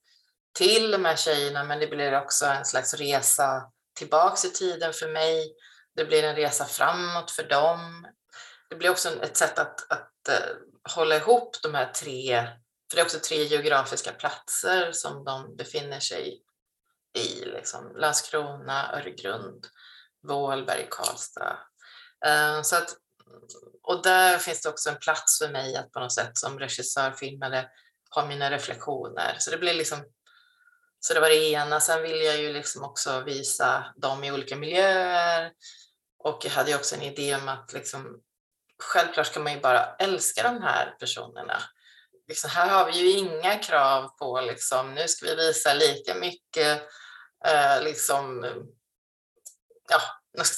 till 0.52 0.90
de 0.90 1.04
här 1.04 1.16
tjejerna 1.16 1.64
men 1.64 1.80
det 1.80 1.86
blir 1.86 2.18
också 2.18 2.46
en 2.46 2.64
slags 2.64 2.94
resa 2.94 3.70
tillbaks 3.98 4.44
i 4.44 4.50
tiden 4.50 4.92
för 4.92 5.08
mig. 5.08 5.54
Det 5.96 6.04
blir 6.04 6.22
en 6.22 6.36
resa 6.36 6.64
framåt 6.64 7.30
för 7.30 7.42
dem. 7.42 8.06
Det 8.70 8.76
blir 8.76 8.90
också 8.90 9.22
ett 9.22 9.36
sätt 9.36 9.58
att, 9.58 9.92
att 9.92 10.12
uh, 10.28 10.56
hålla 10.94 11.16
ihop 11.16 11.56
de 11.62 11.74
här 11.74 11.92
tre, 11.92 12.46
för 12.90 12.96
det 12.96 13.00
är 13.00 13.04
också 13.04 13.18
tre 13.18 13.44
geografiska 13.44 14.12
platser 14.12 14.92
som 14.92 15.24
de 15.24 15.56
befinner 15.56 16.00
sig 16.00 16.42
i, 17.18 17.44
liksom 17.44 17.96
Landskrona, 17.96 18.92
Öregrund, 18.92 19.66
Vålberg, 20.28 20.86
Karlstad. 20.90 21.58
Uh, 22.26 22.62
så 22.62 22.76
att, 22.76 22.96
och 23.82 24.02
där 24.02 24.38
finns 24.38 24.62
det 24.62 24.68
också 24.68 24.90
en 24.90 24.98
plats 24.98 25.38
för 25.38 25.48
mig 25.48 25.76
att 25.76 25.92
på 25.92 26.00
något 26.00 26.12
sätt 26.12 26.38
som 26.38 26.58
regissör 26.58 27.12
filmare, 27.12 27.68
ha 28.14 28.26
mina 28.26 28.50
reflektioner. 28.50 29.36
Så 29.38 29.50
det 29.50 29.58
blir 29.58 29.74
liksom 29.74 30.04
så 31.00 31.14
det 31.14 31.20
var 31.20 31.28
det 31.28 31.50
ena. 31.50 31.80
Sen 31.80 32.02
ville 32.02 32.24
jag 32.24 32.38
ju 32.38 32.52
liksom 32.52 32.84
också 32.84 33.20
visa 33.20 33.84
dem 33.96 34.24
i 34.24 34.32
olika 34.32 34.56
miljöer. 34.56 35.52
Och 36.18 36.40
jag 36.44 36.50
hade 36.50 36.70
ju 36.70 36.76
också 36.76 36.94
en 36.94 37.02
idé 37.02 37.34
om 37.34 37.48
att 37.48 37.72
liksom, 37.72 38.20
självklart 38.82 39.26
ska 39.26 39.40
man 39.40 39.52
ju 39.52 39.60
bara 39.60 39.94
älska 39.98 40.42
de 40.42 40.62
här 40.62 40.96
personerna. 41.00 41.62
Liksom, 42.28 42.50
här 42.50 42.68
har 42.68 42.92
vi 42.92 42.98
ju 42.98 43.10
inga 43.10 43.58
krav 43.58 44.08
på 44.08 44.40
liksom, 44.40 44.94
nu 44.94 45.08
ska 45.08 45.26
vi 45.26 45.34
visa 45.34 45.74
lika 45.74 46.14
mycket 46.14 46.82
eh, 47.46 47.82
liksom, 47.82 48.46
ja, 49.88 50.00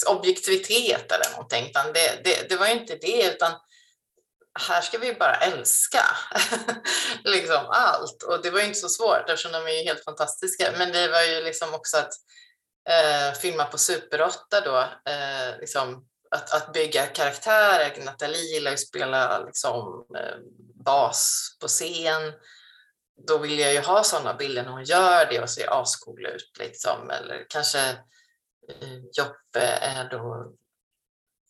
objektivitet 0.08 1.12
eller 1.12 1.30
någonting. 1.30 1.66
Utan 1.66 1.92
det, 1.92 2.20
det, 2.24 2.48
det 2.48 2.56
var 2.56 2.66
ju 2.66 2.72
inte 2.72 2.96
det, 2.96 3.34
utan 3.34 3.52
här 4.60 4.80
ska 4.80 4.98
vi 4.98 5.14
bara 5.14 5.36
älska 5.36 6.04
liksom 7.24 7.66
allt. 7.68 8.22
Och 8.22 8.42
det 8.42 8.50
var 8.50 8.60
ju 8.60 8.66
inte 8.66 8.78
så 8.78 8.88
svårt 8.88 9.28
eftersom 9.28 9.52
de 9.52 9.66
är 9.66 9.78
ju 9.78 9.84
helt 9.84 10.04
fantastiska. 10.04 10.72
Men 10.78 10.92
det 10.92 11.08
var 11.08 11.22
ju 11.22 11.44
liksom 11.44 11.74
också 11.74 11.96
att 11.96 12.12
eh, 12.88 13.34
filma 13.34 13.64
på 13.64 13.78
Super 13.78 14.22
8 14.22 14.60
då, 14.64 14.78
eh, 15.12 15.58
liksom, 15.60 16.06
att, 16.30 16.54
att 16.54 16.72
bygga 16.72 17.06
karaktärer. 17.06 18.04
Nathalie 18.04 18.54
gillar 18.54 18.70
ju 18.70 18.74
att 18.74 18.80
spela 18.80 19.44
liksom, 19.44 20.06
eh, 20.16 20.36
bas 20.84 21.48
på 21.60 21.68
scen. 21.68 22.32
Då 23.26 23.38
vill 23.38 23.58
jag 23.58 23.72
ju 23.72 23.80
ha 23.80 24.04
sådana 24.04 24.34
bilder 24.34 24.62
när 24.62 24.72
hon 24.72 24.84
gör 24.84 25.26
det 25.30 25.40
och 25.40 25.50
ser 25.50 25.80
ascool 25.82 26.26
ut. 26.26 26.52
Liksom. 26.58 27.10
Eller 27.10 27.46
kanske 27.48 27.80
eh, 28.68 28.98
Joppe 29.12 29.66
är 29.80 30.08
då 30.10 30.52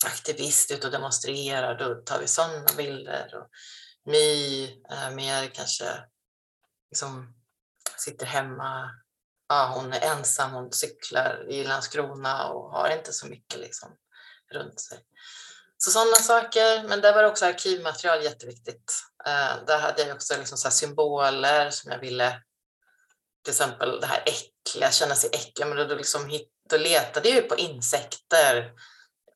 aktivist 0.05 0.71
ute 0.71 0.87
och 0.87 0.93
demonstrerar, 0.93 1.79
då 1.79 1.95
tar 1.95 2.21
vi 2.21 2.27
sådana 2.27 2.67
bilder. 2.77 3.35
Och 3.35 3.49
My 4.05 4.65
är 4.89 5.09
eh, 5.09 5.15
mer 5.15 5.47
kanske 5.47 5.85
liksom 6.91 7.35
sitter 7.99 8.27
hemma. 8.27 8.91
Ja, 9.49 9.73
hon 9.75 9.93
är 9.93 10.01
ensam, 10.01 10.53
hon 10.53 10.73
cyklar 10.73 11.47
i 11.51 11.65
Landskrona 11.65 12.49
och 12.49 12.71
har 12.71 12.97
inte 12.97 13.13
så 13.13 13.27
mycket 13.27 13.61
liksom 13.61 13.97
runt 14.53 14.81
sig. 14.81 14.99
Så 15.77 15.91
sådana 15.91 16.17
saker, 16.17 16.89
men 16.89 17.01
där 17.01 17.15
var 17.15 17.25
också 17.25 17.47
arkivmaterial 17.47 18.25
jätteviktigt. 18.25 18.93
Eh, 19.27 19.65
där 19.67 19.79
hade 19.79 20.03
jag 20.03 20.15
också 20.15 20.37
liksom 20.39 20.59
så 20.59 20.71
symboler 20.71 21.71
som 21.71 21.93
jag 21.93 21.99
ville, 21.99 22.43
till 23.45 23.51
exempel 23.51 24.01
det 24.01 24.07
här 24.07 24.25
äckliga, 24.27 24.91
känna 24.91 25.15
sig 25.15 25.31
äcklig, 25.33 25.67
men 25.67 25.89
då, 25.89 25.95
liksom, 25.95 26.41
då 26.71 26.77
letade 26.77 27.29
jag 27.29 27.37
ju 27.37 27.43
på 27.43 27.57
insekter 27.57 28.73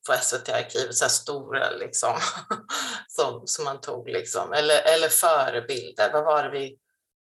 på 0.06 0.12
SVT-arkivet, 0.12 0.96
så 0.96 1.04
här 1.04 1.10
stora 1.10 1.70
liksom, 1.70 2.18
som, 3.08 3.42
som 3.46 3.64
man 3.64 3.80
tog. 3.80 4.08
Liksom. 4.08 4.52
Eller, 4.52 4.94
eller 4.94 5.08
förebilder. 5.08 6.12
Vad 6.12 6.24
var 6.24 6.42
det 6.42 6.50
vi, 6.50 6.78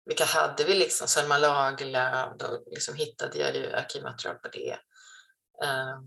vilka 0.05 0.25
hade 0.25 0.65
vi? 0.65 0.75
liksom? 0.75 1.09
Selma 1.09 1.39
Lagerlöf, 1.39 2.29
då 2.39 2.63
liksom 2.67 2.95
hittade 2.95 3.39
jag 3.39 3.57
ju 3.57 3.73
arkivmaterial 3.73 4.37
på 4.37 4.49
det. 4.49 4.79
Eh, 5.63 5.99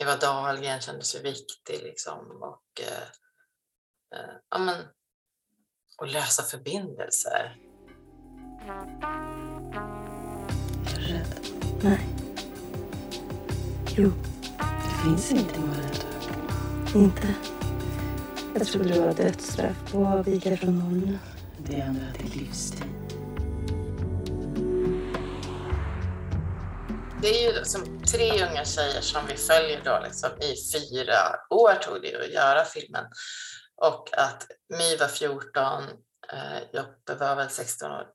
Eva 0.00 0.16
Dahlgren 0.16 0.80
kändes 0.80 1.14
ju 1.14 1.18
viktig. 1.18 1.82
Liksom, 1.82 2.42
och, 2.42 2.80
eh, 2.80 3.08
eh, 4.18 4.34
ja, 4.50 4.58
men, 4.58 4.84
och 5.98 6.08
lösa 6.08 6.42
förbindelser. 6.42 7.56
Är 10.86 10.96
du 10.96 11.12
rädd? 11.12 11.46
Nej. 11.82 12.08
Jo. 13.96 14.12
Det 14.58 15.02
finns 15.04 15.30
ingenting 15.30 15.70
att 15.70 15.97
inte. 16.94 17.34
Jag 18.54 18.66
trodde 18.66 18.88
det 18.88 19.00
var 19.00 19.12
dödsstraff 19.12 19.92
på 19.92 20.06
avvikare 20.06 20.56
från 20.56 20.78
normen. 20.78 21.18
Det 21.58 21.74
ändrar 21.74 22.12
till 22.12 22.40
livstid. 22.40 22.84
Det 27.22 27.28
är 27.28 27.48
ju 27.48 27.58
liksom 27.58 28.02
tre 28.02 28.30
unga 28.30 28.64
tjejer 28.64 29.00
som 29.00 29.26
vi 29.28 29.36
följer 29.36 29.80
då 29.84 30.00
liksom 30.04 30.30
i 30.40 30.54
fyra 30.72 31.16
år 31.50 31.74
tog 31.74 32.02
det 32.02 32.24
att 32.24 32.32
göra 32.32 32.64
filmen. 32.64 33.04
Och 33.76 34.08
att 34.18 34.46
My 34.78 34.96
var 34.96 35.08
14, 35.08 35.82
eh, 36.32 36.58
Joppe 36.72 37.14
var 37.14 37.36
väl 37.36 37.50
16 37.50 37.90
år, 37.90 38.06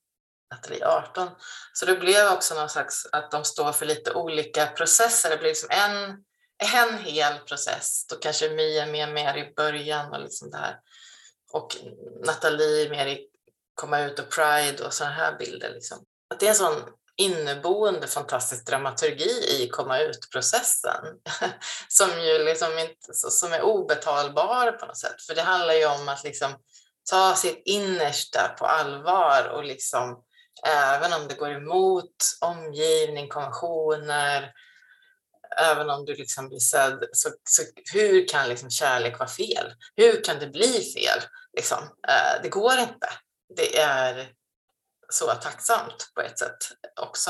Nathalie 0.51 0.85
18. 0.85 1.29
Så 1.73 1.85
det 1.85 1.95
blev 1.95 2.27
också 2.27 2.55
någon 2.55 2.69
slags 2.69 3.07
att 3.11 3.31
de 3.31 3.43
står 3.43 3.71
för 3.71 3.85
lite 3.85 4.13
olika 4.13 4.65
processer. 4.65 5.29
Det 5.29 5.37
blev 5.37 5.49
liksom 5.49 5.69
en 5.71 6.23
en 6.63 6.97
hel 6.97 7.39
process. 7.39 8.05
Då 8.09 8.15
kanske 8.15 8.49
My 8.49 8.77
är 8.77 8.85
med 8.85 9.13
mer 9.13 9.37
i 9.37 9.53
början 9.55 10.13
och 10.13 10.19
liksom 10.19 10.51
det 10.51 10.57
här. 10.57 10.79
Och 11.51 11.77
Nathalie 12.25 12.89
mer 12.89 13.05
i 13.05 13.27
komma 13.75 13.99
ut 13.99 14.19
och 14.19 14.29
Pride 14.29 14.85
och 14.85 14.93
sådana 14.93 15.15
här 15.15 15.37
bilder. 15.37 15.71
Liksom. 15.73 15.97
Att 16.33 16.39
det 16.39 16.45
är 16.45 16.49
en 16.49 16.55
sån 16.55 16.81
inneboende 17.17 18.07
fantastisk 18.07 18.65
dramaturgi 18.65 19.63
i 19.63 19.69
komma 19.69 19.99
ut-processen 19.99 21.05
som 21.87 22.21
ju 22.21 22.43
liksom 22.43 22.79
inte, 22.79 23.13
som 23.13 23.53
är 23.53 23.61
obetalbar 23.61 24.71
på 24.71 24.85
något 24.85 24.97
sätt. 24.97 25.21
För 25.27 25.35
det 25.35 25.41
handlar 25.41 25.73
ju 25.73 25.85
om 25.85 26.09
att 26.09 26.23
liksom 26.23 26.55
ta 27.09 27.35
sitt 27.35 27.61
innersta 27.65 28.55
på 28.59 28.65
allvar 28.65 29.47
och 29.47 29.63
liksom 29.63 30.23
även 30.67 31.13
om 31.13 31.27
det 31.27 31.35
går 31.35 31.51
emot 31.51 32.15
omgivning, 32.41 33.29
konventioner, 33.29 34.51
även 35.61 35.89
om 35.89 36.05
du 36.05 36.15
liksom 36.15 36.49
blir 36.49 36.59
sedd, 36.59 37.03
så, 37.11 37.29
så 37.43 37.61
hur 37.93 38.27
kan 38.27 38.49
liksom 38.49 38.69
kärlek 38.69 39.19
vara 39.19 39.29
fel? 39.29 39.73
Hur 39.95 40.23
kan 40.23 40.39
det 40.39 40.47
bli 40.47 40.93
fel? 40.95 41.19
Liksom, 41.57 41.77
eh, 41.83 42.41
det 42.43 42.49
går 42.49 42.79
inte. 42.79 43.07
Det 43.55 43.77
är 43.77 44.29
så 45.09 45.25
tacksamt 45.25 46.11
på 46.15 46.21
ett 46.21 46.39
sätt 46.39 46.57
också. 47.01 47.29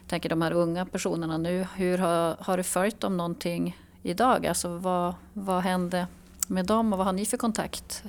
Jag 0.00 0.10
tänker 0.10 0.28
de 0.28 0.42
här 0.42 0.52
unga 0.52 0.86
personerna 0.86 1.38
nu, 1.38 1.66
hur 1.76 1.98
har, 1.98 2.36
har 2.40 2.56
du 2.56 2.62
följt 2.62 3.00
dem 3.00 3.16
någonting 3.16 3.78
idag? 4.02 4.46
Alltså 4.46 4.68
vad, 4.68 5.14
vad 5.32 5.62
hände 5.62 6.06
med 6.46 6.66
dem 6.66 6.92
och 6.92 6.98
vad 6.98 7.06
har 7.06 7.12
ni 7.12 7.26
för 7.26 7.36
kontakt? 7.36 8.02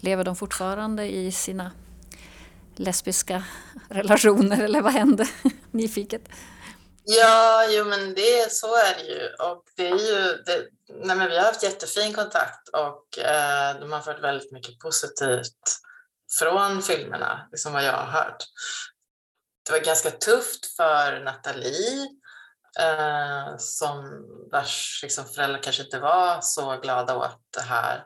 Lever 0.00 0.24
de 0.24 0.36
fortfarande 0.36 1.14
i 1.14 1.32
sina 1.32 1.70
lesbiska 2.76 3.44
relationer 3.88 4.62
eller 4.62 4.82
vad 4.82 4.92
hände? 4.92 5.28
Nyfiket. 5.70 6.28
Ja, 7.12 7.66
jo 7.68 7.84
men 7.84 8.14
det, 8.14 8.52
så 8.52 8.76
är 8.76 8.94
det 8.94 9.02
ju. 9.02 9.28
Och 9.34 9.64
det 9.76 9.88
är 9.88 9.98
ju 9.98 10.42
det, 10.42 10.68
nej, 10.88 11.16
men 11.16 11.28
vi 11.30 11.36
har 11.36 11.44
haft 11.44 11.62
jättefin 11.62 12.12
kontakt 12.12 12.68
och 12.68 13.18
eh, 13.18 13.80
de 13.80 13.92
har 13.92 14.00
fått 14.00 14.22
väldigt 14.22 14.52
mycket 14.52 14.78
positivt 14.78 15.78
från 16.38 16.82
filmerna, 16.82 17.48
liksom 17.50 17.72
vad 17.72 17.84
jag 17.84 17.92
har 17.92 18.20
hört. 18.20 18.44
Det 19.66 19.72
var 19.72 19.78
ganska 19.78 20.10
tufft 20.10 20.76
för 20.76 21.20
Nathalie 21.24 22.08
eh, 22.80 23.56
som 23.58 24.24
vars 24.52 25.00
liksom, 25.02 25.24
föräldrar 25.24 25.62
kanske 25.62 25.82
inte 25.82 25.98
var 25.98 26.40
så 26.40 26.76
glada 26.76 27.16
åt 27.16 27.40
det 27.54 27.62
här. 27.62 28.04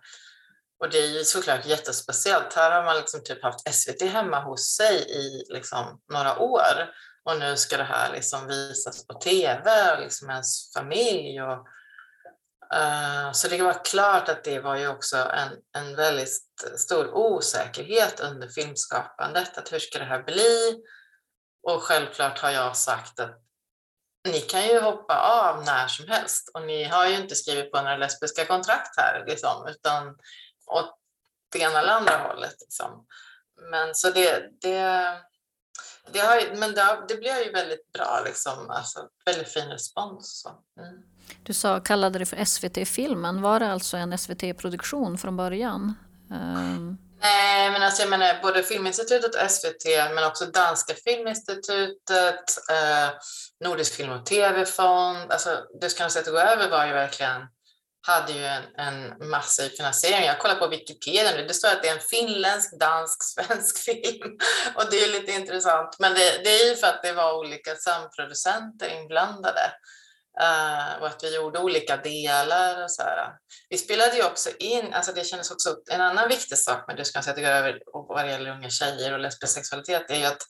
Och 0.80 0.90
det 0.90 0.98
är 0.98 1.08
ju 1.08 1.24
såklart 1.24 1.66
jättespeciellt. 1.66 2.54
Här 2.54 2.70
har 2.70 2.84
man 2.84 2.96
liksom 2.96 3.24
typ 3.24 3.42
haft 3.42 3.74
SVT 3.74 4.02
hemma 4.02 4.40
hos 4.40 4.76
sig 4.76 4.96
i 5.10 5.44
liksom 5.48 6.00
några 6.12 6.38
år 6.38 6.94
och 7.24 7.38
nu 7.38 7.56
ska 7.56 7.76
det 7.76 7.84
här 7.84 8.12
liksom 8.12 8.46
visas 8.46 9.06
på 9.06 9.14
tv 9.14 9.92
och 9.92 10.00
liksom 10.00 10.30
ens 10.30 10.72
familj. 10.72 11.42
Och, 11.42 11.66
uh, 12.74 13.32
så 13.32 13.48
det 13.48 13.62
var 13.62 13.84
klart 13.84 14.28
att 14.28 14.44
det 14.44 14.60
var 14.60 14.76
ju 14.76 14.88
också 14.88 15.16
en, 15.16 15.50
en 15.76 15.96
väldigt 15.96 16.28
stor 16.76 17.14
osäkerhet 17.14 18.20
under 18.20 18.48
filmskapandet. 18.48 19.58
Att 19.58 19.72
hur 19.72 19.78
ska 19.78 19.98
det 19.98 20.04
här 20.04 20.22
bli? 20.22 20.82
Och 21.62 21.82
självklart 21.82 22.38
har 22.38 22.50
jag 22.50 22.76
sagt 22.76 23.20
att 23.20 23.40
ni 24.28 24.40
kan 24.40 24.66
ju 24.66 24.80
hoppa 24.80 25.18
av 25.18 25.64
när 25.64 25.86
som 25.88 26.08
helst 26.08 26.50
och 26.54 26.62
ni 26.62 26.84
har 26.84 27.06
ju 27.06 27.16
inte 27.16 27.34
skrivit 27.34 27.72
på 27.72 27.82
några 27.82 27.96
lesbiska 27.96 28.44
kontrakt 28.44 28.96
här 28.96 29.24
liksom, 29.26 29.66
utan 29.68 30.16
åt 30.66 30.98
det 31.52 31.58
ena 31.58 31.78
eller 31.78 31.92
andra 31.92 32.18
hållet. 32.18 32.54
Liksom. 32.60 33.06
Men 33.70 33.94
så 33.94 34.10
det, 34.10 34.50
det, 34.60 35.20
det, 36.12 36.18
har, 36.18 36.56
men 36.56 36.74
det, 36.74 37.04
det 37.08 37.16
blir 37.16 37.44
ju 37.44 37.52
väldigt 37.52 37.92
bra, 37.92 38.22
liksom. 38.24 38.70
alltså, 38.70 39.08
väldigt 39.24 39.48
fin 39.48 39.68
respons. 39.68 40.46
Mm. 40.80 41.02
Du 41.42 41.52
sa, 41.52 41.80
kallade 41.80 42.18
det 42.18 42.26
för 42.26 42.44
SVT-filmen. 42.44 43.42
Var 43.42 43.60
det 43.60 43.72
alltså 43.72 43.96
en 43.96 44.18
SVT-produktion 44.18 45.18
från 45.18 45.36
början? 45.36 45.94
Um... 46.30 46.98
Nej, 47.20 47.70
men 47.70 47.82
alltså 47.82 48.02
jag 48.02 48.10
menar 48.10 48.42
både 48.42 48.62
Filminstitutet 48.62 49.34
och 49.34 49.50
SVT, 49.50 49.84
men 50.14 50.24
också 50.24 50.46
Danska 50.46 50.94
Filminstitutet, 50.94 52.58
eh, 52.70 53.10
Nordisk 53.64 53.94
Film 53.94 54.12
och 54.12 54.26
TV-fond. 54.26 55.32
Alltså, 55.32 55.58
det 55.80 55.90
ska 55.90 56.08
säga 56.08 56.22
att 56.22 56.32
gå 56.32 56.38
över 56.38 56.70
var 56.70 56.86
ju 56.86 56.92
verkligen 56.92 57.42
hade 58.06 58.32
ju 58.32 58.44
en, 58.44 58.62
en 58.76 59.28
massiv 59.30 59.68
finansiering. 59.68 60.26
Jag 60.26 60.38
kollar 60.38 60.54
på 60.54 60.68
Wikipedia 60.68 61.36
nu, 61.36 61.46
det 61.46 61.54
står 61.54 61.68
att 61.68 61.82
det 61.82 61.88
är 61.88 61.94
en 61.94 62.00
finländsk, 62.00 62.78
dansk, 62.80 63.22
svensk 63.34 63.78
film. 63.78 64.38
Och 64.74 64.84
det 64.90 64.96
är 64.96 65.12
lite 65.12 65.32
intressant. 65.32 65.96
Men 65.98 66.14
det, 66.14 66.40
det 66.44 66.60
är 66.60 66.68
ju 66.68 66.76
för 66.76 66.86
att 66.86 67.02
det 67.02 67.12
var 67.12 67.38
olika 67.38 67.76
samproducenter 67.76 69.00
inblandade. 69.00 69.72
Uh, 70.42 71.00
och 71.00 71.06
att 71.06 71.24
vi 71.24 71.34
gjorde 71.34 71.58
olika 71.58 71.96
delar 71.96 72.82
och 72.82 72.90
så 72.90 73.02
här. 73.02 73.32
Vi 73.68 73.78
spelade 73.78 74.16
ju 74.16 74.24
också 74.24 74.50
in, 74.58 74.94
alltså 74.94 75.12
det 75.12 75.24
kändes 75.24 75.50
också, 75.50 75.76
en 75.90 76.00
annan 76.00 76.28
viktig 76.28 76.58
sak 76.58 76.86
med 76.86 76.96
Du 76.96 77.04
ska 77.04 77.22
säga 77.22 77.58
över 77.58 77.78
vad 77.92 78.24
det 78.24 78.30
gäller 78.30 78.50
unga 78.50 78.70
tjejer 78.70 79.12
och 79.12 79.20
lesbisk 79.20 79.54
sexualitet 79.54 80.10
är 80.10 80.16
ju 80.16 80.24
att 80.24 80.42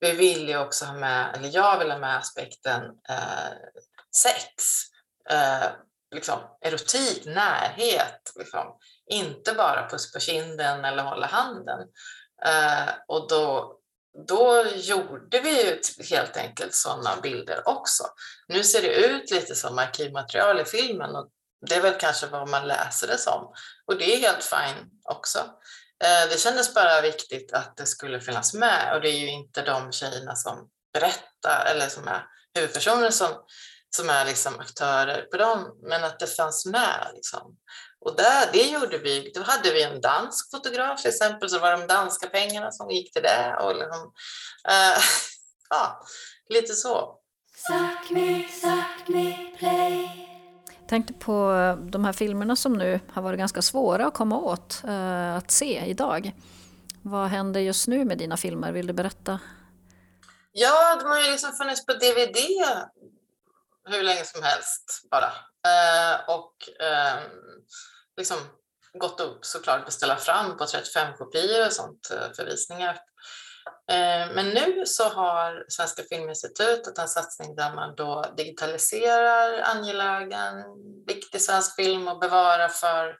vi 0.00 0.12
vill 0.12 0.48
ju 0.48 0.58
också 0.58 0.84
ha 0.84 0.94
med, 0.94 1.36
eller 1.36 1.50
jag 1.52 1.78
vill 1.78 1.90
ha 1.90 1.98
med 1.98 2.16
aspekten 2.16 2.82
uh, 2.82 3.52
sex. 4.16 4.44
Uh, 5.32 5.68
liksom, 6.14 6.38
erotik, 6.60 7.24
närhet. 7.26 8.32
Liksom. 8.36 8.66
Inte 9.10 9.52
bara 9.52 9.88
puss 9.88 10.12
på 10.12 10.20
kinden 10.20 10.84
eller 10.84 11.02
hålla 11.02 11.26
handen. 11.26 11.78
Eh, 12.46 12.94
och 13.08 13.28
då, 13.28 13.76
då 14.26 14.64
gjorde 14.74 15.40
vi 15.40 15.64
ju 15.64 15.80
helt 16.10 16.36
enkelt 16.36 16.74
sådana 16.74 17.20
bilder 17.22 17.68
också. 17.68 18.04
Nu 18.48 18.64
ser 18.64 18.82
det 18.82 18.94
ut 18.94 19.30
lite 19.30 19.54
som 19.54 19.78
arkivmaterial 19.78 20.60
i 20.60 20.64
filmen 20.64 21.16
och 21.16 21.28
det 21.66 21.74
är 21.74 21.80
väl 21.80 21.94
kanske 22.00 22.26
vad 22.26 22.48
man 22.48 22.68
läser 22.68 23.06
det 23.06 23.18
som. 23.18 23.52
Och 23.86 23.98
det 23.98 24.14
är 24.14 24.18
helt 24.18 24.44
fine 24.44 24.90
också. 25.04 25.38
Eh, 26.04 26.28
det 26.30 26.40
kändes 26.40 26.74
bara 26.74 27.00
viktigt 27.00 27.52
att 27.52 27.76
det 27.76 27.86
skulle 27.86 28.20
finnas 28.20 28.54
med 28.54 28.94
och 28.94 29.00
det 29.00 29.08
är 29.08 29.18
ju 29.18 29.30
inte 29.30 29.62
de 29.62 29.92
tjejerna 29.92 30.36
som 30.36 30.68
berättar 30.92 31.66
eller 31.66 31.88
som 31.88 32.08
är 32.08 32.26
huvudpersoner 32.54 33.10
som 33.10 33.28
som 33.90 34.10
är 34.10 34.24
liksom 34.24 34.60
aktörer 34.60 35.22
på 35.22 35.36
dem, 35.36 35.78
men 35.82 36.04
att 36.04 36.18
det 36.18 36.26
fanns 36.26 36.66
med. 36.66 37.10
Liksom. 37.14 37.56
Och 38.00 38.16
där, 38.16 38.52
det 38.52 38.62
gjorde 38.62 38.98
vi. 38.98 39.32
Då 39.34 39.42
hade 39.42 39.72
vi 39.72 39.82
en 39.82 40.00
dansk 40.00 40.50
fotograf 40.50 41.02
till 41.02 41.10
exempel, 41.10 41.48
så 41.48 41.58
var 41.58 41.72
de 41.72 41.86
danska 41.86 42.28
pengarna 42.28 42.72
som 42.72 42.90
gick 42.90 43.12
till 43.12 43.22
det. 43.22 43.56
Och 43.60 43.74
liksom, 43.74 44.12
äh, 44.68 45.02
ja, 45.70 46.02
lite 46.48 46.74
så. 46.74 47.16
tänkte 50.90 51.12
på 51.12 51.52
de 51.82 52.04
här 52.04 52.12
filmerna 52.12 52.56
som 52.56 52.72
nu 52.72 53.00
har 53.12 53.22
varit 53.22 53.38
ganska 53.38 53.62
svåra 53.62 54.06
att 54.06 54.14
komma 54.14 54.38
åt 54.38 54.82
äh, 54.84 55.36
att 55.36 55.50
se 55.50 55.84
idag. 55.86 56.32
Vad 57.02 57.28
händer 57.28 57.60
just 57.60 57.88
nu 57.88 58.04
med 58.04 58.18
dina 58.18 58.36
filmer? 58.36 58.72
Vill 58.72 58.86
du 58.86 58.92
berätta? 58.92 59.38
Ja, 60.52 60.96
de 61.00 61.10
har 61.10 61.20
ju 61.20 61.30
liksom 61.30 61.52
funnits 61.52 61.86
på 61.86 61.92
DVD 61.92 62.38
hur 63.88 64.02
länge 64.02 64.24
som 64.24 64.42
helst 64.42 65.08
bara. 65.10 65.26
Eh, 65.66 66.20
och 66.28 66.82
eh, 66.86 67.18
liksom 68.16 68.38
gått 68.92 69.20
upp 69.20 69.44
såklart 69.44 69.84
beställa 69.84 70.16
fram 70.16 70.56
på 70.56 70.64
35-kopior 70.64 71.66
och 71.66 71.72
sånt 71.72 72.10
eh, 72.10 72.32
för 72.36 72.44
visningar. 72.44 72.98
Eh, 73.90 74.34
men 74.34 74.48
nu 74.48 74.86
så 74.86 75.08
har 75.08 75.64
Svenska 75.68 76.02
Filminstitutet 76.02 76.98
en 76.98 77.08
satsning 77.08 77.56
där 77.56 77.74
man 77.74 77.94
då 77.96 78.24
digitaliserar 78.36 79.60
angelägen, 79.62 80.64
viktig 81.06 81.40
svensk 81.40 81.76
film 81.76 82.08
och 82.08 82.18
bevara 82.18 82.68
för, 82.68 83.16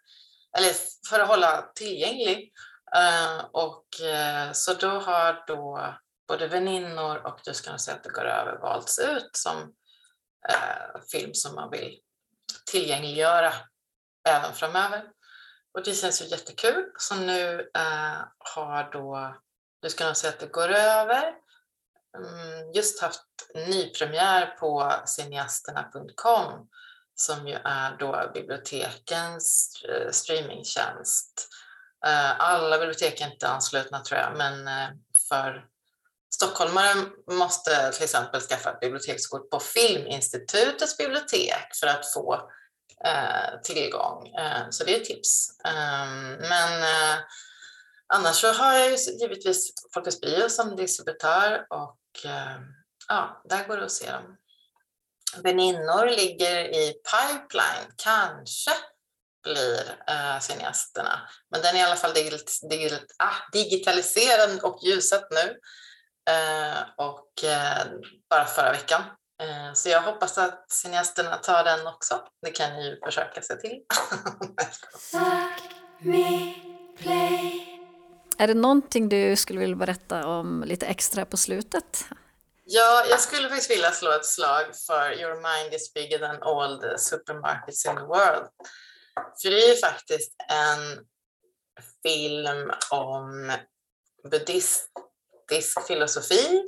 eller 0.58 0.72
för 1.10 1.20
att 1.20 1.28
hålla 1.28 1.62
tillgänglig. 1.74 2.52
Eh, 2.96 3.44
och 3.52 4.00
eh, 4.00 4.52
så 4.52 4.74
då 4.74 4.88
har 4.88 5.44
då 5.46 5.94
både 6.28 6.46
väninnor 6.46 7.26
och 7.26 7.40
Du 7.44 7.54
ska 7.54 7.70
nog 7.70 7.80
säga 7.80 7.96
att 7.96 8.04
det 8.04 8.10
går 8.10 8.24
över 8.24 8.58
valts 8.58 8.98
ut 8.98 9.30
som 9.32 9.74
eh, 10.48 11.00
film 11.12 11.34
som 11.34 11.54
man 11.54 11.70
vill 11.70 11.98
tillgängliggöra 12.70 13.52
även 14.28 14.52
framöver. 14.52 15.04
Och 15.74 15.84
det 15.84 15.94
känns 15.94 16.22
ju 16.22 16.26
jättekul. 16.26 16.84
Så 16.98 17.14
nu 17.14 17.70
eh, 17.74 18.18
har 18.38 18.92
då, 18.92 19.36
nu 19.82 19.88
ska 19.88 20.04
jag 20.04 20.16
säga 20.16 20.32
att 20.32 20.40
det 20.40 20.52
går 20.52 20.68
över, 20.68 21.34
mm, 22.16 22.72
just 22.74 23.02
haft 23.02 23.24
nypremiär 23.54 24.46
på 24.46 24.92
cineasterna.com 25.06 26.68
som 27.14 27.48
ju 27.48 27.54
är 27.64 27.96
då 27.96 28.30
bibliotekens 28.34 29.72
eh, 29.88 30.10
streamingtjänst. 30.10 31.48
Eh, 32.06 32.40
alla 32.40 32.78
bibliotek 32.78 33.20
är 33.20 33.32
inte 33.32 33.48
anslutna 33.48 34.00
tror 34.00 34.20
jag, 34.20 34.36
men 34.36 34.68
eh, 34.68 34.88
för 35.28 35.66
Stockholmare 36.40 36.94
måste 37.30 37.92
till 37.92 38.04
exempel 38.04 38.40
skaffa 38.40 38.70
ett 38.70 38.80
bibliotekskort 38.80 39.50
på 39.50 39.60
Filminstitutets 39.60 40.96
bibliotek 40.96 41.74
för 41.80 41.86
att 41.86 42.12
få 42.12 42.34
eh, 43.04 43.60
tillgång. 43.62 44.28
Eh, 44.28 44.70
så 44.70 44.84
det 44.84 44.96
är 44.96 45.00
ett 45.00 45.04
tips. 45.04 45.58
Eh, 45.64 46.06
men 46.48 46.82
eh, 46.82 47.18
annars 48.06 48.36
så 48.36 48.52
har 48.52 48.74
jag 48.74 48.90
ju 48.90 48.96
givetvis 49.20 49.72
Folkets 49.94 50.20
Bio 50.20 50.48
som 50.48 50.76
distributör 50.76 51.66
och 51.70 52.24
eh, 52.24 52.56
ja, 53.08 53.42
där 53.48 53.68
går 53.68 53.76
det 53.76 53.84
att 53.84 53.92
se 53.92 54.12
dem. 54.12 54.36
Väninnor 55.42 56.16
ligger 56.16 56.58
i 56.58 56.92
pipeline, 56.92 57.92
kanske 57.96 58.70
blir 59.42 60.02
eh, 60.08 60.40
cineasterna. 60.40 61.28
Men 61.50 61.62
den 61.62 61.76
är 61.76 61.80
i 61.80 61.82
alla 61.82 61.96
fall 61.96 62.14
ah, 63.18 63.34
digitaliserad 63.52 64.60
och 64.60 64.78
ljusat 64.82 65.30
nu. 65.30 65.56
Eh, 66.28 66.82
och 66.96 67.44
eh, 67.44 67.86
bara 68.30 68.44
förra 68.44 68.72
veckan. 68.72 69.02
Eh, 69.42 69.72
så 69.74 69.88
jag 69.88 70.02
hoppas 70.02 70.38
att 70.38 70.70
cineasterna 70.70 71.36
tar 71.36 71.64
den 71.64 71.86
också. 71.86 72.22
Det 72.42 72.50
kan 72.50 72.72
ni 72.72 72.88
ju 72.88 73.00
försöka 73.04 73.42
se 73.42 73.54
till. 73.56 73.80
Är 78.38 78.46
det 78.46 78.54
någonting 78.54 79.08
du 79.08 79.36
skulle 79.36 79.60
vilja 79.60 79.76
berätta 79.76 80.26
om 80.26 80.64
lite 80.66 80.86
extra 80.86 81.24
på 81.24 81.36
slutet? 81.36 82.04
Ja, 82.64 83.04
jag 83.10 83.20
skulle 83.20 83.48
faktiskt 83.48 83.70
vilja 83.70 83.90
slå 83.90 84.10
ett 84.12 84.26
slag 84.26 84.64
för 84.86 85.20
Your 85.20 85.34
mind 85.34 85.74
is 85.74 85.94
bigger 85.94 86.18
than 86.18 86.42
all 86.42 86.80
the 86.80 86.98
supermarkets 86.98 87.86
in 87.86 87.96
the 87.96 88.02
world. 88.02 88.48
För 89.42 89.50
det 89.50 89.64
är 89.64 89.68
ju 89.68 89.76
faktiskt 89.76 90.34
en 90.48 91.06
film 92.02 92.72
om 92.90 93.52
buddhist 94.30 94.90
buddhistisk 95.50 95.86
filosofi. 95.86 96.64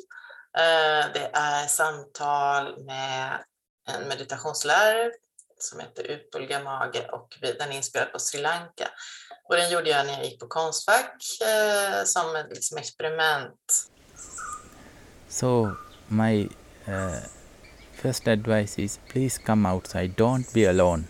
Eh, 0.58 1.12
det 1.14 1.30
är 1.32 1.66
samtal 1.66 2.84
med 2.84 3.44
en 3.88 4.08
meditationslärare 4.08 5.10
som 5.58 5.80
heter 5.80 6.02
Utbulga 6.02 6.64
Mage 6.64 7.08
och 7.12 7.38
den 7.40 7.70
är 7.70 7.76
inspelad 7.76 8.12
på 8.12 8.18
Sri 8.18 8.40
Lanka. 8.40 8.88
Och 9.48 9.56
den 9.56 9.70
gjorde 9.70 9.90
jag 9.90 10.06
när 10.06 10.12
jag 10.12 10.24
gick 10.24 10.40
på 10.40 10.46
Konstfack 10.46 11.22
eh, 11.40 12.04
som 12.04 12.36
ett 12.36 12.50
liksom 12.50 12.78
experiment. 12.78 13.88
So 15.28 15.70
my 16.08 16.48
uh, 16.88 17.18
first 17.92 18.28
advice 18.28 18.78
is 18.78 19.00
please 19.08 19.42
come 19.42 19.68
outside, 19.68 20.14
don't 20.16 20.54
be 20.54 20.68
alone. 20.68 21.04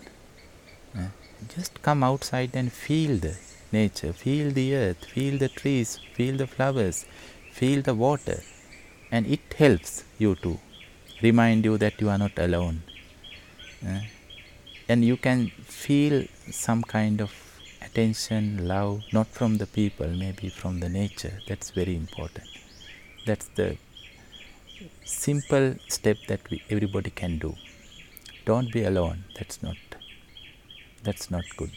Uh, 0.95 1.07
just 1.57 1.83
come 1.83 2.07
outside 2.07 2.57
and 2.57 2.73
feel 2.73 3.21
the 3.21 3.35
nature, 3.73 4.13
feel 4.13 4.53
the 4.53 4.77
earth, 4.77 5.05
feel 5.05 5.39
the 5.39 5.49
trees, 5.49 5.99
feel 6.15 6.37
the 6.37 6.47
flowers, 6.47 7.07
feel 7.59 7.83
the 7.83 7.95
water, 7.95 8.39
and 9.11 9.27
it 9.27 9.45
helps 9.63 10.05
you 10.19 10.35
to 10.45 10.59
remind 11.23 11.65
you 11.65 11.77
that 11.85 12.01
you 12.01 12.09
are 12.09 12.19
not 12.19 12.37
alone. 12.39 12.83
Uh, 13.87 14.01
and 14.89 15.05
you 15.05 15.17
can 15.17 15.41
feel 15.85 16.25
some 16.51 16.83
kind 16.83 17.21
of 17.21 17.33
attention, 17.87 18.67
love, 18.67 19.03
not 19.13 19.29
from 19.39 19.59
the 19.59 19.67
people, 19.67 20.09
maybe 20.25 20.49
from 20.49 20.81
the 20.81 20.89
nature. 20.89 21.35
That's 21.49 21.71
very 21.71 21.95
important. 21.95 22.49
That's 23.27 23.49
the 23.61 23.77
simple 25.05 25.77
step 25.89 26.19
that 26.29 26.51
we, 26.51 26.63
everybody 26.71 27.11
can 27.11 27.39
do. 27.39 27.55
Don't 28.45 28.73
be 28.73 28.85
alone. 28.85 29.25
That's 29.39 29.63
not. 29.63 29.77
That's 31.05 31.31
not 31.31 31.45
good. 31.57 31.73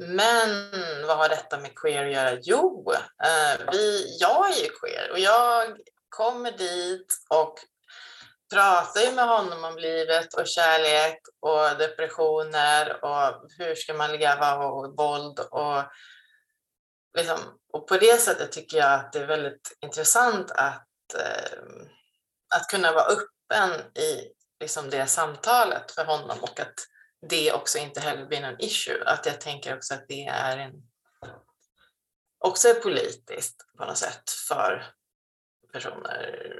Men 0.00 0.70
vad 1.06 1.16
har 1.16 1.28
detta 1.28 1.58
med 1.58 1.74
queer 1.74 2.06
att 2.06 2.12
göra? 2.12 2.38
Jo, 2.42 2.92
eh, 3.22 3.66
vi, 3.72 4.16
jag 4.20 4.50
är 4.50 4.62
ju 4.62 4.68
queer 4.68 5.10
och 5.10 5.18
jag 5.18 5.76
kommer 6.08 6.52
dit 6.52 7.06
och 7.28 7.58
pratar 8.52 9.00
ju 9.00 9.12
med 9.12 9.28
honom 9.28 9.64
om 9.64 9.78
livet 9.78 10.34
och 10.34 10.46
kärlek 10.46 11.20
och 11.40 11.78
depressioner 11.78 13.04
och 13.04 13.50
hur 13.58 13.74
ska 13.74 13.94
man 13.94 14.12
leva 14.12 14.56
och 14.56 14.96
våld 14.96 15.40
och 15.40 15.82
liksom, 17.18 17.38
och 17.72 17.88
på 17.88 17.96
det 17.96 18.20
sättet 18.20 18.52
tycker 18.52 18.76
jag 18.76 18.92
att 18.92 19.12
det 19.12 19.18
är 19.18 19.26
väldigt 19.26 19.78
intressant 19.80 20.50
att, 20.50 21.14
eh, 21.14 21.58
att 22.54 22.68
kunna 22.70 22.92
vara 22.92 23.04
öppen 23.04 23.80
i 24.02 24.32
liksom 24.60 24.90
det 24.90 25.06
samtalet 25.06 25.90
för 25.90 26.04
honom 26.04 26.38
och 26.40 26.60
att 26.60 26.74
det 27.28 27.52
också 27.52 27.78
inte 27.78 28.00
heller 28.00 28.26
blir 28.26 28.40
någon 28.40 28.60
issue. 28.60 29.04
Att 29.04 29.26
jag 29.26 29.40
tänker 29.40 29.76
också 29.76 29.94
att 29.94 30.08
det 30.08 30.24
är 30.26 30.58
en, 30.58 30.72
också 32.38 32.68
är 32.68 32.74
politiskt 32.74 33.56
på 33.78 33.84
något 33.84 33.98
sätt 33.98 34.30
för 34.48 34.86
personer 35.72 36.50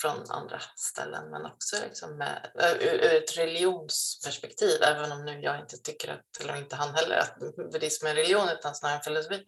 från 0.00 0.30
andra 0.30 0.60
ställen 0.76 1.30
men 1.30 1.46
också 1.46 1.76
liksom 1.84 2.16
med, 2.16 2.50
ur, 2.80 2.86
ur 2.86 3.22
ett 3.22 3.38
religionsperspektiv 3.38 4.82
även 4.82 5.12
om 5.12 5.24
nu 5.24 5.40
jag 5.40 5.60
inte 5.60 5.76
tycker 5.76 6.12
att, 6.12 6.40
eller 6.40 6.56
inte 6.56 6.76
han 6.76 6.94
heller, 6.94 7.16
att 7.16 7.38
buddhism 7.56 8.06
är 8.06 8.14
religion 8.14 8.48
utan 8.48 8.74
snarare 8.74 8.96
en 8.96 9.02
filosofi. 9.02 9.44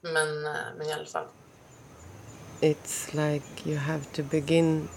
Men, 0.00 0.42
men 0.42 0.82
i 0.82 0.92
alla 0.92 1.06
fall. 1.06 1.28
It's 2.60 3.12
like 3.12 3.68
you 3.68 3.78
have 3.78 4.04
to 4.14 4.22
begin 4.22 4.88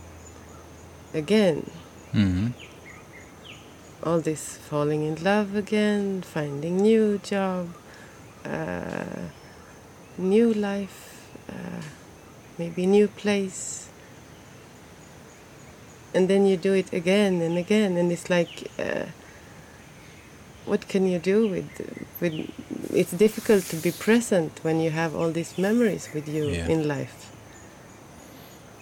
again. 1.13 1.69
Mm. 2.13 2.53
All 4.03 4.19
this 4.19 4.57
falling 4.57 5.03
in 5.03 5.23
love 5.23 5.55
again, 5.55 6.23
finding 6.23 6.77
new 6.77 7.19
job, 7.19 7.69
uh, 8.43 9.29
new 10.17 10.53
life, 10.53 11.29
uh, 11.49 11.81
maybe 12.57 12.85
new 12.87 13.07
place. 13.07 13.87
And 16.13 16.27
then 16.27 16.45
you 16.47 16.57
do 16.57 16.73
it 16.73 16.91
again 16.91 17.41
and 17.41 17.57
again, 17.57 17.95
and 17.95 18.11
it's 18.11 18.29
like, 18.29 18.71
uh, 18.79 19.05
what 20.65 20.87
can 20.87 21.07
you 21.07 21.19
do 21.19 21.47
with, 21.47 21.69
with? 22.19 22.49
It's 22.93 23.11
difficult 23.11 23.65
to 23.65 23.75
be 23.77 23.91
present 23.91 24.59
when 24.63 24.79
you 24.79 24.89
have 24.89 25.15
all 25.15 25.31
these 25.31 25.57
memories 25.57 26.09
with 26.13 26.27
you 26.27 26.49
Yeah. 26.49 26.67
in 26.67 26.87
life. 26.87 27.31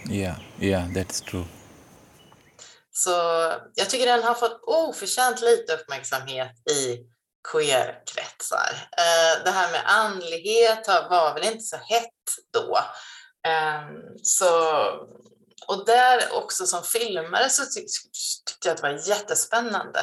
Yeah, 0.05 0.37
yeah, 0.59 0.87
that's 0.91 1.21
true. 1.21 1.45
Så 3.03 3.11
jag 3.75 3.89
tycker 3.89 4.05
den 4.05 4.23
har 4.23 4.33
fått 4.33 4.63
oförtjänt 4.63 5.41
lite 5.41 5.73
uppmärksamhet 5.73 6.69
i 6.69 6.97
queerkretsar. 7.51 8.89
Eh, 8.97 9.43
det 9.43 9.51
här 9.51 9.71
med 9.71 9.81
andlighet 9.85 10.87
var 10.87 11.33
väl 11.33 11.43
inte 11.43 11.63
så 11.63 11.77
hett 11.77 12.13
då. 12.53 12.79
Ehm, 13.47 14.17
så, 14.23 14.49
och 15.67 15.85
där 15.85 16.33
också 16.33 16.65
som 16.65 16.83
filmare 16.83 17.49
så 17.49 17.65
tyckte 17.65 18.67
jag 18.67 18.71
att 18.71 18.81
det 18.81 18.89
var 18.89 19.07
jättespännande 19.07 19.99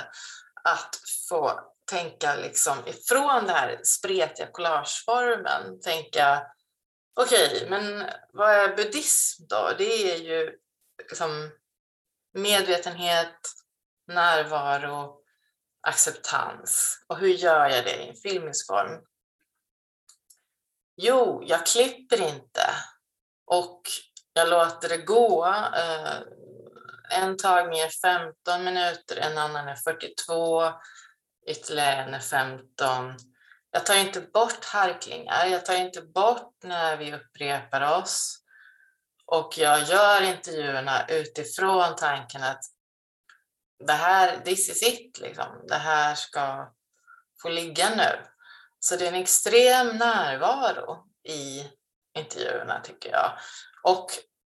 att 0.64 1.00
få 1.28 1.60
tänka 1.90 2.36
liksom 2.36 2.78
ifrån 2.86 3.44
den 3.46 3.56
här 3.56 3.80
spretiga 3.82 4.46
collageformen, 4.46 5.80
tänka 5.80 6.46
okej, 7.20 7.66
men 7.70 8.04
vad 8.32 8.50
är 8.50 8.76
buddhism 8.76 9.42
då? 9.48 9.70
Det 9.78 10.12
är 10.12 10.16
ju 10.16 10.52
liksom 11.08 11.50
medvetenhet, 12.36 13.38
närvaro, 14.08 15.20
acceptans. 15.80 17.04
Och 17.08 17.18
hur 17.18 17.28
gör 17.28 17.68
jag 17.68 17.84
det 17.84 17.96
i 17.96 18.08
en 18.08 18.16
filmisk 18.16 18.66
form? 18.66 19.00
Jo, 20.96 21.42
jag 21.46 21.66
klipper 21.66 22.20
inte 22.20 22.66
och 23.46 23.82
jag 24.32 24.48
låter 24.48 24.88
det 24.88 24.98
gå. 24.98 25.46
Eh, 25.76 26.20
en 27.10 27.36
tagning 27.36 27.78
är 27.78 27.88
15 27.88 28.64
minuter, 28.64 29.16
en 29.16 29.38
annan 29.38 29.68
är 29.68 29.76
42, 29.76 30.72
ytterligare 31.46 31.94
en 31.94 32.14
är 32.14 32.18
15. 32.18 33.14
Jag 33.70 33.86
tar 33.86 33.94
inte 33.94 34.20
bort 34.20 34.64
harklingar, 34.64 35.46
jag 35.46 35.66
tar 35.66 35.74
inte 35.74 36.02
bort 36.02 36.54
när 36.64 36.96
vi 36.96 37.14
upprepar 37.14 37.98
oss. 37.98 38.42
Och 39.26 39.58
jag 39.58 39.82
gör 39.82 40.22
intervjuerna 40.22 41.06
utifrån 41.08 41.96
tanken 41.96 42.42
att 42.42 42.60
det 43.86 43.92
här, 43.92 44.40
this 44.40 44.68
is 44.68 44.82
it, 44.82 45.18
liksom. 45.20 45.64
det 45.68 45.74
här 45.74 46.14
ska 46.14 46.72
få 47.42 47.48
ligga 47.48 47.90
nu. 47.90 48.26
Så 48.80 48.96
det 48.96 49.04
är 49.04 49.08
en 49.08 49.22
extrem 49.22 49.96
närvaro 49.96 51.04
i 51.28 51.70
intervjuerna 52.18 52.80
tycker 52.80 53.10
jag. 53.10 53.38
Och 53.82 54.10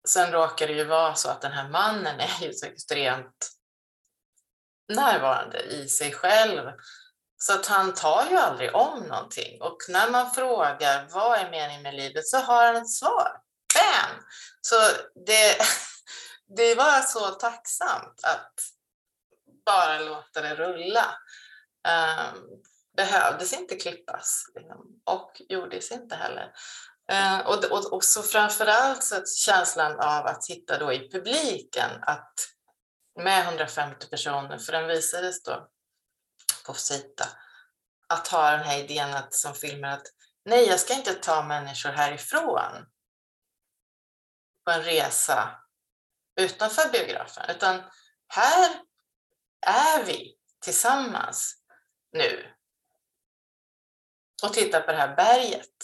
sen 0.09 0.33
råkar 0.33 0.67
det 0.67 0.73
ju 0.73 0.85
vara 0.85 1.15
så 1.15 1.31
att 1.31 1.41
den 1.41 1.53
här 1.53 1.69
mannen 1.69 2.21
är 2.21 2.45
ju 2.45 2.53
så 2.53 2.67
extremt 2.67 3.51
närvarande 4.89 5.63
i 5.63 5.89
sig 5.89 6.13
själv. 6.13 6.73
Så 7.39 7.53
att 7.53 7.67
han 7.67 7.95
tar 7.95 8.27
ju 8.31 8.37
aldrig 8.37 8.75
om 8.75 9.03
någonting. 9.03 9.63
Och 9.63 9.77
när 9.89 10.11
man 10.11 10.31
frågar 10.31 11.09
vad 11.11 11.39
är 11.39 11.51
meningen 11.51 11.83
med 11.83 11.95
livet 11.95 12.27
så 12.27 12.37
har 12.37 12.67
han 12.67 12.77
ett 12.77 12.91
svar. 12.91 13.46
Bam! 13.77 14.25
Så 14.61 14.75
det, 15.27 15.59
det 16.57 16.75
var 16.75 17.01
så 17.01 17.31
tacksamt 17.31 18.21
att 18.23 18.55
bara 19.67 20.01
låta 20.01 20.41
det 20.43 20.55
rulla. 20.55 21.19
Um, 21.89 22.63
behövdes 22.97 23.53
inte 23.53 23.77
klippas 23.77 24.45
liksom, 24.55 25.01
och 25.05 25.43
gjordes 25.49 25.91
inte 25.91 26.17
heller. 26.17 26.53
Uh, 27.13 27.47
och, 27.47 27.65
och, 27.65 27.93
och 27.93 28.05
så 28.05 28.23
framförallt 28.23 29.05
så 29.05 29.17
att 29.17 29.29
känslan 29.29 29.93
av 29.93 30.27
att 30.27 30.45
sitta 30.45 30.79
då 30.79 30.93
i 30.93 31.11
publiken, 31.11 31.91
att 32.03 32.35
med 33.23 33.43
150 33.43 34.07
personer, 34.07 34.59
för 34.59 34.73
den 34.73 34.89
visades 34.89 35.43
då 35.43 35.69
på 36.67 36.75
Sita, 36.75 37.29
att 38.09 38.29
ha 38.29 38.51
den 38.51 38.65
här 38.65 38.79
idén 38.79 39.15
att, 39.15 39.35
som 39.35 39.55
filmer 39.55 39.89
att 39.89 40.07
nej, 40.45 40.69
jag 40.69 40.81
ska 40.81 40.95
inte 40.95 41.15
ta 41.15 41.43
människor 41.43 41.91
härifrån 41.91 42.87
på 44.67 44.73
en 44.73 44.83
resa 44.83 45.61
utanför 46.41 46.93
biografen, 46.93 47.51
utan 47.51 47.83
här 48.29 48.83
är 49.67 50.05
vi 50.05 50.37
tillsammans 50.61 51.57
nu 52.13 52.55
och 54.43 54.53
tittar 54.53 54.81
på 54.81 54.93
det 54.93 54.99
här 54.99 55.17
berget. 55.17 55.77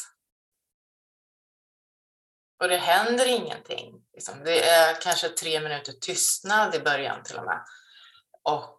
Och 2.61 2.69
det 2.69 2.77
händer 2.77 3.27
ingenting. 3.27 4.05
Liksom. 4.13 4.45
Det 4.45 4.69
är 4.69 5.01
kanske 5.01 5.29
tre 5.29 5.61
minuter 5.61 5.93
tystnad 5.93 6.75
i 6.75 6.81
början 6.81 7.23
till 7.23 7.37
och 7.37 7.45
med. 7.45 7.65
Och 8.43 8.79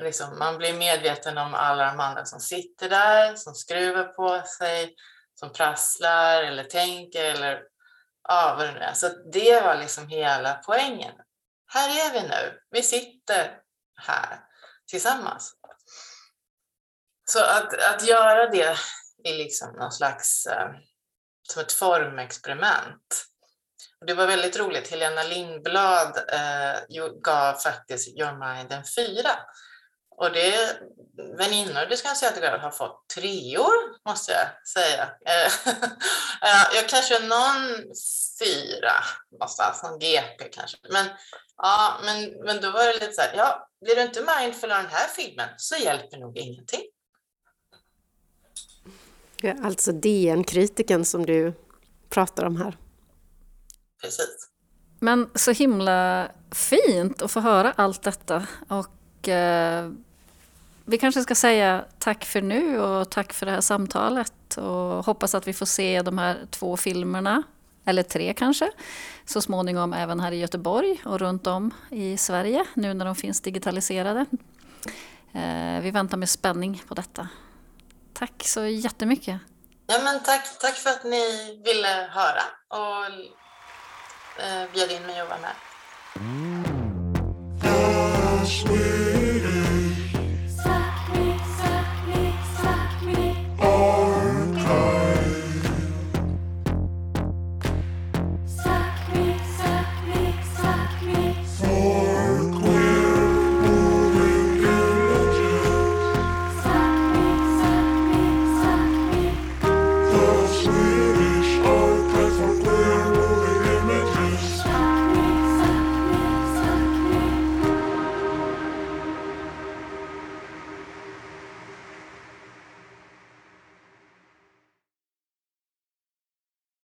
liksom, 0.00 0.38
man 0.38 0.58
blir 0.58 0.74
medveten 0.74 1.38
om 1.38 1.54
alla 1.54 1.86
de 1.86 2.00
andra 2.00 2.24
som 2.24 2.40
sitter 2.40 2.88
där, 2.88 3.36
som 3.36 3.54
skruvar 3.54 4.04
på 4.04 4.42
sig, 4.46 4.94
som 5.34 5.52
prasslar 5.52 6.42
eller 6.42 6.64
tänker 6.64 7.24
eller 7.24 7.62
ja, 8.28 8.56
det. 8.58 8.94
Så 8.94 9.08
det 9.32 9.60
var 9.60 9.76
liksom 9.76 10.08
hela 10.08 10.54
poängen. 10.54 11.14
Här 11.66 11.88
är 11.88 12.12
vi 12.12 12.28
nu. 12.28 12.60
Vi 12.70 12.82
sitter 12.82 13.58
här 13.96 14.40
tillsammans. 14.90 15.54
Så 17.24 17.44
att, 17.44 17.74
att 17.94 18.08
göra 18.08 18.50
det 18.50 18.76
i 19.24 19.32
liksom 19.32 19.72
någon 19.72 19.92
slags 19.92 20.46
eh, 20.46 20.70
som 21.42 21.62
ett 21.62 21.72
formexperiment. 21.72 23.26
Det 24.06 24.14
var 24.14 24.26
väldigt 24.26 24.58
roligt. 24.58 24.90
Helena 24.90 25.22
Lindblad 25.22 26.16
eh, 26.32 27.06
gav 27.22 27.54
faktiskt 27.54 28.18
Your 28.18 28.32
Mind 28.32 28.72
en 28.72 28.84
fyra. 28.96 29.30
Och 30.16 30.32
det 30.32 30.80
väninnor, 31.38 31.86
det 31.90 31.96
ska 31.96 32.08
jag 32.08 32.16
säga 32.16 32.32
att 32.32 32.42
jag 32.42 32.58
har 32.58 32.70
fått 32.70 33.08
treor, 33.14 34.06
måste 34.08 34.32
jag 34.32 34.68
säga. 34.68 35.02
Eh, 35.02 35.52
jag 36.74 36.88
kanske 36.88 37.18
någon 37.18 37.84
fyra 38.40 38.92
någonstans, 39.32 39.82
någon 39.82 39.98
GP 39.98 40.48
kanske. 40.52 40.76
Men, 40.90 41.06
ja, 41.56 42.00
men, 42.04 42.44
men 42.44 42.60
då 42.60 42.70
var 42.70 42.86
det 42.86 42.92
lite 42.92 43.12
så 43.12 43.20
här, 43.20 43.34
ja, 43.36 43.68
blir 43.84 43.96
du 43.96 44.02
inte 44.02 44.26
mindful 44.38 44.72
av 44.72 44.82
den 44.82 44.92
här 44.92 45.08
filmen 45.08 45.48
så 45.56 45.76
hjälper 45.76 46.16
nog 46.16 46.38
ingenting. 46.38 46.82
Ja, 49.40 49.54
alltså 49.62 49.92
DN-kritiken 49.92 51.04
som 51.04 51.26
du 51.26 51.52
pratar 52.08 52.44
om 52.44 52.56
här. 52.56 52.76
Precis. 54.00 54.48
Men 55.00 55.30
så 55.34 55.50
himla 55.50 56.30
fint 56.52 57.22
att 57.22 57.30
få 57.30 57.40
höra 57.40 57.72
allt 57.72 58.02
detta. 58.02 58.46
Och 58.68 59.28
eh, 59.28 59.90
vi 60.86 60.98
kanske 60.98 61.22
ska 61.22 61.34
säga 61.34 61.84
tack 61.98 62.24
för 62.24 62.42
nu 62.42 62.80
och 62.80 63.10
tack 63.10 63.32
för 63.32 63.46
det 63.46 63.52
här 63.52 63.60
samtalet. 63.60 64.56
Och 64.56 65.04
hoppas 65.04 65.34
att 65.34 65.48
vi 65.48 65.52
får 65.52 65.66
se 65.66 66.02
de 66.02 66.18
här 66.18 66.46
två 66.50 66.76
filmerna, 66.76 67.42
eller 67.84 68.02
tre 68.02 68.34
kanske, 68.34 68.70
så 69.24 69.40
småningom 69.40 69.92
även 69.92 70.20
här 70.20 70.32
i 70.32 70.36
Göteborg 70.36 71.00
och 71.04 71.18
runt 71.18 71.46
om 71.46 71.70
i 71.90 72.16
Sverige, 72.16 72.64
nu 72.74 72.94
när 72.94 73.04
de 73.04 73.14
finns 73.16 73.40
digitaliserade. 73.40 74.26
Eh, 75.32 75.80
vi 75.80 75.90
väntar 75.90 76.16
med 76.16 76.28
spänning 76.30 76.82
på 76.88 76.94
detta. 76.94 77.28
Tack 78.12 78.42
så 78.44 78.66
jättemycket. 78.66 79.40
Ja, 79.86 80.00
men 80.04 80.22
tack, 80.22 80.58
tack 80.60 80.74
för 80.74 80.90
att 80.90 81.04
ni 81.04 81.56
ville 81.64 82.08
höra 82.10 82.42
och 82.68 83.06
eh, 84.44 84.72
bjöd 84.74 84.90
in 84.90 85.02
mig 85.02 85.20
att 85.20 85.28
vara 85.28 85.40
med. 85.40 85.52